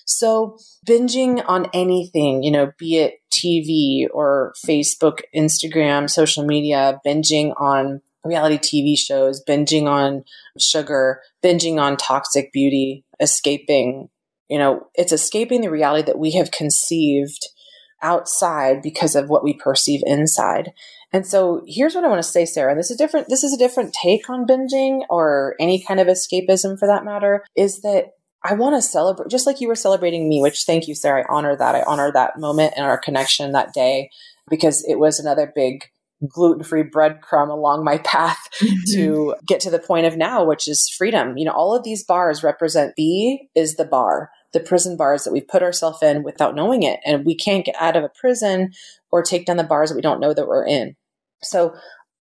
So 0.06 0.58
binging 0.86 1.44
on 1.48 1.68
anything, 1.74 2.44
you 2.44 2.52
know, 2.52 2.72
be 2.78 2.98
it 2.98 3.14
TV 3.32 4.08
or 4.14 4.54
Facebook, 4.66 5.20
Instagram, 5.34 6.10
social 6.10 6.46
media, 6.46 7.00
binging 7.08 7.54
on 7.60 8.02
reality 8.26 8.58
TV 8.58 8.98
shows, 8.98 9.42
binging 9.48 9.86
on 9.88 10.24
sugar, 10.60 11.22
binging 11.44 11.80
on 11.80 11.96
toxic 11.96 12.52
beauty, 12.52 13.06
escaping, 13.22 14.10
you 14.50 14.60
know, 14.60 14.88
it's 14.96 15.14
escaping 15.14 15.62
the 15.62 15.72
reality 15.72 16.06
that 16.06 16.20
we 16.20 16.32
have 16.32 16.52
conceived 16.52 17.48
outside 18.04 18.82
because 18.82 19.16
of 19.16 19.30
what 19.30 19.44
we 19.44 19.54
perceive 19.54 20.02
inside. 20.06 20.72
And 21.13 21.28
so 21.28 21.63
here's 21.67 21.93
what 21.93 22.04
I 22.04 22.08
want 22.08 22.19
to 22.19 22.30
say, 22.30 22.45
Sarah. 22.45 22.76
This 22.76 22.89
is 22.89 22.97
different. 22.97 23.28
This 23.28 23.43
is 23.43 23.54
a 23.54 23.58
different 23.58 23.93
take 23.93 24.30
on 24.30 24.45
binging 24.45 25.02
or 25.10 25.56
any 25.60 25.84
kind 25.84 26.00
of 26.00 26.08
escapism 26.08 26.80
for 26.80 26.88
that 26.88 27.04
matter 27.04 27.43
is 27.56 27.82
that 27.82 28.13
I 28.43 28.54
want 28.54 28.76
to 28.76 28.82
celebrate, 28.82 29.30
just 29.30 29.45
like 29.45 29.62
you 29.62 29.67
were 29.67 29.76
celebrating 29.76 30.28
me, 30.28 30.41
which 30.41 30.63
thank 30.63 30.88
you, 30.88 30.95
Sarah. 30.95 31.24
I 31.24 31.34
honor 31.34 31.56
that. 31.56 31.76
I 31.76 31.84
honor 31.84 32.12
that 32.13 32.39
moment 32.39 32.74
and 32.76 32.86
our 32.86 32.97
connection 32.97 33.52
that 33.52 33.74
day 33.74 34.10
because 34.50 34.84
it 34.88 35.00
was 35.00 35.19
another 35.19 35.52
big 35.54 35.84
gluten 36.28 36.63
free 36.63 36.84
breadcrumb 36.84 37.50
along 37.50 37.84
my 37.84 37.97
path 38.00 38.39
mm-hmm. 38.62 38.76
to 38.93 39.36
get 39.47 39.60
to 39.62 39.69
the 39.69 39.80
point 39.80 40.06
of 40.06 40.17
now, 40.17 40.43
which 40.43 40.67
is 40.67 40.89
freedom. 40.89 41.38
You 41.38 41.45
know, 41.45 41.52
all 41.52 41.76
of 41.76 41.84
these 41.84 42.04
bars 42.04 42.43
represent 42.43 42.95
B 42.95 43.50
is 43.54 43.76
the 43.76 43.86
bar 43.86 44.32
the 44.54 44.60
prison 44.60 44.97
bars 44.97 45.24
that 45.24 45.34
we 45.34 45.41
put 45.41 45.63
ourselves 45.63 46.02
in 46.02 46.24
without 46.24 46.56
knowing 46.56 46.84
it. 46.84 47.00
And 47.06 47.26
we 47.26 47.36
can't 47.36 47.65
get 47.65 47.76
out 47.80 47.95
of 47.95 48.04
a 48.04 48.10
prison 48.10 48.71
or 49.12 49.24
take 49.24 49.45
down 49.45 49.58
the 49.58 49.63
bars 49.63 49.89
that 49.89 49.95
we 49.95 50.02
don't 50.02 50.19
know 50.19 50.34
that 50.34 50.47
we're 50.47 50.65
in. 50.65 50.95
So 51.44 51.74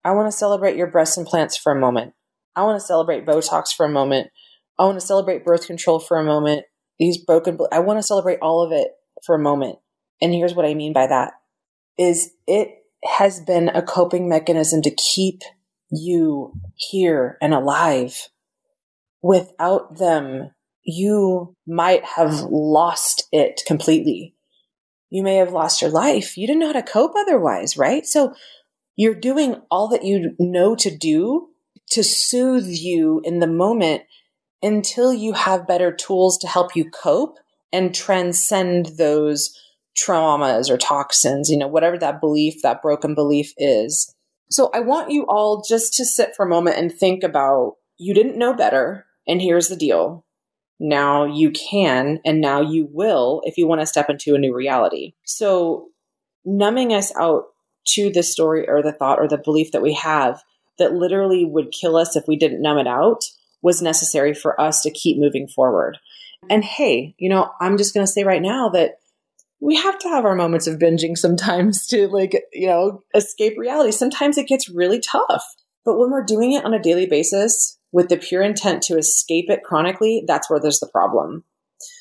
I 0.04 0.12
want 0.12 0.30
to 0.30 0.36
celebrate 0.36 0.76
your 0.76 0.86
breast 0.86 1.18
implants 1.18 1.56
for 1.56 1.72
a 1.72 1.80
moment. 1.80 2.14
I 2.54 2.62
want 2.62 2.80
to 2.80 2.86
celebrate 2.86 3.26
Botox 3.26 3.68
for 3.76 3.84
a 3.84 3.90
moment. 3.90 4.28
I 4.78 4.84
want 4.84 5.00
to 5.00 5.06
celebrate 5.06 5.44
birth 5.44 5.66
control 5.66 5.98
for 5.98 6.18
a 6.18 6.24
moment. 6.24 6.64
These 6.98 7.18
broken, 7.18 7.58
I 7.72 7.80
want 7.80 7.98
to 7.98 8.02
celebrate 8.02 8.38
all 8.40 8.62
of 8.62 8.72
it 8.72 8.88
for 9.24 9.34
a 9.34 9.42
moment. 9.42 9.78
And 10.22 10.32
here's 10.32 10.54
what 10.54 10.66
I 10.66 10.74
mean 10.74 10.92
by 10.92 11.06
that 11.06 11.32
is 11.98 12.30
it 12.46 12.70
has 13.04 13.40
been 13.40 13.68
a 13.68 13.82
coping 13.82 14.28
mechanism 14.28 14.82
to 14.82 14.94
keep 14.94 15.42
you 15.90 16.52
here 16.74 17.38
and 17.40 17.54
alive. 17.54 18.28
Without 19.22 19.98
them, 19.98 20.50
you 20.82 21.54
might 21.66 22.04
have 22.04 22.42
lost 22.42 23.24
it 23.32 23.62
completely. 23.66 24.34
You 25.10 25.22
may 25.22 25.36
have 25.36 25.52
lost 25.52 25.80
your 25.80 25.90
life. 25.90 26.36
You 26.36 26.46
didn't 26.46 26.60
know 26.60 26.68
how 26.68 26.72
to 26.74 26.82
cope 26.82 27.14
otherwise, 27.16 27.76
right? 27.76 28.06
So 28.06 28.34
you're 28.96 29.14
doing 29.14 29.60
all 29.70 29.88
that 29.88 30.04
you 30.04 30.34
know 30.38 30.74
to 30.76 30.96
do 30.96 31.48
to 31.90 32.02
soothe 32.02 32.66
you 32.66 33.20
in 33.24 33.38
the 33.38 33.46
moment 33.46 34.02
until 34.62 35.12
you 35.12 35.32
have 35.34 35.68
better 35.68 35.92
tools 35.92 36.38
to 36.38 36.48
help 36.48 36.74
you 36.74 36.90
cope 36.90 37.36
and 37.72 37.94
transcend 37.94 38.86
those 38.98 39.56
traumas 39.96 40.70
or 40.70 40.76
toxins, 40.76 41.48
you 41.50 41.56
know, 41.56 41.68
whatever 41.68 41.98
that 41.98 42.20
belief, 42.20 42.62
that 42.62 42.82
broken 42.82 43.14
belief 43.14 43.52
is. 43.56 44.12
So 44.50 44.70
I 44.74 44.80
want 44.80 45.10
you 45.10 45.26
all 45.28 45.64
just 45.66 45.94
to 45.94 46.04
sit 46.04 46.34
for 46.36 46.46
a 46.46 46.48
moment 46.48 46.78
and 46.78 46.92
think 46.92 47.22
about 47.22 47.74
you 47.98 48.14
didn't 48.14 48.38
know 48.38 48.54
better. 48.54 49.06
And 49.26 49.40
here's 49.40 49.68
the 49.68 49.76
deal. 49.76 50.24
Now 50.78 51.24
you 51.24 51.50
can, 51.50 52.20
and 52.24 52.40
now 52.40 52.60
you 52.60 52.88
will 52.92 53.42
if 53.44 53.56
you 53.56 53.66
want 53.66 53.80
to 53.80 53.86
step 53.86 54.10
into 54.10 54.34
a 54.34 54.38
new 54.38 54.54
reality. 54.54 55.14
So 55.24 55.88
numbing 56.44 56.92
us 56.92 57.12
out 57.16 57.44
to 57.86 58.10
the 58.10 58.22
story 58.22 58.68
or 58.68 58.82
the 58.82 58.92
thought 58.92 59.18
or 59.18 59.28
the 59.28 59.38
belief 59.38 59.72
that 59.72 59.82
we 59.82 59.94
have 59.94 60.42
that 60.78 60.94
literally 60.94 61.44
would 61.44 61.72
kill 61.72 61.96
us 61.96 62.16
if 62.16 62.26
we 62.28 62.36
didn't 62.36 62.62
numb 62.62 62.78
it 62.78 62.86
out 62.86 63.24
was 63.62 63.82
necessary 63.82 64.34
for 64.34 64.60
us 64.60 64.82
to 64.82 64.90
keep 64.90 65.18
moving 65.18 65.48
forward. 65.48 65.98
And 66.50 66.64
hey, 66.64 67.14
you 67.18 67.28
know, 67.28 67.50
I'm 67.60 67.76
just 67.78 67.94
going 67.94 68.06
to 68.06 68.12
say 68.12 68.24
right 68.24 68.42
now 68.42 68.68
that 68.70 68.98
we 69.60 69.76
have 69.76 69.98
to 70.00 70.08
have 70.08 70.24
our 70.24 70.34
moments 70.34 70.66
of 70.66 70.78
binging 70.78 71.16
sometimes 71.16 71.86
to 71.88 72.08
like, 72.08 72.40
you 72.52 72.66
know, 72.66 73.02
escape 73.14 73.54
reality. 73.56 73.90
Sometimes 73.90 74.38
it 74.38 74.46
gets 74.46 74.68
really 74.68 75.00
tough. 75.00 75.44
But 75.84 75.98
when 75.98 76.10
we're 76.10 76.24
doing 76.24 76.52
it 76.52 76.64
on 76.64 76.74
a 76.74 76.82
daily 76.82 77.06
basis 77.06 77.78
with 77.92 78.08
the 78.08 78.16
pure 78.16 78.42
intent 78.42 78.82
to 78.82 78.98
escape 78.98 79.48
it 79.48 79.62
chronically, 79.64 80.24
that's 80.26 80.50
where 80.50 80.60
there's 80.60 80.80
the 80.80 80.88
problem. 80.88 81.44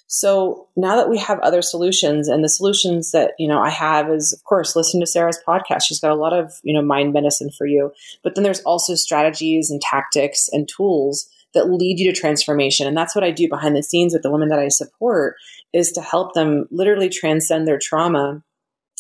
So 0.08 0.68
now 0.76 0.96
that 0.96 1.10
we 1.10 1.18
have 1.18 1.40
other 1.40 1.62
solutions 1.62 2.28
and 2.28 2.44
the 2.44 2.50
solutions 2.50 3.12
that, 3.12 3.32
you 3.40 3.48
know, 3.48 3.60
I 3.60 3.70
have 3.70 4.10
is 4.10 4.34
of 4.34 4.44
course 4.44 4.76
listen 4.76 5.00
to 5.00 5.08
Sarah's 5.08 5.40
podcast. 5.48 5.84
She's 5.84 6.00
got 6.00 6.12
a 6.12 6.16
lot 6.16 6.34
of, 6.34 6.54
you 6.64 6.74
know, 6.74 6.86
mind 6.86 7.14
medicine 7.14 7.50
for 7.58 7.66
you. 7.66 7.92
But 8.24 8.36
then 8.36 8.44
there's 8.44 8.62
also 8.62 8.96
strategies 8.96 9.72
and 9.72 9.82
tactics 9.82 10.48
and 10.52 10.68
tools 10.68 11.28
that 11.54 11.72
lead 11.72 12.00
you 12.00 12.12
to 12.12 12.18
transformation. 12.18 12.86
And 12.86 12.96
that's 12.96 13.16
what 13.16 13.24
I 13.24 13.32
do 13.32 13.48
behind 13.50 13.76
the 13.76 13.84
scenes 13.84 14.14
with 14.14 14.22
the 14.22 14.32
women 14.32 14.50
that 14.50 14.60
I 14.60 14.68
support 14.68 15.36
is 15.74 15.92
to 15.94 16.02
help 16.02 16.34
them 16.34 16.68
literally 16.70 17.10
transcend 17.10 17.68
their 17.68 17.80
trauma 17.80 18.44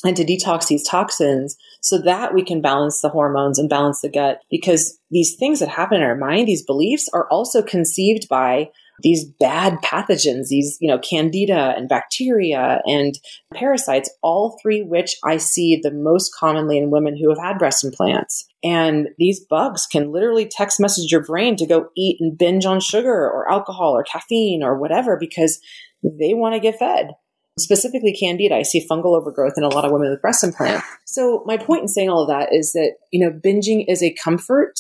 and 0.03 0.15
to 0.17 0.25
detox 0.25 0.67
these 0.67 0.87
toxins 0.87 1.55
so 1.81 1.97
that 1.97 2.33
we 2.33 2.43
can 2.43 2.61
balance 2.61 3.01
the 3.01 3.09
hormones 3.09 3.59
and 3.59 3.69
balance 3.69 4.01
the 4.01 4.09
gut 4.09 4.39
because 4.49 4.97
these 5.11 5.35
things 5.35 5.59
that 5.59 5.69
happen 5.69 5.97
in 5.97 6.03
our 6.03 6.15
mind, 6.15 6.47
these 6.47 6.65
beliefs 6.65 7.09
are 7.13 7.27
also 7.29 7.61
conceived 7.61 8.27
by 8.27 8.69
these 9.01 9.25
bad 9.25 9.77
pathogens, 9.83 10.47
these, 10.47 10.77
you 10.79 10.87
know, 10.87 10.99
candida 10.99 11.73
and 11.75 11.89
bacteria 11.89 12.81
and 12.85 13.17
parasites, 13.53 14.09
all 14.21 14.57
three 14.61 14.81
which 14.81 15.15
I 15.23 15.37
see 15.37 15.79
the 15.81 15.91
most 15.91 16.33
commonly 16.35 16.77
in 16.77 16.91
women 16.91 17.17
who 17.17 17.29
have 17.29 17.39
had 17.39 17.57
breast 17.57 17.83
implants. 17.83 18.47
And 18.63 19.09
these 19.17 19.39
bugs 19.39 19.85
can 19.85 20.11
literally 20.11 20.47
text 20.47 20.79
message 20.79 21.11
your 21.11 21.23
brain 21.23 21.55
to 21.57 21.65
go 21.65 21.89
eat 21.95 22.17
and 22.19 22.37
binge 22.37 22.65
on 22.65 22.79
sugar 22.79 23.13
or 23.13 23.51
alcohol 23.51 23.91
or 23.91 24.03
caffeine 24.03 24.63
or 24.63 24.77
whatever 24.77 25.17
because 25.19 25.59
they 26.03 26.33
want 26.33 26.55
to 26.55 26.59
get 26.59 26.79
fed. 26.79 27.11
Specifically, 27.57 28.13
candida. 28.13 28.55
I 28.55 28.63
see 28.63 28.85
fungal 28.85 29.17
overgrowth 29.17 29.53
in 29.55 29.63
a 29.63 29.69
lot 29.69 29.85
of 29.85 29.91
women 29.91 30.09
with 30.09 30.21
breast 30.21 30.43
implants. 30.43 30.85
So, 31.05 31.41
my 31.45 31.55
point 31.55 31.83
in 31.83 31.87
saying 31.87 32.09
all 32.09 32.23
of 32.23 32.27
that 32.27 32.53
is 32.53 32.73
that, 32.73 32.95
you 33.13 33.25
know, 33.25 33.31
binging 33.31 33.85
is 33.87 34.03
a 34.03 34.13
comfort 34.13 34.77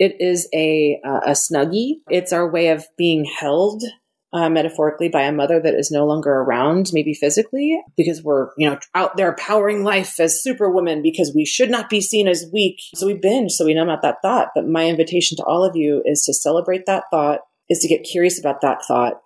it 0.00 0.16
is 0.18 0.48
a, 0.54 0.98
uh, 1.04 1.20
a 1.26 1.30
snuggie. 1.32 1.96
It's 2.08 2.32
our 2.32 2.50
way 2.50 2.68
of 2.68 2.86
being 2.96 3.26
held 3.26 3.84
uh, 4.32 4.48
metaphorically 4.48 5.08
by 5.08 5.22
a 5.22 5.32
mother 5.32 5.60
that 5.60 5.74
is 5.74 5.90
no 5.90 6.06
longer 6.06 6.30
around, 6.30 6.88
maybe 6.92 7.12
physically, 7.12 7.78
because 7.96 8.22
we're, 8.22 8.48
you 8.56 8.68
know, 8.68 8.78
out 8.94 9.16
there 9.16 9.34
powering 9.34 9.84
life 9.84 10.18
as 10.18 10.42
superwoman 10.42 11.02
because 11.02 11.32
we 11.34 11.44
should 11.44 11.70
not 11.70 11.90
be 11.90 12.00
seen 12.00 12.28
as 12.28 12.48
weak. 12.52 12.76
So 12.94 13.06
we 13.06 13.14
binge, 13.14 13.52
so 13.52 13.66
we 13.66 13.74
numb 13.74 13.90
out 13.90 14.02
that 14.02 14.22
thought. 14.22 14.48
But 14.54 14.66
my 14.66 14.86
invitation 14.86 15.36
to 15.36 15.44
all 15.44 15.64
of 15.64 15.76
you 15.76 16.02
is 16.06 16.22
to 16.22 16.32
celebrate 16.32 16.86
that 16.86 17.04
thought, 17.10 17.40
is 17.68 17.80
to 17.80 17.88
get 17.88 18.04
curious 18.04 18.38
about 18.38 18.62
that 18.62 18.84
thought, 18.86 19.20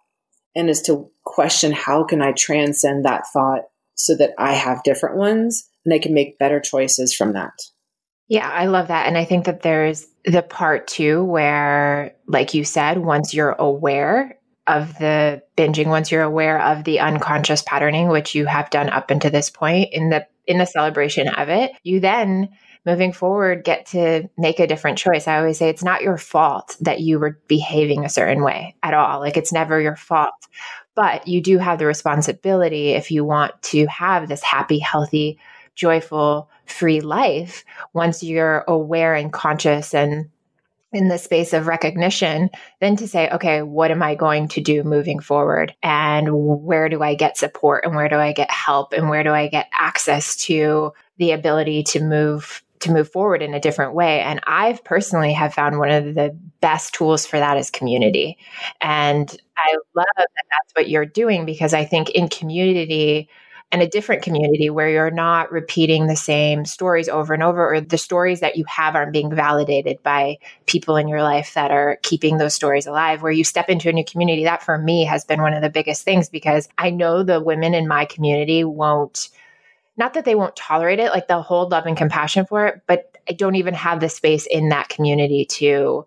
and 0.56 0.68
is 0.68 0.82
to 0.82 1.08
question 1.24 1.70
how 1.70 2.02
can 2.02 2.20
I 2.20 2.32
transcend 2.32 3.04
that 3.04 3.24
thought 3.32 3.62
so 3.94 4.16
that 4.16 4.32
I 4.38 4.54
have 4.54 4.82
different 4.82 5.16
ones 5.16 5.68
and 5.84 5.94
I 5.94 5.98
can 5.98 6.14
make 6.14 6.38
better 6.38 6.58
choices 6.58 7.14
from 7.14 7.34
that. 7.34 7.52
Yeah, 8.28 8.48
I 8.48 8.66
love 8.66 8.88
that. 8.88 9.06
And 9.06 9.18
I 9.18 9.24
think 9.24 9.44
that 9.44 9.60
there's 9.62 10.06
the 10.24 10.42
part 10.42 10.86
too 10.86 11.22
where, 11.24 12.14
like 12.26 12.54
you 12.54 12.64
said, 12.64 12.98
once 12.98 13.34
you're 13.34 13.52
aware 13.58 14.38
of 14.66 14.96
the 14.98 15.42
binging, 15.58 15.88
once 15.88 16.10
you're 16.10 16.22
aware 16.22 16.60
of 16.62 16.84
the 16.84 17.00
unconscious 17.00 17.62
patterning, 17.62 18.08
which 18.08 18.34
you 18.34 18.46
have 18.46 18.70
done 18.70 18.88
up 18.88 19.10
until 19.10 19.30
this 19.30 19.50
point 19.50 19.92
in 19.92 20.08
the 20.08 20.26
in 20.46 20.58
the 20.58 20.66
celebration 20.66 21.28
of 21.28 21.48
it, 21.48 21.72
you 21.82 22.00
then 22.00 22.48
moving 22.86 23.12
forward 23.12 23.64
get 23.64 23.86
to 23.86 24.28
make 24.36 24.58
a 24.60 24.66
different 24.66 24.98
choice. 24.98 25.26
I 25.26 25.38
always 25.38 25.58
say 25.58 25.68
it's 25.68 25.84
not 25.84 26.02
your 26.02 26.18
fault 26.18 26.76
that 26.80 27.00
you 27.00 27.18
were 27.18 27.38
behaving 27.46 28.04
a 28.04 28.10
certain 28.10 28.42
way 28.42 28.74
at 28.82 28.94
all. 28.94 29.20
Like 29.20 29.36
it's 29.36 29.52
never 29.52 29.80
your 29.80 29.96
fault. 29.96 30.34
But 30.94 31.26
you 31.26 31.40
do 31.40 31.58
have 31.58 31.78
the 31.78 31.86
responsibility 31.86 32.90
if 32.90 33.10
you 33.10 33.24
want 33.24 33.60
to 33.64 33.86
have 33.86 34.28
this 34.28 34.42
happy, 34.42 34.78
healthy, 34.78 35.38
joyful, 35.74 36.48
free 36.66 37.00
life 37.00 37.64
once 37.92 38.22
you're 38.22 38.64
aware 38.66 39.14
and 39.14 39.32
conscious 39.32 39.94
and 39.94 40.30
in 40.94 41.08
the 41.08 41.18
space 41.18 41.52
of 41.52 41.66
recognition, 41.66 42.48
then 42.80 42.96
to 42.96 43.08
say, 43.08 43.28
okay, 43.30 43.62
what 43.62 43.90
am 43.90 44.02
I 44.02 44.14
going 44.14 44.48
to 44.48 44.60
do 44.60 44.84
moving 44.84 45.18
forward? 45.18 45.74
And 45.82 46.28
where 46.32 46.88
do 46.88 47.02
I 47.02 47.16
get 47.16 47.36
support? 47.36 47.84
And 47.84 47.96
where 47.96 48.08
do 48.08 48.16
I 48.16 48.32
get 48.32 48.50
help? 48.50 48.92
And 48.92 49.10
where 49.10 49.24
do 49.24 49.30
I 49.30 49.48
get 49.48 49.68
access 49.76 50.36
to 50.46 50.92
the 51.18 51.32
ability 51.32 51.82
to 51.84 52.00
move 52.00 52.62
to 52.80 52.92
move 52.92 53.10
forward 53.10 53.40
in 53.40 53.54
a 53.54 53.60
different 53.60 53.94
way 53.94 54.20
and 54.20 54.40
i've 54.46 54.84
personally 54.84 55.32
have 55.32 55.54
found 55.54 55.78
one 55.78 55.90
of 55.90 56.14
the 56.14 56.36
best 56.60 56.92
tools 56.92 57.24
for 57.24 57.38
that 57.38 57.56
is 57.56 57.70
community 57.70 58.36
and 58.82 59.38
i 59.56 59.76
love 59.94 60.06
that 60.16 60.28
that's 60.34 60.74
what 60.74 60.90
you're 60.90 61.06
doing 61.06 61.46
because 61.46 61.72
i 61.72 61.82
think 61.84 62.10
in 62.10 62.28
community 62.28 63.30
and 63.74 63.82
a 63.82 63.88
different 63.88 64.22
community 64.22 64.70
where 64.70 64.88
you're 64.88 65.10
not 65.10 65.50
repeating 65.50 66.06
the 66.06 66.14
same 66.14 66.64
stories 66.64 67.08
over 67.08 67.34
and 67.34 67.42
over, 67.42 67.74
or 67.74 67.80
the 67.80 67.98
stories 67.98 68.38
that 68.38 68.54
you 68.54 68.64
have 68.68 68.94
aren't 68.94 69.12
being 69.12 69.34
validated 69.34 70.00
by 70.04 70.38
people 70.66 70.94
in 70.94 71.08
your 71.08 71.24
life 71.24 71.54
that 71.54 71.72
are 71.72 71.98
keeping 72.04 72.38
those 72.38 72.54
stories 72.54 72.86
alive. 72.86 73.20
Where 73.20 73.32
you 73.32 73.42
step 73.42 73.68
into 73.68 73.88
a 73.88 73.92
new 73.92 74.04
community, 74.04 74.44
that 74.44 74.62
for 74.62 74.78
me 74.78 75.04
has 75.06 75.24
been 75.24 75.42
one 75.42 75.54
of 75.54 75.60
the 75.60 75.70
biggest 75.70 76.04
things 76.04 76.28
because 76.28 76.68
I 76.78 76.90
know 76.90 77.24
the 77.24 77.40
women 77.40 77.74
in 77.74 77.88
my 77.88 78.04
community 78.04 78.62
won't 78.62 79.28
not 79.96 80.14
that 80.14 80.24
they 80.24 80.36
won't 80.36 80.54
tolerate 80.54 81.00
it, 81.00 81.10
like 81.10 81.26
they'll 81.26 81.42
hold 81.42 81.72
love 81.72 81.86
and 81.86 81.96
compassion 81.96 82.46
for 82.46 82.68
it, 82.68 82.82
but 82.86 83.16
I 83.28 83.32
don't 83.32 83.56
even 83.56 83.74
have 83.74 83.98
the 83.98 84.08
space 84.08 84.46
in 84.46 84.68
that 84.68 84.88
community 84.88 85.46
to 85.46 86.06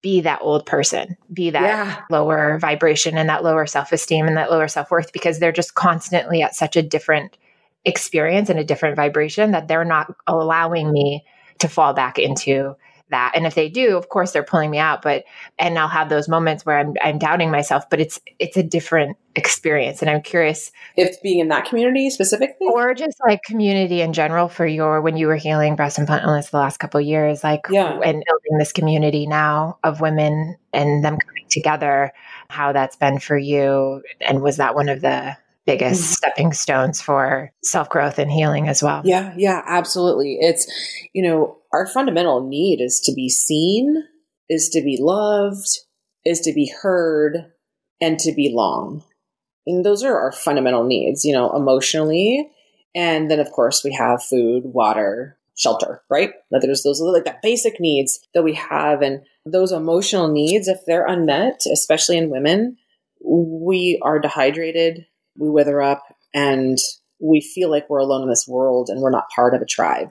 be 0.00 0.20
that 0.20 0.40
old 0.42 0.64
person, 0.64 1.16
be 1.32 1.50
that 1.50 1.62
yeah. 1.62 2.02
lower 2.10 2.58
vibration 2.58 3.18
and 3.18 3.28
that 3.28 3.42
lower 3.42 3.66
self 3.66 3.92
esteem 3.92 4.26
and 4.26 4.36
that 4.36 4.50
lower 4.50 4.68
self 4.68 4.90
worth 4.90 5.12
because 5.12 5.38
they're 5.38 5.52
just 5.52 5.74
constantly 5.74 6.42
at 6.42 6.54
such 6.54 6.76
a 6.76 6.82
different 6.82 7.36
experience 7.84 8.48
and 8.48 8.58
a 8.58 8.64
different 8.64 8.96
vibration 8.96 9.52
that 9.52 9.66
they're 9.66 9.84
not 9.84 10.14
allowing 10.26 10.92
me 10.92 11.24
to 11.58 11.68
fall 11.68 11.94
back 11.94 12.18
into 12.18 12.76
that. 13.10 13.32
And 13.34 13.46
if 13.46 13.54
they 13.54 13.68
do, 13.68 13.96
of 13.96 14.08
course 14.08 14.32
they're 14.32 14.42
pulling 14.42 14.70
me 14.70 14.78
out, 14.78 15.02
but 15.02 15.24
and 15.58 15.78
I'll 15.78 15.88
have 15.88 16.08
those 16.08 16.28
moments 16.28 16.64
where 16.64 16.78
I'm 16.78 16.94
I'm 17.02 17.18
doubting 17.18 17.50
myself, 17.50 17.88
but 17.90 18.00
it's 18.00 18.20
it's 18.38 18.56
a 18.56 18.62
different 18.62 19.16
experience. 19.34 20.02
And 20.02 20.10
I'm 20.10 20.22
curious 20.22 20.72
if 20.96 21.20
being 21.22 21.38
in 21.38 21.48
that 21.48 21.64
community 21.64 22.10
specifically 22.10 22.66
or 22.72 22.94
just 22.94 23.16
like 23.26 23.42
community 23.42 24.00
in 24.00 24.12
general 24.12 24.48
for 24.48 24.66
your 24.66 25.00
when 25.00 25.16
you 25.16 25.26
were 25.26 25.36
healing 25.36 25.76
breast 25.76 25.98
implant 25.98 26.24
illness 26.24 26.50
the 26.50 26.58
last 26.58 26.78
couple 26.78 27.00
years, 27.00 27.44
like 27.44 27.62
yeah. 27.70 27.92
and 27.92 28.22
building 28.26 28.58
this 28.58 28.72
community 28.72 29.26
now 29.26 29.78
of 29.84 30.00
women 30.00 30.56
and 30.72 31.04
them 31.04 31.18
coming 31.18 31.46
together, 31.48 32.12
how 32.50 32.72
that's 32.72 32.96
been 32.96 33.18
for 33.18 33.36
you. 33.36 34.02
And 34.20 34.42
was 34.42 34.56
that 34.56 34.74
one 34.74 34.88
of 34.88 35.00
the 35.00 35.36
biggest 35.68 36.00
mm-hmm. 36.00 36.12
stepping 36.14 36.52
stones 36.54 36.98
for 37.02 37.52
self 37.62 37.90
growth 37.90 38.18
and 38.18 38.30
healing 38.30 38.68
as 38.68 38.82
well. 38.82 39.02
Yeah, 39.04 39.34
yeah, 39.36 39.62
absolutely. 39.66 40.38
It's, 40.40 40.66
you 41.12 41.22
know, 41.22 41.57
our 41.72 41.86
fundamental 41.86 42.46
need 42.46 42.80
is 42.80 43.00
to 43.04 43.12
be 43.12 43.28
seen, 43.28 44.04
is 44.48 44.68
to 44.70 44.82
be 44.82 44.98
loved, 45.00 45.68
is 46.24 46.40
to 46.40 46.52
be 46.52 46.72
heard, 46.82 47.52
and 48.00 48.18
to 48.20 48.32
belong. 48.32 49.04
And 49.66 49.84
those 49.84 50.02
are 50.02 50.18
our 50.18 50.32
fundamental 50.32 50.84
needs, 50.84 51.24
you 51.24 51.32
know, 51.32 51.54
emotionally. 51.54 52.50
And 52.94 53.30
then, 53.30 53.40
of 53.40 53.52
course, 53.52 53.84
we 53.84 53.92
have 53.92 54.22
food, 54.22 54.62
water, 54.64 55.38
shelter, 55.58 56.02
right? 56.08 56.32
Like 56.50 56.62
there's 56.62 56.84
those 56.84 57.00
like 57.00 57.24
that 57.24 57.42
basic 57.42 57.80
needs 57.80 58.20
that 58.32 58.44
we 58.44 58.54
have. 58.54 59.02
And 59.02 59.20
those 59.44 59.72
emotional 59.72 60.28
needs, 60.28 60.68
if 60.68 60.78
they're 60.86 61.06
unmet, 61.06 61.62
especially 61.70 62.16
in 62.16 62.30
women, 62.30 62.78
we 63.20 64.00
are 64.02 64.20
dehydrated, 64.20 65.04
we 65.36 65.50
wither 65.50 65.82
up 65.82 66.02
and 66.32 66.78
we 67.20 67.40
feel 67.40 67.70
like 67.70 67.90
we're 67.90 67.98
alone 67.98 68.22
in 68.22 68.28
this 68.28 68.46
world 68.48 68.88
and 68.88 69.00
we're 69.00 69.10
not 69.10 69.28
part 69.34 69.54
of 69.54 69.60
a 69.60 69.66
tribe. 69.66 70.08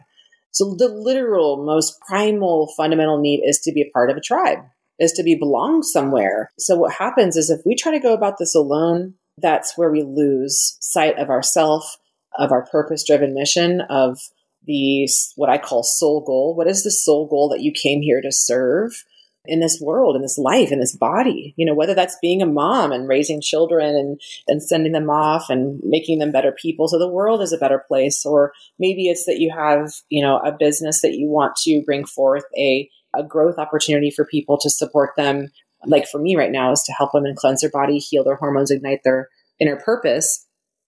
So 0.58 0.74
the 0.74 0.88
literal, 0.88 1.64
most 1.64 2.00
primal, 2.02 2.74
fundamental 2.76 3.20
need 3.20 3.42
is 3.46 3.60
to 3.60 3.72
be 3.72 3.84
a 3.84 3.92
part 3.92 4.10
of 4.10 4.18
a 4.18 4.22
tribe, 4.22 4.58
is 4.98 5.12
to 5.12 5.22
be 5.22 5.36
belong 5.36 5.84
somewhere. 5.84 6.52
So 6.58 6.76
what 6.76 6.94
happens 6.94 7.38
is 7.38 7.52
if 7.52 7.62
we 7.64 7.76
try 7.76 7.92
to 7.92 8.00
go 8.00 8.12
about 8.12 8.40
this 8.40 8.56
alone, 8.56 9.14
that's 9.38 9.78
where 9.78 9.92
we 9.92 10.02
lose 10.02 10.80
sight 10.82 11.20
of 11.20 11.30
ourself, 11.30 11.98
of 12.40 12.52
our 12.52 12.66
purpose 12.66 13.06
driven 13.06 13.36
mission 13.36 13.82
of 13.82 14.18
the 14.66 15.08
what 15.36 15.52
I 15.52 15.60
call 15.60 15.84
soul 15.84 16.24
goal. 16.26 16.56
What 16.56 16.66
is 16.66 16.84
the 16.84 16.90
soul 16.90 17.28
goal 17.28 17.50
that 17.50 17.62
you 17.62 17.72
came 17.72 18.02
here 18.02 18.22
to 18.22 18.32
serve? 18.32 19.04
In 19.48 19.60
this 19.60 19.80
world, 19.82 20.16
in 20.16 20.22
this 20.22 20.38
life, 20.38 20.72
in 20.72 20.80
this 20.80 20.96
body. 20.96 21.54
You 21.58 21.66
know, 21.66 21.74
whether 21.74 21.94
that's 21.94 22.18
being 22.22 22.42
a 22.42 22.46
mom 22.46 22.92
and 22.92 23.08
raising 23.08 23.42
children 23.42 23.96
and, 23.96 24.22
and 24.48 24.62
sending 24.62 24.92
them 24.92 25.10
off 25.10 25.50
and 25.50 25.80
making 25.84 26.20
them 26.20 26.32
better 26.32 26.52
people 26.52 26.88
so 26.88 27.00
the 27.00 27.08
world 27.08 27.42
is 27.42 27.54
a 27.54 27.58
better 27.58 27.84
place. 27.88 28.26
Or 28.26 28.54
maybe 28.80 29.08
it's 29.08 29.26
that 29.26 29.40
you 29.40 29.54
have, 29.56 29.92
you 30.10 30.22
know, 30.22 30.38
a 30.38 30.52
business 30.52 31.02
that 31.02 31.16
you 31.16 31.28
want 31.28 31.56
to 31.64 31.82
bring 31.86 32.06
forth 32.06 32.46
a, 32.58 32.90
a 33.16 33.24
growth 33.24 33.58
opportunity 33.58 34.12
for 34.12 34.26
people 34.26 34.58
to 34.60 34.70
support 34.70 35.12
them. 35.18 35.50
Like 35.86 36.08
for 36.08 36.20
me 36.20 36.36
right 36.36 36.52
now 36.52 36.72
is 36.72 36.84
to 36.84 36.94
help 36.94 37.14
women 37.14 37.36
cleanse 37.36 37.62
their 37.62 37.70
body, 37.70 38.00
heal 38.00 38.24
their 38.24 38.36
hormones, 38.36 38.72
ignite 38.72 39.02
their 39.04 39.30
inner 39.60 39.78
purpose 39.78 40.47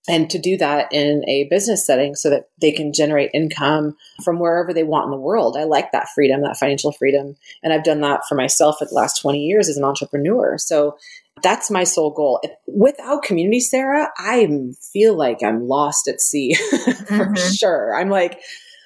and 0.10 0.28
to 0.32 0.40
do 0.40 0.58
that 0.58 0.92
in 0.92 1.24
a 1.30 1.48
business 1.50 1.86
setting 1.86 2.16
so 2.16 2.32
that 2.32 2.50
they 2.60 2.72
can 2.72 2.92
generate 2.92 3.30
income 3.32 3.96
from 4.24 4.40
wherever 4.40 4.74
they 4.74 4.84
want 4.84 5.06
in 5.06 5.12
the 5.12 5.18
world. 5.18 5.56
I 5.56 5.66
like 5.66 5.92
that 5.92 6.10
freedom, 6.16 6.42
that 6.42 6.58
financial 6.58 6.92
freedom. 6.92 7.36
And 7.62 7.72
I've 7.72 7.84
done 7.84 8.02
that 8.02 8.22
for 8.28 8.34
myself 8.34 8.78
for 8.80 8.86
the 8.86 8.96
last 8.96 9.22
20 9.22 9.40
years 9.40 9.70
as 9.70 9.78
an 9.78 9.84
entrepreneur. 9.84 10.58
So 10.58 10.98
that's 11.44 11.70
my 11.70 11.84
soul 11.84 12.10
goal. 12.10 12.42
Without 12.68 13.22
community, 13.22 13.60
Sarah, 13.60 14.10
I 14.18 14.50
feel 14.92 15.16
like 15.16 15.44
I'm 15.44 15.68
lost 15.68 16.08
at 16.08 16.22
sea 16.22 16.56
for 16.56 17.28
mm-hmm. 17.28 17.54
sure. 17.54 17.96
I'm 17.96 18.10
like, 18.10 18.42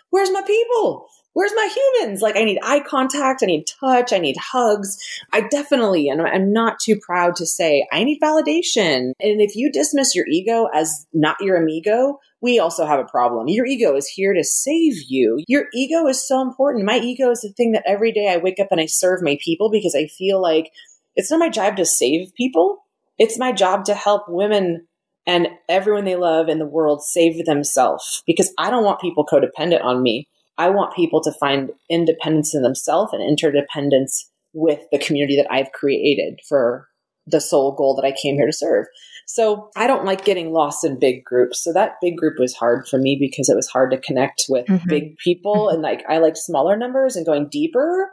where's 0.09 0.29
my 0.29 0.41
people? 0.41 1.07
Where's 1.33 1.51
my 1.55 1.69
humans? 1.75 2.21
Like, 2.21 2.35
I 2.35 2.43
need 2.43 2.59
eye 2.63 2.79
contact, 2.79 3.43
I 3.43 3.47
need 3.47 3.65
touch, 3.65 4.13
I 4.13 4.19
need 4.19 4.37
hugs. 4.37 4.97
I 5.31 5.41
definitely, 5.41 6.09
and 6.09 6.21
I'm 6.21 6.53
not 6.53 6.79
too 6.79 6.99
proud 6.99 7.35
to 7.37 7.45
say, 7.45 7.87
I 7.91 8.03
need 8.03 8.21
validation. 8.21 9.11
And 9.19 9.41
if 9.41 9.55
you 9.55 9.71
dismiss 9.71 10.15
your 10.15 10.27
ego 10.27 10.67
as 10.73 11.05
not 11.13 11.37
your 11.41 11.57
amigo, 11.57 12.19
we 12.41 12.59
also 12.59 12.85
have 12.85 12.99
a 12.99 13.05
problem. 13.05 13.47
Your 13.47 13.65
ego 13.65 13.95
is 13.95 14.07
here 14.07 14.33
to 14.33 14.43
save 14.43 14.95
you. 15.07 15.41
Your 15.47 15.65
ego 15.73 16.07
is 16.07 16.27
so 16.27 16.41
important. 16.41 16.85
My 16.85 16.99
ego 16.99 17.31
is 17.31 17.41
the 17.41 17.53
thing 17.53 17.71
that 17.71 17.83
every 17.87 18.11
day 18.11 18.29
I 18.29 18.37
wake 18.37 18.59
up 18.59 18.67
and 18.69 18.81
I 18.81 18.85
serve 18.85 19.21
my 19.21 19.37
people 19.43 19.71
because 19.71 19.95
I 19.95 20.07
feel 20.07 20.41
like 20.41 20.69
it's 21.15 21.31
not 21.31 21.39
my 21.39 21.49
job 21.49 21.77
to 21.77 21.85
save 21.85 22.33
people. 22.35 22.79
It's 23.17 23.39
my 23.39 23.53
job 23.53 23.85
to 23.85 23.93
help 23.93 24.23
women 24.27 24.87
and 25.25 25.47
everyone 25.69 26.03
they 26.03 26.15
love 26.17 26.49
in 26.49 26.59
the 26.59 26.65
world 26.65 27.01
save 27.01 27.45
themselves 27.45 28.23
because 28.27 28.51
I 28.57 28.69
don't 28.69 28.83
want 28.83 28.99
people 28.99 29.25
codependent 29.25 29.83
on 29.83 30.01
me. 30.01 30.27
I 30.57 30.69
want 30.69 30.95
people 30.95 31.21
to 31.21 31.31
find 31.39 31.71
independence 31.89 32.53
in 32.53 32.61
themselves 32.61 33.11
and 33.13 33.21
interdependence 33.21 34.29
with 34.53 34.79
the 34.91 34.99
community 34.99 35.35
that 35.37 35.51
I've 35.51 35.71
created 35.71 36.39
for 36.47 36.87
the 37.25 37.41
soul 37.41 37.73
goal 37.75 37.95
that 37.95 38.05
I 38.05 38.11
came 38.11 38.35
here 38.35 38.45
to 38.45 38.53
serve. 38.53 38.85
So 39.25 39.69
I 39.77 39.87
don't 39.87 40.05
like 40.05 40.25
getting 40.25 40.51
lost 40.51 40.83
in 40.83 40.99
big 40.99 41.23
groups. 41.23 41.63
So 41.63 41.71
that 41.73 41.95
big 42.01 42.17
group 42.17 42.37
was 42.37 42.53
hard 42.53 42.87
for 42.87 42.99
me 42.99 43.17
because 43.19 43.49
it 43.49 43.55
was 43.55 43.67
hard 43.67 43.91
to 43.91 44.01
connect 44.01 44.45
with 44.49 44.65
mm-hmm. 44.67 44.89
big 44.89 45.17
people. 45.17 45.67
Mm-hmm. 45.67 45.75
And 45.75 45.81
like, 45.81 46.03
I 46.09 46.17
like 46.17 46.35
smaller 46.35 46.75
numbers 46.75 47.15
and 47.15 47.25
going 47.25 47.47
deeper. 47.49 48.11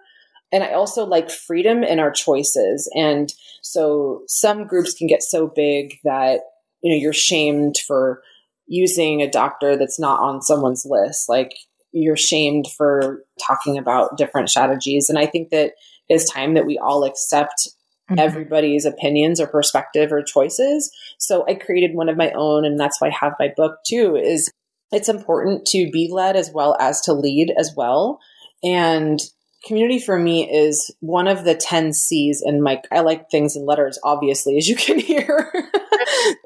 And 0.52 0.62
I 0.62 0.72
also 0.72 1.04
like 1.04 1.30
freedom 1.30 1.82
in 1.82 1.98
our 1.98 2.10
choices. 2.10 2.90
And 2.94 3.32
so 3.62 4.22
some 4.26 4.66
groups 4.66 4.94
can 4.94 5.08
get 5.08 5.22
so 5.22 5.48
big 5.54 5.94
that, 6.04 6.40
you 6.82 6.92
know, 6.92 7.00
you're 7.00 7.12
shamed 7.12 7.76
for 7.86 8.22
using 8.66 9.20
a 9.20 9.30
doctor 9.30 9.76
that's 9.76 9.98
not 9.98 10.20
on 10.20 10.40
someone's 10.42 10.86
list. 10.86 11.28
Like 11.28 11.52
you're 11.92 12.16
shamed 12.16 12.66
for 12.76 13.24
talking 13.44 13.78
about 13.78 14.16
different 14.16 14.48
strategies. 14.48 15.08
And 15.08 15.18
I 15.18 15.26
think 15.26 15.50
that 15.50 15.72
it's 16.08 16.30
time 16.30 16.54
that 16.54 16.66
we 16.66 16.78
all 16.78 17.04
accept 17.04 17.68
mm-hmm. 18.10 18.18
everybody's 18.18 18.84
opinions 18.84 19.40
or 19.40 19.46
perspective 19.46 20.12
or 20.12 20.22
choices. 20.22 20.90
So 21.18 21.44
I 21.48 21.54
created 21.54 21.94
one 21.94 22.08
of 22.08 22.16
my 22.16 22.30
own, 22.32 22.64
and 22.64 22.78
that's 22.78 23.00
why 23.00 23.08
I 23.08 23.16
have 23.20 23.34
my 23.38 23.52
book 23.56 23.78
too, 23.86 24.16
is 24.16 24.50
it's 24.92 25.08
important 25.08 25.66
to 25.66 25.90
be 25.90 26.08
led 26.10 26.36
as 26.36 26.50
well 26.52 26.76
as 26.80 27.00
to 27.02 27.12
lead 27.12 27.52
as 27.58 27.72
well. 27.76 28.18
And 28.62 29.20
community 29.66 29.98
for 29.98 30.18
me 30.18 30.50
is 30.50 30.94
one 31.00 31.28
of 31.28 31.44
the 31.44 31.54
10 31.54 31.92
C's 31.92 32.42
and 32.42 32.62
my 32.62 32.80
I 32.90 33.00
like 33.00 33.30
things 33.30 33.56
in 33.56 33.64
letters 33.64 33.98
obviously 34.02 34.56
as 34.56 34.68
you 34.68 34.76
can 34.76 34.98
hear. 35.00 35.50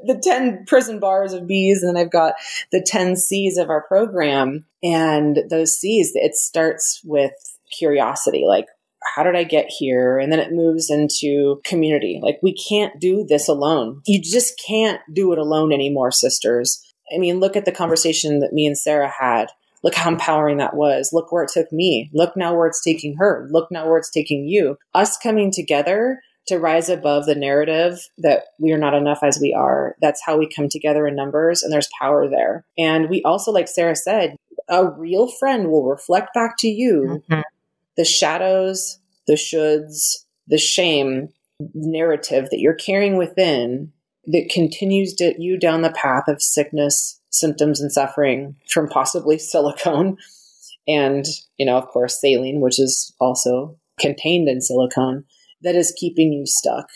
the 0.06 0.20
10 0.22 0.64
prison 0.66 0.98
bars 0.98 1.32
of 1.32 1.46
bees 1.46 1.82
and 1.82 1.94
then 1.94 2.02
I've 2.02 2.12
got 2.12 2.34
the 2.72 2.82
10 2.82 3.16
C's 3.16 3.56
of 3.56 3.70
our 3.70 3.82
program 3.82 4.66
and 4.82 5.38
those 5.48 5.78
C's 5.78 6.12
it 6.14 6.34
starts 6.34 7.00
with 7.04 7.32
curiosity 7.70 8.44
like 8.46 8.66
how 9.14 9.22
did 9.22 9.36
I 9.36 9.44
get 9.44 9.66
here? 9.68 10.18
And 10.18 10.32
then 10.32 10.40
it 10.40 10.52
moves 10.52 10.90
into 10.90 11.60
community. 11.64 12.20
Like, 12.22 12.38
we 12.42 12.54
can't 12.54 12.98
do 12.98 13.24
this 13.24 13.48
alone. 13.48 14.00
You 14.06 14.20
just 14.20 14.60
can't 14.66 15.00
do 15.12 15.32
it 15.32 15.38
alone 15.38 15.72
anymore, 15.72 16.10
sisters. 16.10 16.82
I 17.14 17.18
mean, 17.18 17.38
look 17.38 17.54
at 17.56 17.64
the 17.64 17.72
conversation 17.72 18.40
that 18.40 18.52
me 18.52 18.66
and 18.66 18.78
Sarah 18.78 19.12
had 19.20 19.48
Look 19.84 19.94
how 19.94 20.10
empowering 20.10 20.56
that 20.56 20.74
was. 20.74 21.10
Look 21.12 21.30
where 21.30 21.44
it 21.44 21.50
took 21.52 21.70
me. 21.70 22.10
Look 22.12 22.36
now 22.36 22.56
where 22.56 22.66
it's 22.66 22.82
taking 22.82 23.16
her. 23.18 23.46
Look 23.50 23.70
now 23.70 23.86
where 23.86 23.98
it's 23.98 24.10
taking 24.10 24.48
you. 24.48 24.78
Us 24.94 25.16
coming 25.18 25.52
together 25.52 26.20
to 26.46 26.58
rise 26.58 26.88
above 26.88 27.26
the 27.26 27.34
narrative 27.34 28.00
that 28.18 28.44
we 28.58 28.72
are 28.72 28.78
not 28.78 28.94
enough 28.94 29.20
as 29.22 29.38
we 29.40 29.54
are. 29.54 29.94
That's 30.00 30.22
how 30.24 30.36
we 30.36 30.48
come 30.48 30.68
together 30.68 31.06
in 31.06 31.14
numbers, 31.14 31.62
and 31.62 31.72
there's 31.72 31.88
power 32.00 32.28
there. 32.28 32.64
And 32.76 33.08
we 33.08 33.22
also, 33.22 33.52
like 33.52 33.68
Sarah 33.68 33.96
said, 33.96 34.36
a 34.68 34.90
real 34.90 35.28
friend 35.28 35.68
will 35.68 35.84
reflect 35.84 36.34
back 36.34 36.56
to 36.58 36.68
you 36.68 37.22
mm-hmm. 37.30 37.40
the 37.96 38.04
shadows, 38.04 38.98
the 39.26 39.34
shoulds, 39.34 40.24
the 40.46 40.58
shame 40.58 41.28
narrative 41.74 42.48
that 42.50 42.60
you're 42.60 42.74
carrying 42.74 43.16
within 43.16 43.92
that 44.26 44.50
continues 44.50 45.14
to, 45.14 45.34
you 45.38 45.58
down 45.58 45.82
the 45.82 45.92
path 45.92 46.24
of 46.28 46.42
sickness, 46.42 47.20
symptoms 47.34 47.80
and 47.80 47.90
suffering 47.90 48.56
from 48.70 48.88
possibly 48.88 49.38
silicone 49.38 50.16
and, 50.86 51.24
you 51.56 51.66
know, 51.66 51.76
of 51.76 51.88
course, 51.88 52.20
saline, 52.20 52.60
which 52.60 52.78
is 52.78 53.14
also 53.20 53.76
contained 53.98 54.48
in 54.48 54.60
silicone, 54.60 55.24
that 55.62 55.74
is 55.74 55.94
keeping 55.96 56.32
you 56.32 56.46
stuck. 56.46 56.88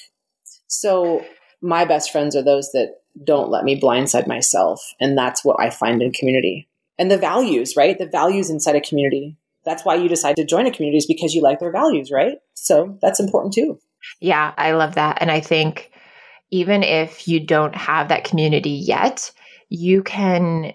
So, 0.66 1.24
my 1.61 1.84
best 1.84 2.12
friends 2.12 2.36
are 2.36 2.43
those 2.43 2.70
that 2.72 2.97
don't 3.24 3.51
let 3.51 3.64
me 3.64 3.80
blindside 3.80 4.28
myself. 4.28 4.80
And 5.01 5.18
that's 5.18 5.45
what 5.45 5.59
I 5.59 5.70
find 5.70 6.03
in 6.03 6.12
community. 6.12 6.68
And 6.99 7.11
the 7.11 7.18
values, 7.18 7.74
right? 7.76 7.99
The 7.99 8.07
values 8.07 8.51
inside 8.51 8.76
a 8.76 8.80
community. 8.80 9.36
That's 9.64 9.84
why 9.84 9.97
you 9.97 10.09
decide 10.09 10.36
to 10.36 10.45
join 10.45 10.66
a 10.66 10.70
community 10.70 10.99
is 10.99 11.07
because 11.07 11.34
you 11.34 11.43
like 11.43 11.59
their 11.59 11.72
values, 11.72 12.12
right? 12.12 12.39
So 12.55 12.97
that's 13.03 13.18
important 13.18 13.55
too. 13.55 13.80
Yeah, 14.20 14.55
I 14.57 14.72
love 14.72 14.95
that. 14.95 15.18
And 15.20 15.30
I 15.30 15.41
think 15.41 15.91
even 16.51 16.82
if 16.82 17.26
you 17.26 17.41
don't 17.41 17.74
have 17.74 18.09
that 18.09 18.24
community 18.24 18.70
yet, 18.70 19.32
you 19.68 20.02
can 20.02 20.74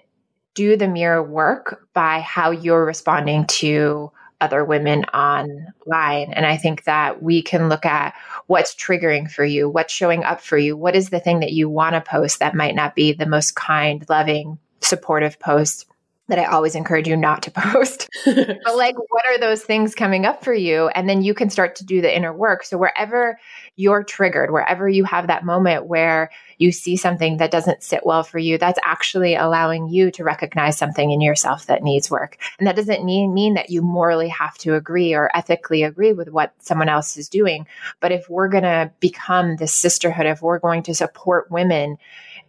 do 0.54 0.76
the 0.76 0.88
mirror 0.88 1.22
work 1.22 1.88
by 1.94 2.20
how 2.20 2.50
you're 2.50 2.84
responding 2.84 3.46
to 3.46 4.10
other 4.40 4.64
women 4.64 5.04
online. 5.06 6.32
And 6.32 6.46
I 6.46 6.56
think 6.56 6.84
that 6.84 7.22
we 7.22 7.42
can 7.42 7.68
look 7.68 7.86
at 7.86 8.14
what's 8.46 8.74
triggering 8.74 9.30
for 9.30 9.44
you, 9.44 9.68
what's 9.68 9.92
showing 9.92 10.22
up 10.22 10.40
for 10.40 10.58
you, 10.58 10.76
what 10.76 10.94
is 10.94 11.10
the 11.10 11.20
thing 11.20 11.40
that 11.40 11.52
you 11.52 11.68
want 11.68 11.94
to 11.94 12.00
post 12.00 12.40
that 12.40 12.54
might 12.54 12.74
not 12.74 12.94
be 12.94 13.12
the 13.12 13.26
most 13.26 13.56
kind, 13.56 14.04
loving, 14.08 14.58
supportive 14.80 15.38
post 15.40 15.86
that 16.28 16.38
I 16.38 16.46
always 16.46 16.74
encourage 16.74 17.06
you 17.06 17.16
not 17.16 17.42
to 17.42 17.50
post. 17.54 18.08
but 18.24 18.76
like, 18.76 18.96
what 18.96 19.26
are 19.26 19.38
those 19.38 19.62
things 19.62 19.94
coming 19.94 20.24
up 20.24 20.42
for 20.42 20.54
you? 20.54 20.88
And 20.88 21.08
then 21.08 21.22
you 21.22 21.34
can 21.34 21.50
start 21.50 21.76
to 21.76 21.84
do 21.84 22.00
the 22.00 22.14
inner 22.14 22.32
work. 22.32 22.64
So 22.64 22.78
wherever 22.78 23.38
you're 23.76 24.04
triggered, 24.04 24.50
wherever 24.50 24.88
you 24.88 25.04
have 25.04 25.26
that 25.26 25.44
moment 25.44 25.86
where 25.86 26.30
you 26.58 26.72
see 26.72 26.96
something 26.96 27.38
that 27.38 27.50
doesn't 27.50 27.82
sit 27.82 28.06
well 28.06 28.22
for 28.22 28.38
you, 28.38 28.56
that's 28.56 28.78
actually 28.84 29.34
allowing 29.34 29.88
you 29.88 30.10
to 30.12 30.24
recognize 30.24 30.78
something 30.78 31.10
in 31.10 31.20
yourself 31.20 31.66
that 31.66 31.82
needs 31.82 32.10
work. 32.10 32.38
And 32.58 32.66
that 32.66 32.76
doesn't 32.76 33.04
mean, 33.04 33.34
mean 33.34 33.54
that 33.54 33.70
you 33.70 33.82
morally 33.82 34.28
have 34.28 34.56
to 34.58 34.74
agree 34.74 35.14
or 35.14 35.30
ethically 35.36 35.82
agree 35.82 36.12
with 36.12 36.28
what 36.28 36.54
someone 36.60 36.88
else 36.88 37.16
is 37.16 37.28
doing. 37.28 37.66
But 38.00 38.12
if 38.12 38.30
we're 38.30 38.48
going 38.48 38.62
to 38.62 38.92
become 39.00 39.56
this 39.56 39.72
sisterhood, 39.72 40.26
if 40.26 40.40
we're 40.40 40.58
going 40.58 40.84
to 40.84 40.94
support 40.94 41.50
women, 41.50 41.98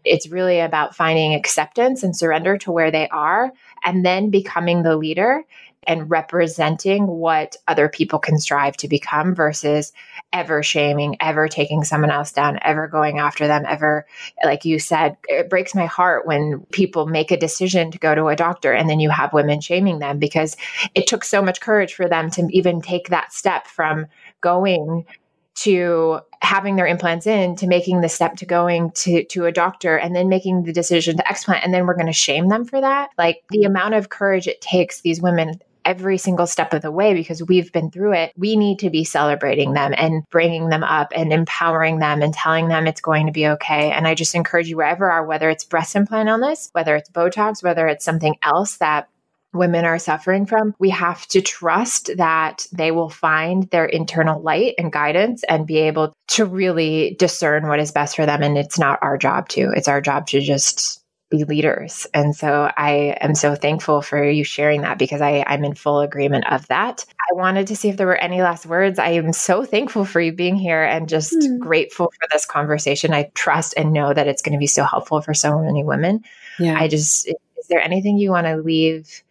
it's 0.03 0.30
really 0.30 0.59
about 0.59 0.95
finding 0.95 1.34
acceptance 1.34 2.03
and 2.03 2.15
surrender 2.15 2.57
to 2.59 2.71
where 2.71 2.91
they 2.91 3.09
are 3.09 3.51
and 3.84 4.05
then 4.05 4.30
becoming 4.30 4.84
the 4.84 4.97
leader 4.97 5.43
and 5.88 6.09
representing 6.09 7.05
what 7.07 7.55
other 7.67 7.89
people 7.89 8.19
can 8.19 8.39
strive 8.39 8.76
to 8.78 8.88
become 8.88 9.36
versus 9.36 9.93
ever 10.34 10.63
shaming, 10.63 11.15
ever 11.19 11.47
taking 11.47 11.84
someone 11.84 12.11
else 12.11 12.32
down, 12.32 12.57
ever 12.61 12.88
going 12.88 13.19
after 13.19 13.47
them, 13.47 13.63
ever, 13.67 14.05
like 14.43 14.65
you 14.65 14.80
said, 14.80 15.17
it 15.28 15.49
breaks 15.49 15.76
my 15.76 15.86
heart 15.86 16.26
when 16.26 16.65
people 16.71 17.05
make 17.05 17.32
a 17.32 17.38
decision 17.38 17.91
to 17.91 17.99
go 17.99 18.15
to 18.15 18.28
a 18.28 18.36
doctor 18.36 18.73
and 18.73 18.89
then 18.89 18.99
you 18.99 19.09
have 19.09 19.34
women 19.34 19.61
shaming 19.61 19.99
them 19.99 20.19
because 20.19 20.57
it 20.93 21.07
took 21.07 21.23
so 21.23 21.41
much 21.41 21.61
courage 21.61 21.93
for 21.93 22.07
them 22.07 22.30
to 22.32 22.47
even 22.51 22.82
take 22.82 23.09
that 23.09 23.32
step 23.32 23.67
from 23.67 24.07
going 24.41 25.05
to 25.55 26.19
having 26.45 26.75
their 26.75 26.87
implants 26.87 27.27
in 27.27 27.55
to 27.57 27.67
making 27.67 28.01
the 28.01 28.09
step 28.09 28.35
to 28.37 28.45
going 28.45 28.91
to 28.91 29.25
to 29.25 29.45
a 29.45 29.51
doctor 29.51 29.97
and 29.97 30.15
then 30.15 30.29
making 30.29 30.63
the 30.63 30.73
decision 30.73 31.17
to 31.17 31.23
explant. 31.23 31.61
And 31.63 31.73
then 31.73 31.85
we're 31.85 31.95
going 31.95 32.05
to 32.05 32.13
shame 32.13 32.47
them 32.47 32.65
for 32.65 32.79
that. 32.79 33.09
Like 33.17 33.43
the 33.49 33.63
amount 33.63 33.95
of 33.95 34.09
courage 34.09 34.47
it 34.47 34.61
takes 34.61 35.01
these 35.01 35.21
women 35.21 35.59
every 35.85 36.17
single 36.17 36.47
step 36.47 36.73
of 36.73 36.81
the 36.81 36.91
way 36.91 37.13
because 37.13 37.43
we've 37.43 37.71
been 37.71 37.91
through 37.91 38.13
it, 38.13 38.33
we 38.35 38.55
need 38.55 38.79
to 38.79 38.89
be 38.89 39.03
celebrating 39.03 39.73
them 39.73 39.93
and 39.95 40.23
bringing 40.31 40.69
them 40.69 40.83
up 40.83 41.13
and 41.15 41.31
empowering 41.31 41.99
them 41.99 42.21
and 42.21 42.33
telling 42.33 42.67
them 42.67 42.87
it's 42.87 43.01
going 43.01 43.27
to 43.27 43.31
be 43.31 43.47
okay. 43.47 43.91
And 43.91 44.07
I 44.07 44.15
just 44.15 44.35
encourage 44.35 44.67
you 44.67 44.77
wherever 44.77 45.09
are, 45.09 45.25
whether 45.25 45.49
it's 45.49 45.63
breast 45.63 45.95
implant 45.95 46.27
illness, 46.27 46.69
whether 46.73 46.95
it's 46.95 47.09
Botox, 47.09 47.63
whether 47.63 47.87
it's 47.87 48.03
something 48.03 48.35
else 48.41 48.77
that 48.77 49.07
women 49.55 49.85
are 49.85 49.99
suffering 49.99 50.45
from, 50.45 50.75
we 50.79 50.89
have 50.89 51.25
to 51.27 51.41
trust 51.41 52.11
that 52.17 52.67
they 52.71 52.91
will 52.91 53.09
find 53.09 53.69
their 53.71 53.85
internal 53.85 54.41
light 54.41 54.75
and 54.77 54.91
guidance 54.91 55.43
and 55.49 55.65
be 55.65 55.77
able 55.77 56.13
to 56.27 56.45
really 56.45 57.15
discern 57.17 57.67
what 57.67 57.79
is 57.79 57.91
best 57.91 58.15
for 58.15 58.25
them. 58.25 58.43
And 58.43 58.57
it's 58.57 58.77
not 58.77 58.99
our 59.01 59.17
job 59.17 59.49
to, 59.49 59.71
it's 59.75 59.87
our 59.87 60.01
job 60.01 60.27
to 60.27 60.41
just 60.41 61.01
be 61.31 61.43
leaders. 61.43 62.05
And 62.13 62.35
so 62.35 62.71
I 62.77 63.17
am 63.19 63.33
so 63.33 63.55
thankful 63.55 64.01
for 64.01 64.23
you 64.23 64.43
sharing 64.43 64.81
that 64.81 64.99
because 64.99 65.21
I, 65.21 65.43
I'm 65.47 65.65
in 65.65 65.73
full 65.73 66.01
agreement 66.01 66.45
of 66.51 66.67
that. 66.67 67.03
I 67.31 67.35
wanted 67.35 67.67
to 67.67 67.75
see 67.75 67.89
if 67.89 67.97
there 67.97 68.05
were 68.05 68.15
any 68.15 68.41
last 68.41 68.67
words. 68.67 68.99
I 68.99 69.09
am 69.09 69.33
so 69.33 69.65
thankful 69.65 70.05
for 70.05 70.21
you 70.21 70.33
being 70.33 70.55
here 70.55 70.83
and 70.83 71.09
just 71.09 71.33
mm. 71.33 71.59
grateful 71.59 72.11
for 72.19 72.27
this 72.31 72.45
conversation. 72.45 73.13
I 73.13 73.31
trust 73.33 73.73
and 73.75 73.91
know 73.91 74.13
that 74.13 74.27
it's 74.27 74.43
going 74.43 74.53
to 74.53 74.59
be 74.59 74.67
so 74.67 74.83
helpful 74.83 75.21
for 75.21 75.33
so 75.33 75.59
many 75.59 75.83
women. 75.83 76.23
Yeah. 76.59 76.77
I 76.79 76.87
just, 76.87 77.27
is 77.27 77.67
there 77.69 77.81
anything 77.81 78.17
you 78.17 78.29
want 78.29 78.45
to 78.45 78.57
leave 78.57 79.23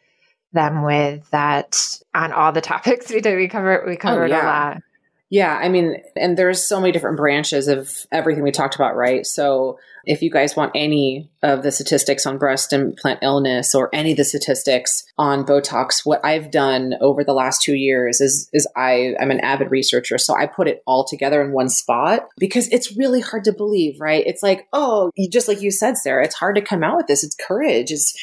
them 0.55 0.85
with 0.85 1.29
that 1.31 1.79
on 2.15 2.33
all 2.33 2.53
the 2.53 2.61
topics 2.61 3.11
we 3.11 3.21
did. 3.21 3.37
We 3.37 3.49
covered 3.49 3.87
we 3.87 3.95
oh, 3.95 3.99
covered 3.99 4.31
oh, 4.31 4.35
yeah. 4.35 4.45
a 4.45 4.47
lot. 4.47 4.83
Yeah, 5.31 5.57
I 5.57 5.69
mean, 5.69 5.97
and 6.17 6.37
there's 6.37 6.63
so 6.63 6.81
many 6.81 6.93
different 6.93 7.17
branches 7.17 7.67
of 7.67 8.07
everything 8.13 8.45
we 8.45 8.53
talked 8.53 8.77
about, 8.77 8.95
right? 8.95 9.27
So 9.27 9.79
if 10.05 10.23
you 10.23 10.31
guys 10.31 10.55
want 10.55 10.73
any 10.75 11.29
of 11.43 11.63
the 11.63 11.73
statistics 11.73 12.27
on 12.27 12.39
breast 12.39 12.73
implant 12.73 13.21
illness 13.23 13.75
or 13.75 13.89
any 13.93 14.13
of 14.13 14.17
the 14.19 14.25
statistics 14.25 15.03
on 15.19 15.45
Botox, 15.45 16.05
what 16.05 16.25
I've 16.25 16.51
done 16.51 16.95
over 17.01 17.25
the 17.25 17.33
last 17.33 17.63
two 17.63 17.75
years 17.75 18.21
is 18.21 18.49
is 18.53 18.69
I 18.77 19.15
I'm 19.19 19.31
an 19.31 19.41
avid 19.41 19.71
researcher, 19.71 20.19
so 20.19 20.37
I 20.37 20.47
put 20.47 20.69
it 20.69 20.83
all 20.87 21.05
together 21.05 21.43
in 21.43 21.53
one 21.53 21.69
spot 21.69 22.29
because 22.39 22.69
it's 22.69 22.97
really 22.97 23.21
hard 23.21 23.45
to 23.45 23.53
believe, 23.53 24.01
right? 24.01 24.25
It's 24.27 24.43
like, 24.43 24.69
oh, 24.73 25.11
just 25.31 25.49
like 25.49 25.63
you 25.63 25.71
said, 25.71 25.97
Sarah, 25.97 26.25
it's 26.25 26.37
hard 26.37 26.55
to 26.57 26.63
come 26.63 26.85
out 26.85 26.99
with 26.99 27.07
this. 27.07 27.25
It's 27.25 27.35
courage. 27.35 27.91
It's 27.91 28.15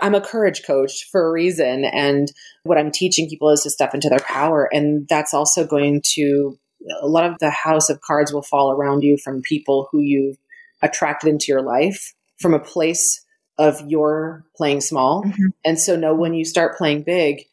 I'm 0.00 0.14
a 0.14 0.20
courage 0.20 0.64
coach 0.66 1.08
for 1.10 1.26
a 1.26 1.30
reason. 1.30 1.84
And 1.84 2.32
what 2.64 2.78
I'm 2.78 2.90
teaching 2.90 3.28
people 3.28 3.50
is 3.50 3.62
to 3.62 3.70
step 3.70 3.94
into 3.94 4.08
their 4.08 4.18
power. 4.20 4.68
And 4.72 5.06
that's 5.08 5.32
also 5.32 5.66
going 5.66 6.02
to, 6.14 6.58
a 7.00 7.06
lot 7.06 7.24
of 7.30 7.38
the 7.38 7.50
house 7.50 7.88
of 7.88 8.00
cards 8.00 8.32
will 8.32 8.42
fall 8.42 8.72
around 8.72 9.02
you 9.02 9.16
from 9.16 9.42
people 9.42 9.88
who 9.90 10.00
you've 10.00 10.36
attracted 10.82 11.28
into 11.28 11.46
your 11.48 11.62
life 11.62 12.14
from 12.38 12.54
a 12.54 12.58
place 12.58 13.24
of 13.56 13.80
your 13.86 14.44
playing 14.56 14.80
small. 14.80 15.22
Mm-hmm. 15.22 15.46
And 15.64 15.78
so 15.78 15.96
know 15.96 16.14
when 16.14 16.34
you 16.34 16.44
start 16.44 16.76
playing 16.76 17.04
big, 17.04 17.44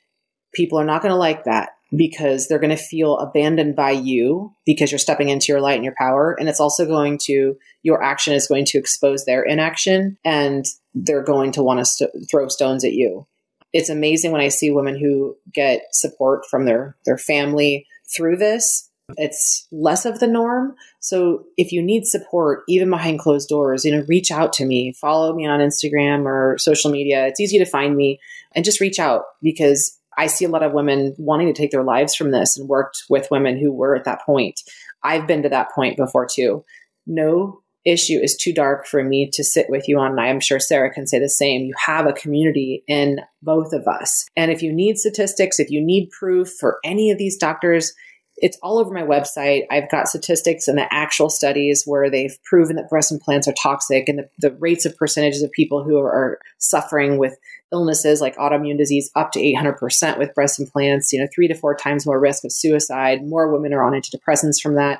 people 0.54 0.80
are 0.80 0.86
not 0.86 1.02
going 1.02 1.12
to 1.12 1.18
like 1.18 1.44
that 1.46 1.70
because 1.96 2.48
they're 2.48 2.60
going 2.60 2.76
to 2.76 2.82
feel 2.82 3.18
abandoned 3.18 3.76
by 3.76 3.92
you 3.92 4.56
because 4.66 4.92
you're 4.92 5.00
stepping 5.00 5.30
into 5.30 5.48
your 5.50 5.60
light 5.60 5.76
and 5.76 5.84
your 5.84 5.96
power. 5.98 6.36
And 6.40 6.48
it's 6.48 6.60
also 6.60 6.86
going 6.86 7.18
to, 7.24 7.58
your 7.84 8.02
action 8.02 8.34
is 8.34 8.48
going 8.48 8.66
to 8.66 8.78
expose 8.78 9.26
their 9.26 9.44
inaction 9.44 10.18
and 10.24 10.66
they're 10.94 11.24
going 11.24 11.52
to 11.54 11.64
want 11.64 11.80
to 11.80 11.86
st- 11.86 12.12
throw 12.30 12.48
stones 12.48 12.86
at 12.86 12.94
you. 12.94 13.28
It's 13.74 13.90
amazing 13.90 14.32
when 14.32 14.42
I 14.42 14.50
see 14.50 14.72
women 14.72 14.98
who 14.98 15.36
get 15.54 15.84
support 15.92 16.46
from 16.50 16.66
their, 16.66 16.96
their 17.06 17.18
family 17.18 17.88
through 18.16 18.38
this. 18.38 18.90
It's 19.18 19.68
less 19.72 20.06
of 20.06 20.20
the 20.20 20.28
norm. 20.28 20.76
So 21.02 21.46
if 21.58 21.74
you 21.74 21.82
need 21.82 22.06
support, 22.06 22.64
even 22.70 22.90
behind 22.90 23.20
closed 23.20 23.50
doors, 23.50 23.84
you 23.84 23.96
know, 23.96 24.06
reach 24.08 24.32
out 24.32 24.54
to 24.54 24.66
me, 24.66 24.94
follow 24.94 25.34
me 25.34 25.46
on 25.46 25.60
Instagram 25.60 26.26
or 26.26 26.58
social 26.58 26.92
media. 26.92 27.28
It's 27.28 27.40
easy 27.42 27.58
to 27.60 27.66
find 27.66 27.98
me 27.98 28.20
and 28.56 28.64
just 28.64 28.80
reach 28.80 29.00
out 29.00 29.24
because 29.42 29.98
I 30.18 30.28
see 30.28 30.46
a 30.46 30.50
lot 30.50 30.64
of 30.64 30.74
women 30.74 31.16
wanting 31.18 31.48
to 31.48 31.54
take 31.54 31.72
their 31.72 31.84
lives 31.84 32.16
from 32.16 32.32
this 32.32 32.58
and 32.58 32.68
worked 32.68 33.04
with 33.10 33.32
women 33.32 33.58
who 33.58 33.72
were 33.72 33.96
at 33.96 34.04
that 34.06 34.26
point. 34.26 34.60
I've 35.04 35.28
been 35.28 35.44
to 35.44 35.50
that 35.50 35.72
point 35.74 35.98
before 35.98 36.28
too. 36.32 36.64
No 37.08 37.62
issue 37.86 38.20
is 38.22 38.36
too 38.36 38.54
dark 38.54 38.86
for 38.86 39.04
me 39.04 39.30
to 39.34 39.44
sit 39.44 39.68
with 39.70 39.88
you 39.88 39.98
on. 39.98 40.12
And 40.12 40.22
I'm 40.22 40.40
sure 40.40 40.60
Sarah 40.60 40.94
can 40.94 41.08
say 41.08 41.20
the 41.20 41.30
same. 41.30 41.62
You 41.62 41.74
have 41.78 42.06
a 42.06 42.14
community 42.14 42.84
in 42.88 43.20
both 43.42 43.74
of 43.74 43.88
us. 43.88 44.28
And 44.36 44.52
if 44.52 44.62
you 44.62 44.72
need 44.72 44.98
statistics, 44.98 45.60
if 45.60 45.72
you 45.72 45.84
need 45.84 46.12
proof 46.12 46.50
for 46.60 46.78
any 46.84 47.10
of 47.10 47.18
these 47.18 47.38
doctors, 47.38 47.94
it's 48.42 48.58
all 48.64 48.80
over 48.80 48.92
my 48.92 49.04
website. 49.04 49.66
I've 49.70 49.90
got 49.92 50.08
statistics 50.08 50.68
and 50.68 50.76
the 50.76 50.92
actual 50.92 51.30
studies 51.30 51.84
where 51.86 52.10
they've 52.10 52.36
proven 52.44 52.76
that 52.76 52.90
breast 52.90 53.12
implants 53.12 53.48
are 53.48 53.54
toxic 53.54 54.10
and 54.10 54.20
the, 54.20 54.30
the 54.40 54.56
rates 54.56 54.84
of 54.84 54.98
percentages 54.98 55.44
of 55.44 55.52
people 55.52 55.84
who 55.84 56.00
are 56.00 56.40
suffering 56.58 57.20
with 57.20 57.38
illnesses 57.72 58.20
like 58.20 58.36
autoimmune 58.38 58.80
disease 58.80 59.12
up 59.16 59.32
to 59.32 59.40
800% 59.40 60.18
with 60.18 60.34
breast 60.34 60.60
implants, 60.60 61.14
you 61.14 61.20
know, 61.20 61.28
three 61.34 61.48
to 61.48 61.54
four 61.54 61.76
times 61.76 62.06
more 62.06 62.20
risk 62.20 62.44
of 62.44 62.52
suicide. 62.52 63.24
More 63.24 63.52
women 63.52 63.74
are 63.74 63.84
on 63.84 63.94
antidepressants 63.94 64.60
from 64.60 64.76
that. 64.76 65.00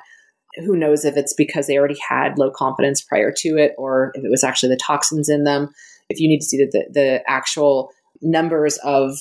Who 0.64 0.76
knows 0.76 1.04
if 1.04 1.16
it's 1.16 1.34
because 1.34 1.66
they 1.66 1.76
already 1.76 1.98
had 2.08 2.38
low 2.38 2.50
confidence 2.50 3.02
prior 3.02 3.32
to 3.38 3.56
it 3.58 3.74
or 3.76 4.12
if 4.14 4.24
it 4.24 4.30
was 4.30 4.44
actually 4.44 4.68
the 4.68 4.80
toxins 4.80 5.28
in 5.28 5.42
them. 5.42 5.70
If 6.08 6.20
you 6.20 6.28
need 6.28 6.40
to 6.40 6.46
see 6.46 6.58
the, 6.58 6.70
the, 6.70 6.84
the 6.92 7.22
actual 7.26 7.90
numbers 8.20 8.78
of 8.84 9.16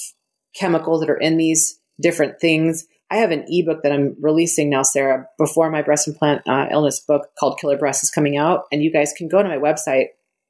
chemicals 0.54 1.00
that 1.00 1.10
are 1.10 1.18
in 1.18 1.38
these 1.38 1.80
different 2.00 2.40
things, 2.40 2.86
I 3.12 3.18
have 3.18 3.32
an 3.32 3.44
ebook 3.50 3.84
that 3.84 3.92
I'm 3.92 4.16
releasing 4.22 4.70
now, 4.70 4.84
Sarah, 4.84 5.28
before 5.38 5.70
my 5.70 5.82
breast 5.82 6.08
implant 6.08 6.48
uh, 6.48 6.68
illness 6.72 7.02
book 7.02 7.28
called 7.38 7.60
Killer 7.60 7.78
Breast 7.78 8.04
is 8.04 8.10
coming 8.10 8.38
out. 8.38 8.64
And 8.72 8.82
you 8.82 8.90
guys 8.90 9.12
can 9.16 9.28
go 9.28 9.44
to 9.44 9.50
my 9.50 9.58
website, 9.58 10.06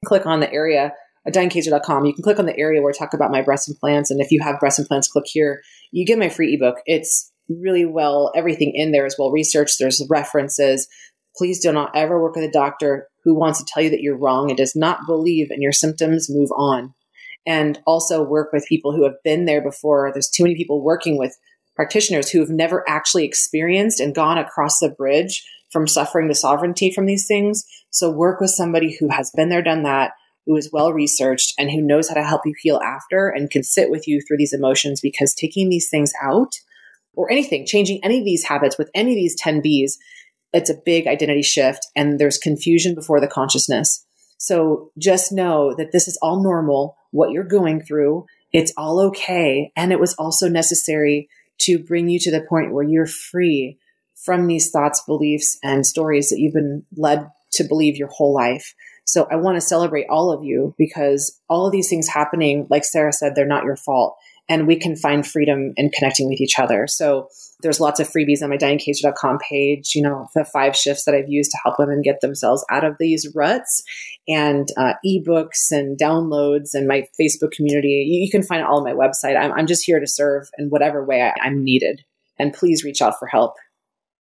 click 0.06 0.28
on 0.28 0.42
the 0.42 0.54
area, 0.54 0.94
dianekaiser.com. 1.28 2.06
You 2.06 2.14
can 2.14 2.24
click 2.24 2.38
on 2.38 2.46
the 2.46 2.58
area 2.60 2.80
where 2.80 2.94
I 2.94 2.98
talk 2.98 3.16
about 3.16 3.32
my 3.32 3.42
breast 3.42 3.68
implants. 3.68 4.12
And 4.12 4.22
if 4.22 4.32
you 4.32 4.42
have 4.44 4.60
breast 4.60 4.78
implants, 4.78 5.08
click 5.08 5.26
here. 5.28 5.64
You 5.92 6.06
get 6.06 6.20
my 6.20 6.30
free 6.30 6.54
ebook. 6.54 6.78
It's 6.86 7.32
really 7.50 7.86
well, 7.86 8.32
everything 8.36 8.74
in 8.76 8.92
there 8.92 9.08
is 9.08 9.16
well 9.18 9.32
researched. 9.32 9.78
There's 9.80 10.06
references. 10.08 10.88
Please 11.36 11.60
do 11.62 11.72
not 11.72 11.96
ever 11.96 12.22
work 12.22 12.36
with 12.36 12.46
a 12.46 12.52
doctor 12.52 13.08
who 13.24 13.34
wants 13.34 13.58
to 13.58 13.66
tell 13.66 13.82
you 13.82 13.90
that 13.90 14.02
you're 14.02 14.18
wrong 14.18 14.52
and 14.52 14.58
does 14.58 14.76
not 14.76 15.08
believe 15.08 15.50
in 15.50 15.64
your 15.64 15.72
symptoms. 15.72 16.30
Move 16.30 16.52
on. 16.56 16.94
And 17.44 17.80
also 17.88 18.22
work 18.24 18.54
with 18.54 18.68
people 18.70 18.96
who 18.96 19.04
have 19.04 19.16
been 19.24 19.46
there 19.46 19.64
before. 19.64 20.12
There's 20.14 20.30
too 20.30 20.44
many 20.44 20.56
people 20.56 20.84
working 20.84 21.18
with 21.18 21.36
practitioners 21.76 22.30
who 22.30 22.40
have 22.40 22.50
never 22.50 22.84
actually 22.88 23.26
experienced 23.26 24.00
and 24.00 24.16
gone 24.16 24.38
across 24.38 24.80
the 24.80 24.90
bridge 24.90 25.46
from 25.72 25.88
suffering 25.88 26.28
to 26.28 26.36
sovereignty 26.36 26.92
from 26.92 27.06
these 27.06 27.26
things. 27.28 27.64
So 27.90 28.12
work 28.12 28.42
with 28.42 28.52
somebody 28.52 28.98
who 29.00 29.10
has 29.10 29.32
been 29.36 29.50
there, 29.50 29.62
done 29.62 29.84
that, 29.84 30.12
who 30.46 30.56
is 30.56 30.70
well 30.72 30.92
researched 30.92 31.54
and 31.58 31.72
who 31.72 31.82
knows 31.82 32.10
how 32.10 32.16
to 32.16 32.24
help 32.24 32.42
you 32.46 32.54
heal 32.60 32.80
after 32.84 33.30
and 33.30 33.50
can 33.50 33.64
sit 33.64 33.90
with 33.90 34.08
you 34.08 34.22
through 34.22 34.38
these 34.38 34.54
emotions 34.54 35.00
because 35.02 35.34
taking 35.34 35.70
these 35.70 35.90
things 35.90 36.12
out 36.22 36.54
or 37.14 37.32
anything, 37.32 37.66
changing 37.66 38.04
any 38.04 38.20
of 38.20 38.26
these 38.26 38.46
habits 38.46 38.78
with 38.78 38.90
any 38.94 39.12
of 39.12 39.16
these 39.16 39.36
10 39.40 39.62
Bs, 39.62 39.94
it's 40.54 40.70
a 40.70 40.82
big 40.86 41.08
identity 41.08 41.42
shift 41.44 41.88
and 41.96 42.20
there's 42.20 42.38
confusion 42.38 42.96
before 42.96 43.20
the 43.20 43.28
consciousness. 43.28 44.06
So 44.38 44.92
just 44.98 45.32
know 45.32 45.76
that 45.78 45.92
this 45.92 46.08
is 46.08 46.18
all 46.22 46.42
normal, 46.42 46.98
what 47.12 47.32
you're 47.32 47.44
going 47.44 47.82
through. 47.82 48.26
It's 48.52 48.74
all 48.76 49.00
okay. 49.08 49.72
And 49.76 49.92
it 49.92 50.00
was 50.00 50.16
also 50.16 50.50
necessary 50.50 51.30
to 51.62 51.80
bring 51.80 52.10
you 52.10 52.20
to 52.20 52.32
the 52.32 52.46
point 52.48 52.74
where 52.74 52.84
you're 52.84 53.08
free 53.08 53.78
from 54.16 54.48
these 54.48 54.70
thoughts, 54.70 55.02
beliefs, 55.06 55.58
and 55.64 55.86
stories 55.86 56.30
that 56.30 56.40
you've 56.40 56.54
been 56.54 56.84
led 56.96 57.28
to 57.54 57.64
believe 57.64 57.98
your 57.98 58.10
whole 58.10 58.34
life. 58.34 58.74
So 59.06 59.28
I 59.32 59.36
want 59.36 59.58
to 59.58 59.62
celebrate 59.62 60.08
all 60.10 60.32
of 60.32 60.44
you 60.44 60.76
because 60.78 61.40
all 61.50 61.66
of 61.66 61.72
these 61.72 61.90
things 61.90 62.08
happening, 62.08 62.68
like 62.70 62.86
Sarah 62.86 63.12
said, 63.12 63.34
they're 63.36 63.46
not 63.46 63.66
your 63.66 63.76
fault. 63.76 64.16
And 64.52 64.68
we 64.68 64.76
can 64.76 64.98
find 64.98 65.26
freedom 65.26 65.72
in 65.78 65.92
connecting 65.92 66.28
with 66.28 66.42
each 66.42 66.60
other. 66.60 66.86
So 66.86 67.30
there's 67.62 67.80
lots 67.80 68.02
of 68.02 68.10
freebies 68.10 68.44
on 68.44 68.50
my 68.50 68.58
dianekaiser.com 68.58 69.38
page, 69.50 69.96
you 69.96 70.02
know, 70.02 70.28
the 70.36 70.44
five 70.44 70.76
shifts 70.76 71.06
that 71.06 71.16
I've 71.16 71.30
used 71.30 71.52
to 71.52 71.58
help 71.64 71.80
women 71.80 72.02
get 72.02 72.20
themselves 72.20 72.66
out 72.70 72.84
of 72.84 72.98
these 73.00 73.32
ruts 73.34 73.82
and 74.28 74.68
uh, 74.76 74.94
ebooks 75.06 75.72
and 75.72 75.98
downloads 75.98 76.72
and 76.74 76.86
my 76.86 77.06
Facebook 77.18 77.52
community. 77.52 78.06
You, 78.10 78.26
you 78.26 78.30
can 78.30 78.44
find 78.44 78.60
it 78.60 78.68
all 78.68 78.80
on 78.80 78.84
my 78.84 78.92
website. 78.92 79.40
I'm, 79.40 79.54
I'm 79.54 79.68
just 79.68 79.86
here 79.86 80.02
to 80.02 80.08
serve 80.08 80.50
in 80.58 80.68
whatever 80.68 81.06
way 81.06 81.22
I, 81.22 81.34
I'm 81.42 81.64
needed. 81.64 82.02
And 82.38 82.54
please 82.54 82.84
reach 82.84 83.02
out 83.02 83.20
for 83.20 83.30
help. 83.30 83.54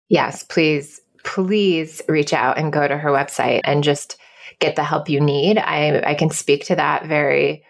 Yes, 0.08 0.44
please, 0.44 1.02
please 1.24 2.04
reach 2.08 2.32
out 2.32 2.60
and 2.60 2.72
go 2.72 2.88
to 2.88 2.96
her 2.96 3.10
website 3.10 3.62
and 3.64 3.84
just 3.84 4.18
get 4.60 4.76
the 4.76 4.84
help 4.84 5.10
you 5.10 5.20
need. 5.20 5.58
I, 5.58 6.02
I 6.06 6.14
can 6.14 6.30
speak 6.30 6.66
to 6.66 6.76
that 6.76 7.08
very 7.08 7.64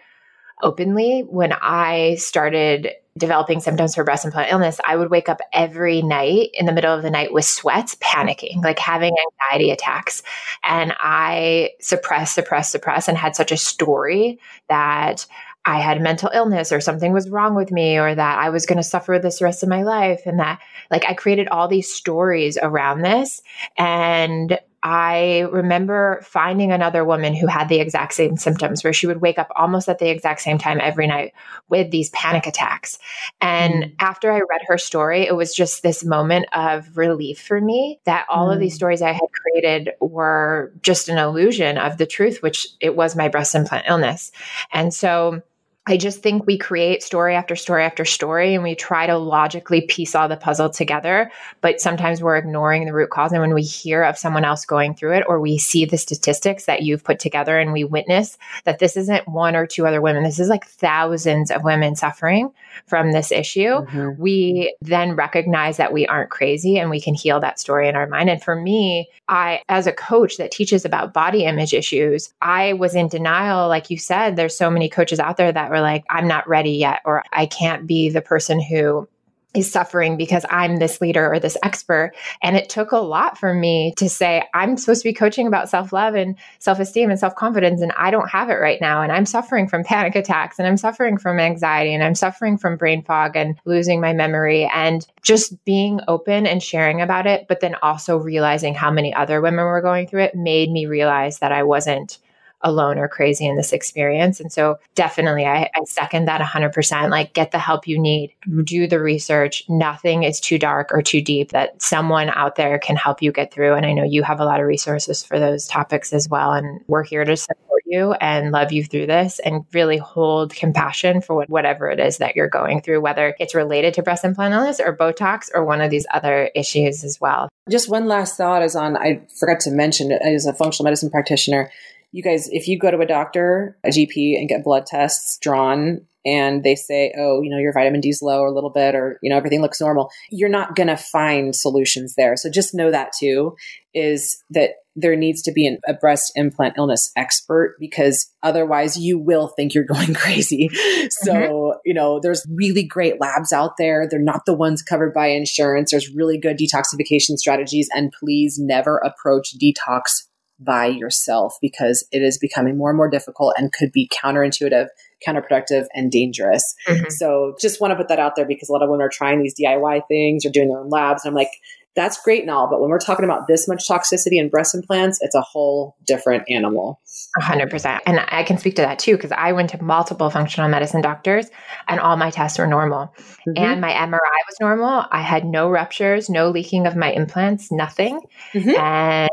openly. 0.62 1.22
When 1.28 1.52
I 1.52 2.14
started 2.16 2.88
developing 3.18 3.60
symptoms 3.60 3.94
for 3.94 4.04
breast 4.04 4.24
implant 4.24 4.50
illness, 4.50 4.80
I 4.84 4.96
would 4.96 5.10
wake 5.10 5.28
up 5.28 5.40
every 5.52 6.00
night 6.00 6.50
in 6.54 6.64
the 6.66 6.72
middle 6.72 6.94
of 6.94 7.02
the 7.02 7.10
night 7.10 7.32
with 7.32 7.44
sweats, 7.44 7.94
panicking, 7.96 8.62
like 8.64 8.78
having 8.78 9.14
anxiety 9.50 9.70
attacks. 9.70 10.22
And 10.62 10.94
I 10.98 11.70
suppressed, 11.80 12.34
suppressed, 12.34 12.72
suppressed, 12.72 13.08
and 13.08 13.18
had 13.18 13.36
such 13.36 13.52
a 13.52 13.56
story 13.56 14.38
that 14.68 15.26
I 15.64 15.78
had 15.78 16.00
mental 16.00 16.30
illness 16.34 16.72
or 16.72 16.80
something 16.80 17.12
was 17.12 17.28
wrong 17.28 17.54
with 17.54 17.70
me 17.70 17.98
or 17.98 18.14
that 18.14 18.38
I 18.38 18.50
was 18.50 18.66
going 18.66 18.78
to 18.78 18.82
suffer 18.82 19.18
this 19.18 19.42
rest 19.42 19.62
of 19.62 19.68
my 19.68 19.82
life. 19.82 20.22
And 20.26 20.40
that, 20.40 20.60
like, 20.90 21.04
I 21.06 21.14
created 21.14 21.48
all 21.48 21.68
these 21.68 21.92
stories 21.92 22.58
around 22.60 23.02
this. 23.02 23.42
And 23.76 24.58
I 24.82 25.46
remember 25.52 26.20
finding 26.24 26.72
another 26.72 27.04
woman 27.04 27.34
who 27.34 27.46
had 27.46 27.68
the 27.68 27.80
exact 27.80 28.14
same 28.14 28.36
symptoms 28.36 28.82
where 28.82 28.92
she 28.92 29.06
would 29.06 29.20
wake 29.20 29.38
up 29.38 29.50
almost 29.54 29.88
at 29.88 29.98
the 29.98 30.08
exact 30.08 30.40
same 30.40 30.58
time 30.58 30.80
every 30.80 31.06
night 31.06 31.32
with 31.68 31.90
these 31.90 32.10
panic 32.10 32.46
attacks. 32.46 32.98
And 33.40 33.84
mm. 33.84 33.94
after 34.00 34.32
I 34.32 34.38
read 34.38 34.62
her 34.66 34.78
story, 34.78 35.26
it 35.26 35.36
was 35.36 35.54
just 35.54 35.82
this 35.82 36.04
moment 36.04 36.46
of 36.52 36.96
relief 36.96 37.40
for 37.40 37.60
me 37.60 38.00
that 38.04 38.26
all 38.28 38.48
mm. 38.48 38.54
of 38.54 38.60
these 38.60 38.74
mm. 38.74 38.76
stories 38.76 39.02
I 39.02 39.12
had 39.12 39.28
created 39.32 39.90
were 40.00 40.72
just 40.82 41.08
an 41.08 41.18
illusion 41.18 41.78
of 41.78 41.98
the 41.98 42.06
truth, 42.06 42.42
which 42.42 42.66
it 42.80 42.96
was 42.96 43.14
my 43.14 43.28
breast 43.28 43.54
implant 43.54 43.86
illness. 43.88 44.32
And 44.72 44.92
so 44.92 45.42
I 45.86 45.96
just 45.96 46.22
think 46.22 46.46
we 46.46 46.56
create 46.56 47.02
story 47.02 47.34
after 47.34 47.56
story 47.56 47.82
after 47.82 48.04
story 48.04 48.54
and 48.54 48.62
we 48.62 48.76
try 48.76 49.06
to 49.08 49.18
logically 49.18 49.80
piece 49.80 50.14
all 50.14 50.28
the 50.28 50.36
puzzle 50.36 50.70
together. 50.70 51.28
But 51.60 51.80
sometimes 51.80 52.22
we're 52.22 52.36
ignoring 52.36 52.84
the 52.84 52.92
root 52.92 53.10
cause. 53.10 53.32
And 53.32 53.40
when 53.40 53.52
we 53.52 53.62
hear 53.62 54.04
of 54.04 54.16
someone 54.16 54.44
else 54.44 54.64
going 54.64 54.94
through 54.94 55.14
it 55.14 55.24
or 55.26 55.40
we 55.40 55.58
see 55.58 55.84
the 55.84 55.98
statistics 55.98 56.66
that 56.66 56.82
you've 56.82 57.02
put 57.02 57.18
together 57.18 57.58
and 57.58 57.72
we 57.72 57.82
witness 57.82 58.38
that 58.62 58.78
this 58.78 58.96
isn't 58.96 59.26
one 59.26 59.56
or 59.56 59.66
two 59.66 59.84
other 59.84 60.00
women, 60.00 60.22
this 60.22 60.38
is 60.38 60.48
like 60.48 60.64
thousands 60.64 61.50
of 61.50 61.64
women 61.64 61.96
suffering 61.96 62.52
from 62.86 63.10
this 63.10 63.32
issue, 63.32 63.84
mm-hmm. 63.84 64.20
we 64.20 64.74
then 64.80 65.16
recognize 65.16 65.78
that 65.78 65.92
we 65.92 66.06
aren't 66.06 66.30
crazy 66.30 66.78
and 66.78 66.90
we 66.90 67.00
can 67.00 67.14
heal 67.14 67.40
that 67.40 67.58
story 67.58 67.88
in 67.88 67.96
our 67.96 68.06
mind. 68.06 68.30
And 68.30 68.42
for 68.42 68.54
me, 68.54 69.08
I, 69.28 69.62
as 69.68 69.88
a 69.88 69.92
coach 69.92 70.36
that 70.36 70.52
teaches 70.52 70.84
about 70.84 71.12
body 71.12 71.44
image 71.44 71.74
issues, 71.74 72.32
I 72.40 72.74
was 72.74 72.94
in 72.94 73.08
denial. 73.08 73.68
Like 73.68 73.90
you 73.90 73.98
said, 73.98 74.36
there's 74.36 74.56
so 74.56 74.70
many 74.70 74.88
coaches 74.88 75.18
out 75.18 75.36
there 75.36 75.50
that 75.52 75.71
were 75.72 75.80
like, 75.80 76.04
I'm 76.08 76.28
not 76.28 76.48
ready 76.48 76.72
yet, 76.72 77.00
or 77.04 77.24
I 77.32 77.46
can't 77.46 77.86
be 77.86 78.10
the 78.10 78.22
person 78.22 78.60
who 78.60 79.08
is 79.54 79.70
suffering 79.70 80.16
because 80.16 80.46
I'm 80.50 80.76
this 80.76 81.00
leader 81.00 81.30
or 81.32 81.38
this 81.38 81.56
expert. 81.62 82.12
And 82.42 82.56
it 82.56 82.68
took 82.68 82.92
a 82.92 82.98
lot 82.98 83.36
for 83.36 83.52
me 83.52 83.92
to 83.98 84.08
say, 84.08 84.42
I'm 84.54 84.76
supposed 84.76 85.02
to 85.02 85.08
be 85.08 85.12
coaching 85.12 85.46
about 85.46 85.68
self 85.68 85.92
love 85.92 86.14
and 86.14 86.36
self 86.58 86.78
esteem 86.78 87.10
and 87.10 87.18
self 87.18 87.34
confidence, 87.34 87.80
and 87.80 87.92
I 87.96 88.10
don't 88.10 88.30
have 88.30 88.50
it 88.50 88.54
right 88.54 88.80
now. 88.80 89.02
And 89.02 89.12
I'm 89.12 89.26
suffering 89.26 89.68
from 89.68 89.84
panic 89.84 90.14
attacks 90.14 90.58
and 90.58 90.66
I'm 90.66 90.76
suffering 90.76 91.18
from 91.18 91.38
anxiety 91.38 91.92
and 91.94 92.02
I'm 92.02 92.14
suffering 92.14 92.56
from 92.56 92.76
brain 92.76 93.02
fog 93.02 93.36
and 93.36 93.58
losing 93.64 94.00
my 94.00 94.12
memory 94.12 94.70
and 94.72 95.06
just 95.22 95.62
being 95.64 96.00
open 96.08 96.46
and 96.46 96.62
sharing 96.62 97.00
about 97.00 97.26
it. 97.26 97.46
But 97.48 97.60
then 97.60 97.76
also 97.82 98.16
realizing 98.16 98.74
how 98.74 98.90
many 98.90 99.12
other 99.14 99.40
women 99.40 99.64
were 99.64 99.82
going 99.82 100.06
through 100.06 100.22
it 100.22 100.34
made 100.34 100.70
me 100.70 100.86
realize 100.86 101.40
that 101.40 101.52
I 101.52 101.62
wasn't 101.62 102.18
alone 102.62 102.98
or 102.98 103.08
crazy 103.08 103.46
in 103.46 103.56
this 103.56 103.72
experience. 103.72 104.40
And 104.40 104.52
so 104.52 104.78
definitely 104.94 105.44
I, 105.44 105.70
I 105.74 105.84
second 105.84 106.26
that 106.26 106.40
100%. 106.40 107.10
Like 107.10 107.32
get 107.32 107.50
the 107.50 107.58
help 107.58 107.86
you 107.86 107.98
need, 107.98 108.34
do 108.64 108.86
the 108.86 109.00
research. 109.00 109.64
Nothing 109.68 110.22
is 110.22 110.40
too 110.40 110.58
dark 110.58 110.90
or 110.92 111.02
too 111.02 111.20
deep 111.20 111.50
that 111.50 111.80
someone 111.80 112.30
out 112.30 112.56
there 112.56 112.78
can 112.78 112.96
help 112.96 113.22
you 113.22 113.32
get 113.32 113.52
through. 113.52 113.74
And 113.74 113.86
I 113.86 113.92
know 113.92 114.04
you 114.04 114.22
have 114.22 114.40
a 114.40 114.44
lot 114.44 114.60
of 114.60 114.66
resources 114.66 115.22
for 115.22 115.38
those 115.38 115.66
topics 115.66 116.12
as 116.12 116.28
well. 116.28 116.52
And 116.52 116.80
we're 116.86 117.04
here 117.04 117.24
to 117.24 117.36
support 117.36 117.82
you 117.92 118.12
and 118.14 118.52
love 118.52 118.72
you 118.72 118.82
through 118.82 119.06
this 119.06 119.38
and 119.38 119.64
really 119.72 119.98
hold 119.98 120.54
compassion 120.54 121.20
for 121.20 121.44
whatever 121.48 121.90
it 121.90 122.00
is 122.00 122.18
that 122.18 122.34
you're 122.34 122.48
going 122.48 122.80
through, 122.80 123.00
whether 123.00 123.36
it's 123.38 123.54
related 123.54 123.94
to 123.94 124.02
breast 124.02 124.24
implant 124.24 124.54
illness 124.54 124.80
or 124.80 124.96
Botox 124.96 125.50
or 125.54 125.64
one 125.64 125.80
of 125.80 125.90
these 125.90 126.06
other 126.12 126.50
issues 126.54 127.04
as 127.04 127.20
well. 127.20 127.48
Just 127.70 127.88
one 127.88 128.06
last 128.06 128.36
thought 128.36 128.62
is 128.62 128.74
on, 128.74 128.96
I 128.96 129.20
forgot 129.38 129.60
to 129.60 129.70
mention 129.70 130.10
as 130.10 130.46
a 130.46 130.54
functional 130.54 130.84
medicine 130.84 131.10
practitioner, 131.10 131.70
you 132.12 132.22
guys, 132.22 132.48
if 132.52 132.68
you 132.68 132.78
go 132.78 132.90
to 132.90 133.00
a 133.00 133.06
doctor, 133.06 133.78
a 133.84 133.88
GP, 133.88 134.38
and 134.38 134.48
get 134.48 134.64
blood 134.64 134.86
tests 134.86 135.38
drawn, 135.40 136.02
and 136.24 136.62
they 136.62 136.76
say, 136.76 137.12
oh, 137.18 137.42
you 137.42 137.50
know, 137.50 137.58
your 137.58 137.72
vitamin 137.72 138.00
D 138.00 138.10
is 138.10 138.22
low 138.22 138.40
or 138.40 138.46
a 138.46 138.54
little 138.54 138.70
bit, 138.70 138.94
or, 138.94 139.18
you 139.22 139.30
know, 139.30 139.36
everything 139.36 139.60
looks 139.60 139.80
normal, 139.80 140.10
you're 140.30 140.48
not 140.48 140.76
going 140.76 140.86
to 140.88 140.96
find 140.96 141.56
solutions 141.56 142.14
there. 142.16 142.36
So 142.36 142.48
just 142.50 142.74
know 142.74 142.90
that 142.90 143.12
too 143.18 143.56
is 143.94 144.42
that 144.50 144.70
there 144.94 145.16
needs 145.16 145.42
to 145.42 145.52
be 145.52 145.66
an, 145.66 145.78
a 145.88 145.94
breast 145.94 146.32
implant 146.36 146.74
illness 146.76 147.10
expert 147.16 147.76
because 147.80 148.30
otherwise 148.42 148.98
you 148.98 149.18
will 149.18 149.48
think 149.48 149.74
you're 149.74 149.84
going 149.92 150.14
crazy. 150.14 150.68
So, 151.10 151.32
mm-hmm. 151.32 151.78
you 151.84 151.94
know, 151.94 152.20
there's 152.20 152.46
really 152.54 152.84
great 152.84 153.20
labs 153.20 153.52
out 153.52 153.72
there. 153.78 154.06
They're 154.08 154.20
not 154.20 154.42
the 154.46 154.54
ones 154.54 154.82
covered 154.82 155.14
by 155.14 155.28
insurance. 155.28 155.90
There's 155.90 156.14
really 156.14 156.38
good 156.38 156.58
detoxification 156.58 157.36
strategies. 157.36 157.88
And 157.94 158.12
please 158.12 158.58
never 158.60 158.98
approach 158.98 159.54
detox 159.60 160.24
by 160.64 160.86
yourself 160.86 161.56
because 161.60 162.06
it 162.12 162.22
is 162.22 162.38
becoming 162.38 162.76
more 162.76 162.90
and 162.90 162.96
more 162.96 163.08
difficult 163.08 163.54
and 163.56 163.72
could 163.72 163.92
be 163.92 164.08
counterintuitive, 164.08 164.88
counterproductive, 165.26 165.86
and 165.94 166.10
dangerous. 166.10 166.74
Mm-hmm. 166.88 167.10
So 167.10 167.54
just 167.60 167.80
want 167.80 167.92
to 167.92 167.96
put 167.96 168.08
that 168.08 168.18
out 168.18 168.36
there 168.36 168.46
because 168.46 168.68
a 168.68 168.72
lot 168.72 168.82
of 168.82 168.90
women 168.90 169.04
are 169.04 169.10
trying 169.10 169.42
these 169.42 169.54
DIY 169.54 170.02
things 170.08 170.44
or 170.44 170.50
doing 170.50 170.68
their 170.68 170.78
own 170.78 170.88
labs. 170.88 171.24
And 171.24 171.30
I'm 171.30 171.36
like, 171.36 171.52
that's 171.94 172.22
great 172.22 172.40
and 172.40 172.50
all, 172.50 172.70
but 172.70 172.80
when 172.80 172.88
we're 172.88 172.98
talking 172.98 173.24
about 173.24 173.46
this 173.48 173.68
much 173.68 173.86
toxicity 173.86 174.40
in 174.40 174.48
breast 174.48 174.74
implants, 174.74 175.18
it's 175.20 175.34
a 175.34 175.42
whole 175.42 175.94
different 176.06 176.44
animal. 176.48 177.02
100%. 177.38 178.00
And 178.06 178.20
I 178.28 178.44
can 178.44 178.56
speak 178.56 178.76
to 178.76 178.82
that 178.82 178.98
too, 178.98 179.12
because 179.14 179.30
I 179.30 179.52
went 179.52 179.70
to 179.70 179.82
multiple 179.82 180.30
functional 180.30 180.70
medicine 180.70 181.02
doctors 181.02 181.50
and 181.88 182.00
all 182.00 182.16
my 182.16 182.30
tests 182.30 182.58
were 182.58 182.66
normal. 182.66 183.14
Mm-hmm. 183.46 183.52
And 183.62 183.80
my 183.82 183.90
MRI 183.90 184.18
was 184.18 184.56
normal. 184.58 185.04
I 185.10 185.20
had 185.20 185.44
no 185.44 185.68
ruptures, 185.68 186.30
no 186.30 186.48
leaking 186.48 186.86
of 186.86 186.96
my 186.96 187.12
implants, 187.12 187.70
nothing. 187.70 188.20
Mm-hmm. 188.54 188.70
And 188.70 189.30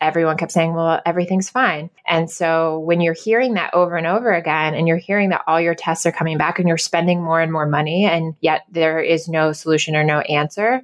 everyone 0.00 0.36
kept 0.36 0.52
saying, 0.52 0.74
well, 0.74 1.00
everything's 1.06 1.48
fine. 1.48 1.90
And 2.06 2.30
so 2.30 2.78
when 2.80 3.00
you're 3.00 3.14
hearing 3.14 3.54
that 3.54 3.72
over 3.74 3.96
and 3.96 4.06
over 4.06 4.32
again, 4.32 4.74
and 4.74 4.86
you're 4.86 4.96
hearing 4.96 5.30
that 5.30 5.44
all 5.46 5.60
your 5.60 5.74
tests 5.74 6.06
are 6.06 6.12
coming 6.12 6.38
back 6.38 6.58
and 6.58 6.68
you're 6.68 6.78
spending 6.78 7.22
more 7.22 7.40
and 7.40 7.52
more 7.52 7.66
money, 7.66 8.04
and 8.04 8.34
yet 8.40 8.62
there 8.70 9.00
is 9.00 9.28
no 9.28 9.52
solution 9.52 9.96
or 9.96 10.04
no 10.04 10.20
answer, 10.20 10.82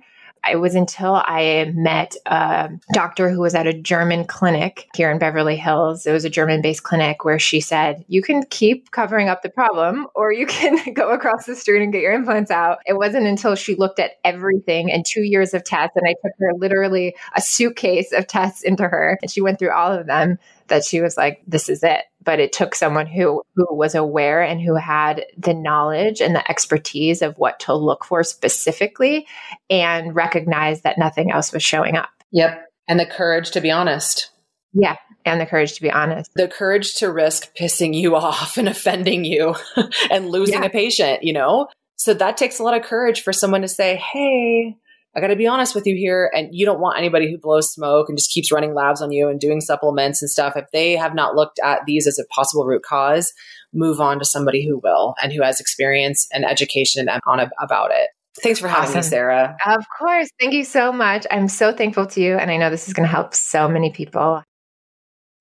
it 0.51 0.57
was 0.57 0.75
until 0.75 1.15
I 1.15 1.73
met 1.75 2.17
a 2.27 2.71
doctor 2.93 3.31
who 3.31 3.41
was 3.41 3.55
at 3.55 3.67
a 3.67 3.73
German 3.73 4.25
clinic 4.25 4.89
here 4.95 5.11
in 5.11 5.19
Beverly 5.19 5.57
Hills. 5.57 6.07
It 6.07 6.13
was 6.13 6.25
a 6.25 6.31
German 6.31 6.63
based 6.63 6.83
clinic 6.83 7.25
where 7.25 7.39
she 7.39 7.61
said, 7.61 8.05
You 8.09 8.23
can 8.23 8.45
keep 8.51 8.91
covering 8.91 9.29
up 9.29 9.43
the 9.43 9.51
problem 9.51 10.07
or 10.15 10.33
you 10.33 10.47
can 10.47 10.93
go 10.95 11.11
across 11.11 11.47
the 11.47 11.57
street 11.57 11.83
and 11.83 11.93
get 11.93 12.03
your 12.03 12.13
implants 12.13 12.51
out. 12.51 12.79
It 12.87 12.97
wasn't 12.97 13.27
until 13.27 13.55
she 13.55 13.75
looked 13.75 13.99
at 13.99 14.13
everything 14.25 14.91
and 14.91 15.05
two 15.05 15.23
years 15.23 15.55
of 15.55 15.65
tests, 15.65 15.97
and 15.97 16.07
I 16.07 16.13
took 16.13 16.33
her 16.39 16.53
literally 16.57 17.15
a 17.35 17.41
suitcase 17.41 18.13
of 18.13 18.27
tests 18.27 18.63
into 18.63 18.85
her, 18.85 19.19
and 19.23 19.31
she 19.31 19.41
went 19.41 19.59
through 19.59 19.73
all 19.73 19.93
of 19.93 20.07
them 20.07 20.39
that 20.69 20.85
she 20.85 21.01
was 21.01 21.17
like, 21.17 21.43
This 21.47 21.69
is 21.69 21.83
it 21.83 22.03
but 22.27 22.41
it 22.41 22.53
took 22.53 22.75
someone 22.75 23.07
who 23.07 23.41
who 23.55 23.67
was 23.75 23.95
aware 23.95 24.43
and 24.43 24.61
who 24.61 24.75
had 24.75 25.25
the 25.39 25.55
knowledge 25.55 26.21
and 26.21 26.35
the 26.35 26.51
expertise 26.51 27.23
of 27.23 27.39
what 27.39 27.59
to 27.61 27.75
look 27.75 28.05
for 28.05 28.23
specifically 28.23 29.27
and 29.71 30.15
recognize 30.15 30.83
that 30.83 30.99
nothing 30.99 31.31
else 31.31 31.53
was 31.53 31.63
showing 31.63 31.97
up. 31.97 32.11
Yep. 32.33 32.67
And 32.89 33.01
the 33.01 33.07
courage 33.07 33.53
to 33.53 33.63
be 33.63 33.71
honest. 33.71 34.31
Yeah. 34.75 34.97
And 35.25 35.41
the 35.41 35.47
courage 35.47 35.75
to 35.75 35.83
be 35.83 35.91
honest. 35.91 36.31
The 36.35 36.49
courage 36.49 36.97
to 36.97 37.11
risk 37.11 37.57
pissing 37.57 37.95
you 37.95 38.17
off 38.17 38.59
and 38.59 38.69
offending 38.69 39.25
you 39.25 39.55
and 40.11 40.29
losing 40.29 40.63
yeah. 40.63 40.67
a 40.67 40.71
patient, 40.71 41.23
you 41.23 41.33
know? 41.33 41.69
So 41.95 42.13
that 42.13 42.37
takes 42.37 42.59
a 42.59 42.63
lot 42.63 42.77
of 42.77 42.83
courage 42.83 43.23
for 43.23 43.33
someone 43.33 43.63
to 43.63 43.69
say, 43.69 43.97
hey, 43.97 44.77
I 45.17 45.21
got 45.21 45.29
to 45.29 45.37
be 45.37 45.47
honest 45.47 45.75
with 45.75 45.87
you 45.87 45.97
here. 45.97 46.31
And 46.35 46.49
you 46.53 46.67
don't 46.67 46.79
want 46.79 46.99
anybody 46.99 47.31
who 47.31 47.39
blows 47.39 47.73
smoke 47.73 48.11
and 48.11 48.19
just 48.19 48.31
keeps 48.31 48.53
running 48.53 48.75
labs 48.75 49.01
on 49.01 49.11
you 49.11 49.29
and 49.29 49.41
doing 49.41 49.63
supplements 49.63 50.21
and 50.21 50.31
stuff. 50.31 50.57
If 50.57 50.67
they 50.73 50.93
have 50.93 51.15
not 51.15 51.35
looked 51.35 51.59
at 51.65 51.81
these 51.87 52.07
as 52.07 52.19
a 52.19 52.27
possible 52.27 52.67
root 52.67 52.83
cause, 52.83 53.33
move 53.73 53.99
on 53.99 54.19
to 54.19 54.27
somebody 54.27 54.67
who 54.67 54.79
will 54.85 55.15
and 55.23 55.33
who 55.33 55.43
has 55.43 55.59
experience 55.59 56.29
and 56.33 56.45
education 56.45 57.09
on 57.09 57.51
about 57.59 57.91
it. 57.93 58.11
Thanks 58.43 58.61
for 58.61 58.69
having 58.69 58.91
awesome. 58.91 58.99
me, 58.99 59.03
Sarah. 59.03 59.57
Of 59.65 59.87
course. 59.99 60.29
Thank 60.39 60.53
you 60.53 60.65
so 60.65 60.93
much. 60.93 61.27
I'm 61.31 61.49
so 61.49 61.73
thankful 61.73 62.07
to 62.09 62.21
you. 62.21 62.37
And 62.37 62.51
I 62.51 62.59
know 62.59 62.69
this 62.69 62.87
is 62.87 62.93
going 62.93 63.09
to 63.09 63.13
help 63.13 63.35
so 63.35 63.67
many 63.67 63.91
people. 63.91 64.43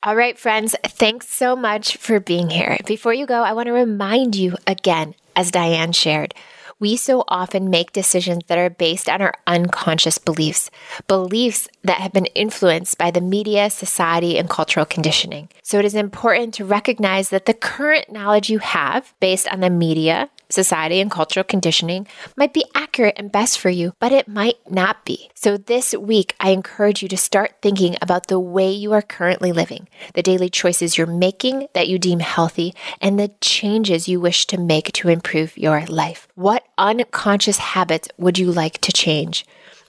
All 0.04 0.16
right, 0.16 0.38
friends, 0.38 0.76
thanks 0.84 1.28
so 1.28 1.56
much 1.56 1.98
for 1.98 2.20
being 2.20 2.50
here. 2.50 2.78
Before 2.86 3.14
you 3.14 3.26
go, 3.26 3.42
I 3.42 3.54
want 3.54 3.66
to 3.68 3.74
remind 3.74 4.36
you 4.36 4.56
again, 4.68 5.16
as 5.36 5.52
Diane 5.52 5.92
shared, 5.92 6.34
we 6.80 6.98
so 6.98 7.24
often 7.28 7.70
make 7.70 7.94
decisions 7.94 8.44
that 8.48 8.58
are 8.58 8.70
based 8.70 9.10
on 9.10 9.22
our 9.22 9.34
unconscious 9.48 10.18
beliefs, 10.18 10.70
beliefs 11.08 11.68
that 11.84 12.00
have 12.00 12.12
been 12.12 12.26
influenced 12.28 12.98
by 12.98 13.12
the 13.12 13.22
media, 13.22 13.70
society, 13.70 14.38
and 14.38 14.50
cultural 14.50 14.86
conditioning. 14.86 15.50
So 15.64 15.80
it 15.80 15.86
is 15.86 15.96
important 15.96 16.54
to 16.56 16.66
recognize 16.66 17.30
that 17.30 17.46
the 17.46 17.54
current 17.54 18.12
knowledge 18.12 18.50
you 18.50 18.60
have 18.60 19.14
based 19.20 19.48
on 19.48 19.62
the 19.62 19.70
media, 19.70 20.30
society, 20.50 21.00
and 21.00 21.12
cultural 21.12 21.44
conditioning 21.44 22.08
might 22.38 22.54
be 22.54 22.66
accurate 22.74 23.16
and 23.18 23.32
best 23.32 23.60
for 23.60 23.70
you, 23.70 23.94
but 24.00 24.12
it 24.12 24.28
might 24.28 24.58
not 24.70 25.06
be. 25.06 25.30
So 25.34 25.58
this 25.58 25.94
week, 25.94 26.36
I 26.40 26.50
encourage 26.50 27.02
you 27.02 27.08
to 27.10 27.18
start 27.18 27.56
thinking 27.62 27.96
about 28.02 28.28
the 28.28 28.40
way 28.40 28.72
you 28.72 28.94
are 28.94 29.02
currently 29.02 29.52
living, 29.52 29.88
the 30.14 30.24
daily 30.24 30.50
choices 30.50 30.98
you're 30.98 31.08
making 31.08 31.68
that 31.74 31.88
you 31.88 32.00
deem 32.00 32.20
healthy, 32.20 32.74
and 33.02 33.20
the 33.20 33.32
changes 33.42 34.08
you 34.08 34.20
wish 34.20 34.46
to 34.48 34.58
make 34.60 34.92
to 34.94 35.10
improve 35.10 35.58
your 35.58 35.86
life. 35.86 36.28
What 36.36 36.66
unconscious 36.78 37.58
habits 37.58 38.10
would 38.18 38.38
you 38.38 38.52
like 38.52 38.80
to 38.80 38.92
change? 38.92 39.46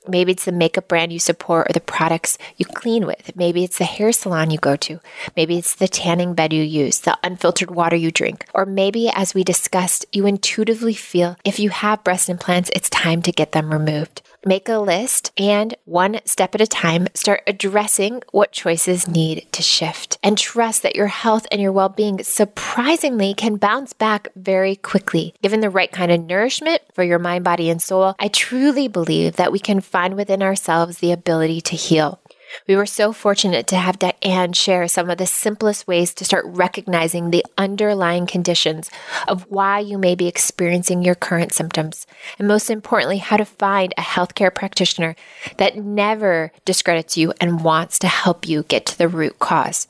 Maybe 0.09 0.33
it's 0.33 0.45
the 0.45 0.53
makeup 0.53 0.89
brand 0.89 1.13
you 1.13 1.19
support 1.19 1.69
or 1.69 1.73
the 1.73 1.81
products 1.81 2.39
you 2.57 2.65
clean 2.65 3.07
with. 3.07 3.35
Maybe 3.37 3.65
it's 3.65 3.79
the 3.79 3.85
hair 3.85 4.13
salon 4.13 4.51
you 4.51 4.59
go 4.59 4.77
to. 4.77 5.01
Maybe 5.37 5.59
it's 5.59 5.75
the 5.75 5.89
tanning 5.89 6.35
bed 6.35 6.53
you 6.53 6.63
use, 6.63 7.01
the 7.01 7.19
unfiltered 7.23 7.71
water 7.71 7.97
you 7.97 8.11
drink. 8.11 8.47
Or 8.55 8.67
maybe, 8.67 9.09
as 9.09 9.35
we 9.35 9.45
discussed, 9.45 10.07
you 10.13 10.27
intuitively 10.27 10.95
feel 10.95 11.37
if 11.45 11.59
you 11.59 11.71
have 11.71 12.05
breast 12.05 12.29
implants, 12.29 12.71
it's 12.75 12.91
time 12.91 13.23
to 13.23 13.33
get 13.33 13.53
them 13.53 13.73
removed. 13.73 14.23
Make 14.47 14.69
a 14.69 14.79
list, 14.79 15.33
and 15.37 15.75
one 15.85 16.21
step 16.25 16.55
at 16.55 16.61
a 16.61 16.67
time, 16.67 17.09
start 17.15 17.43
addressing 17.47 18.23
what 18.31 18.53
choices 18.53 19.09
need 19.09 19.47
to 19.53 19.63
shift. 19.63 20.19
And 20.23 20.39
trust 20.39 20.83
that 20.83 20.97
your 20.97 21.09
health 21.09 21.47
and 21.51 21.61
your 21.61 21.73
well 21.73 21.89
being 21.89 22.23
surprisingly 22.23 23.35
can 23.35 23.57
bounce 23.57 23.93
back 23.93 24.29
very 24.37 24.77
quickly. 24.77 25.35
Given 25.43 25.61
the 25.61 25.71
right 25.71 25.91
kind 25.91 26.13
of 26.13 26.25
nourishment 26.25 26.83
for 26.95 27.03
your 27.03 27.19
mind, 27.19 27.45
body, 27.45 27.69
and 27.69 27.83
soul, 27.83 28.15
I 28.19 28.29
truly 28.29 28.89
believe 28.89 29.37
that 29.37 29.53
we 29.53 29.59
can 29.59 29.81
find 29.81 30.17
within 30.17 30.43
ourselves 30.43 30.99
the 30.99 31.13
ability 31.13 31.61
to 31.63 31.77
heal. 31.77 32.21
We 32.67 32.77
were 32.77 32.87
so 32.87 33.13
fortunate 33.13 33.67
to 33.69 33.77
have 33.77 33.99
Diane 33.99 34.53
share 34.53 34.89
some 34.89 35.11
of 35.11 35.19
the 35.19 35.27
simplest 35.27 35.87
ways 35.87 36.15
to 36.15 36.25
start 36.25 36.45
recognizing 36.47 37.31
the 37.31 37.45
underlying 37.59 38.27
conditions 38.27 38.91
of 39.29 39.47
why 39.51 39.81
you 39.81 39.99
may 39.99 40.15
be 40.15 40.29
experiencing 40.29 41.03
your 41.03 41.15
current 41.15 41.53
symptoms. 41.53 42.07
And 42.39 42.49
most 42.49 42.71
importantly, 42.71 43.19
how 43.19 43.37
to 43.37 43.45
find 43.45 43.93
a 43.97 44.03
healthcare 44.03 44.55
practitioner 44.55 45.17
that 45.59 45.77
never 45.77 46.53
discredits 46.65 47.17
you 47.17 47.33
and 47.41 47.65
wants 47.65 47.99
to 48.01 48.09
help 48.09 48.49
you 48.49 48.63
get 48.65 48.87
to 48.87 48.99
the 48.99 49.09
root 49.09 49.39
cause. 49.39 49.87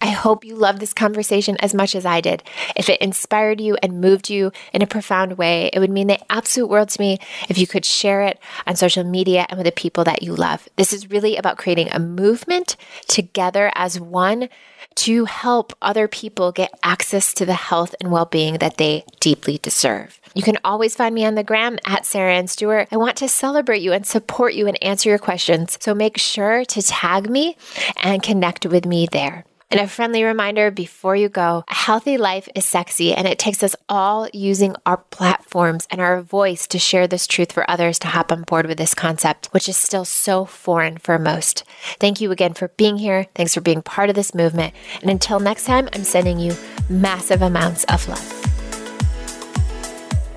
I 0.00 0.08
hope 0.08 0.44
you 0.44 0.56
love 0.56 0.80
this 0.80 0.94
conversation 0.94 1.56
as 1.60 1.74
much 1.74 1.94
as 1.94 2.06
I 2.06 2.20
did. 2.20 2.42
If 2.74 2.88
it 2.88 3.00
inspired 3.00 3.60
you 3.60 3.76
and 3.82 4.00
moved 4.00 4.30
you 4.30 4.50
in 4.72 4.80
a 4.80 4.86
profound 4.86 5.36
way, 5.36 5.68
it 5.72 5.78
would 5.78 5.90
mean 5.90 6.06
the 6.06 6.32
absolute 6.32 6.68
world 6.68 6.88
to 6.90 7.00
me 7.00 7.18
if 7.48 7.58
you 7.58 7.66
could 7.66 7.84
share 7.84 8.22
it 8.22 8.38
on 8.66 8.76
social 8.76 9.04
media 9.04 9.46
and 9.48 9.58
with 9.58 9.66
the 9.66 9.72
people 9.72 10.04
that 10.04 10.22
you 10.22 10.34
love. 10.34 10.68
This 10.76 10.92
is 10.92 11.10
really 11.10 11.36
about 11.36 11.58
creating 11.58 11.88
a 11.90 11.98
movement 11.98 12.76
together 13.08 13.70
as 13.74 14.00
one 14.00 14.48
to 14.96 15.26
help 15.26 15.72
other 15.82 16.08
people 16.08 16.50
get 16.50 16.72
access 16.82 17.32
to 17.34 17.46
the 17.46 17.54
health 17.54 17.94
and 18.00 18.10
well 18.10 18.24
being 18.24 18.58
that 18.58 18.76
they 18.76 19.04
deeply 19.20 19.58
deserve. 19.58 20.20
You 20.34 20.42
can 20.42 20.58
always 20.64 20.94
find 20.94 21.14
me 21.14 21.24
on 21.24 21.34
the 21.34 21.44
gram 21.44 21.78
at 21.84 22.06
Sarah 22.06 22.34
Ann 22.34 22.46
Stewart. 22.46 22.88
I 22.90 22.96
want 22.96 23.16
to 23.16 23.28
celebrate 23.28 23.82
you 23.82 23.92
and 23.92 24.06
support 24.06 24.54
you 24.54 24.66
and 24.66 24.82
answer 24.82 25.08
your 25.08 25.18
questions. 25.18 25.76
So 25.80 25.94
make 25.94 26.18
sure 26.18 26.64
to 26.64 26.82
tag 26.82 27.28
me 27.28 27.56
and 28.02 28.22
connect 28.22 28.64
with 28.66 28.86
me 28.86 29.08
there. 29.10 29.44
And 29.70 29.80
a 29.80 29.86
friendly 29.86 30.24
reminder 30.24 30.72
before 30.72 31.14
you 31.14 31.28
go 31.28 31.62
a 31.68 31.74
healthy 31.74 32.18
life 32.18 32.48
is 32.56 32.64
sexy, 32.64 33.14
and 33.14 33.28
it 33.28 33.38
takes 33.38 33.62
us 33.62 33.76
all 33.88 34.28
using 34.32 34.74
our 34.84 34.96
platforms 34.96 35.86
and 35.90 36.00
our 36.00 36.20
voice 36.22 36.66
to 36.68 36.78
share 36.78 37.06
this 37.06 37.28
truth 37.28 37.52
for 37.52 37.70
others 37.70 38.00
to 38.00 38.08
hop 38.08 38.32
on 38.32 38.42
board 38.42 38.66
with 38.66 38.78
this 38.78 38.94
concept, 38.94 39.46
which 39.52 39.68
is 39.68 39.76
still 39.76 40.04
so 40.04 40.44
foreign 40.44 40.98
for 40.98 41.20
most. 41.20 41.62
Thank 42.00 42.20
you 42.20 42.32
again 42.32 42.54
for 42.54 42.68
being 42.76 42.96
here. 42.96 43.28
Thanks 43.36 43.54
for 43.54 43.60
being 43.60 43.80
part 43.80 44.08
of 44.08 44.16
this 44.16 44.34
movement. 44.34 44.74
And 45.02 45.10
until 45.10 45.38
next 45.38 45.66
time, 45.66 45.88
I'm 45.92 46.02
sending 46.02 46.40
you 46.40 46.56
massive 46.88 47.40
amounts 47.40 47.84
of 47.84 48.08
love. 48.08 48.36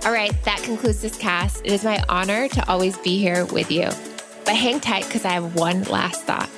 All 0.06 0.12
right, 0.12 0.34
that 0.44 0.62
concludes 0.62 1.02
this 1.02 1.18
cast. 1.18 1.62
It 1.66 1.72
is 1.72 1.84
my 1.84 2.04
honor 2.08 2.50
to 2.50 2.70
always 2.70 3.00
be 3.00 3.18
here 3.18 3.46
with 3.46 3.72
you. 3.72 3.90
But 4.46 4.56
hang 4.56 4.80
tight 4.80 5.06
because 5.06 5.26
I 5.26 5.30
have 5.30 5.56
one 5.56 5.84
last 5.86 6.24
thought. 6.26 6.50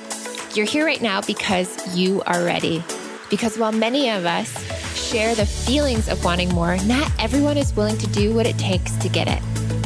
You're 0.56 0.64
here 0.64 0.86
right 0.86 1.02
now 1.02 1.20
because 1.20 1.94
you 1.94 2.22
are 2.22 2.42
ready. 2.42 2.82
Because 3.28 3.58
while 3.58 3.72
many 3.72 4.08
of 4.08 4.24
us 4.24 4.50
share 4.96 5.34
the 5.34 5.44
feelings 5.44 6.08
of 6.08 6.24
wanting 6.24 6.48
more, 6.48 6.78
not 6.84 7.12
everyone 7.18 7.58
is 7.58 7.76
willing 7.76 7.98
to 7.98 8.06
do 8.06 8.34
what 8.34 8.46
it 8.46 8.56
takes 8.56 8.92
to 8.92 9.10
get 9.10 9.28
it. 9.28 9.42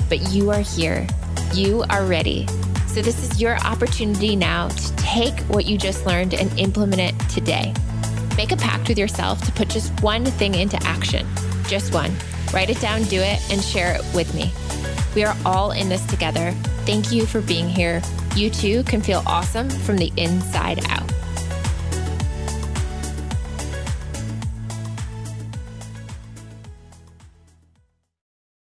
But 0.08 0.30
you 0.30 0.52
are 0.52 0.60
here. 0.60 1.08
You 1.52 1.84
are 1.90 2.04
ready. 2.04 2.46
So, 2.86 3.02
this 3.02 3.20
is 3.20 3.40
your 3.40 3.58
opportunity 3.66 4.36
now 4.36 4.68
to 4.68 4.96
take 4.96 5.36
what 5.48 5.66
you 5.66 5.76
just 5.76 6.06
learned 6.06 6.34
and 6.34 6.56
implement 6.56 7.00
it 7.02 7.18
today. 7.28 7.74
Make 8.36 8.52
a 8.52 8.56
pact 8.56 8.88
with 8.88 8.98
yourself 8.98 9.42
to 9.46 9.52
put 9.52 9.68
just 9.68 9.90
one 10.04 10.24
thing 10.24 10.54
into 10.54 10.80
action. 10.84 11.26
Just 11.66 11.92
one. 11.92 12.14
Write 12.54 12.70
it 12.70 12.80
down, 12.80 13.02
do 13.04 13.18
it, 13.18 13.40
and 13.50 13.60
share 13.60 13.96
it 13.96 14.04
with 14.14 14.32
me. 14.36 14.52
We 15.16 15.24
are 15.24 15.36
all 15.44 15.72
in 15.72 15.88
this 15.88 16.06
together. 16.06 16.52
Thank 16.86 17.10
you 17.10 17.26
for 17.26 17.40
being 17.40 17.68
here. 17.68 18.00
You 18.36 18.48
too 18.48 18.82
can 18.84 19.02
feel 19.02 19.22
awesome 19.26 19.68
from 19.68 19.96
the 19.96 20.12
inside 20.16 20.84
out. 20.88 21.19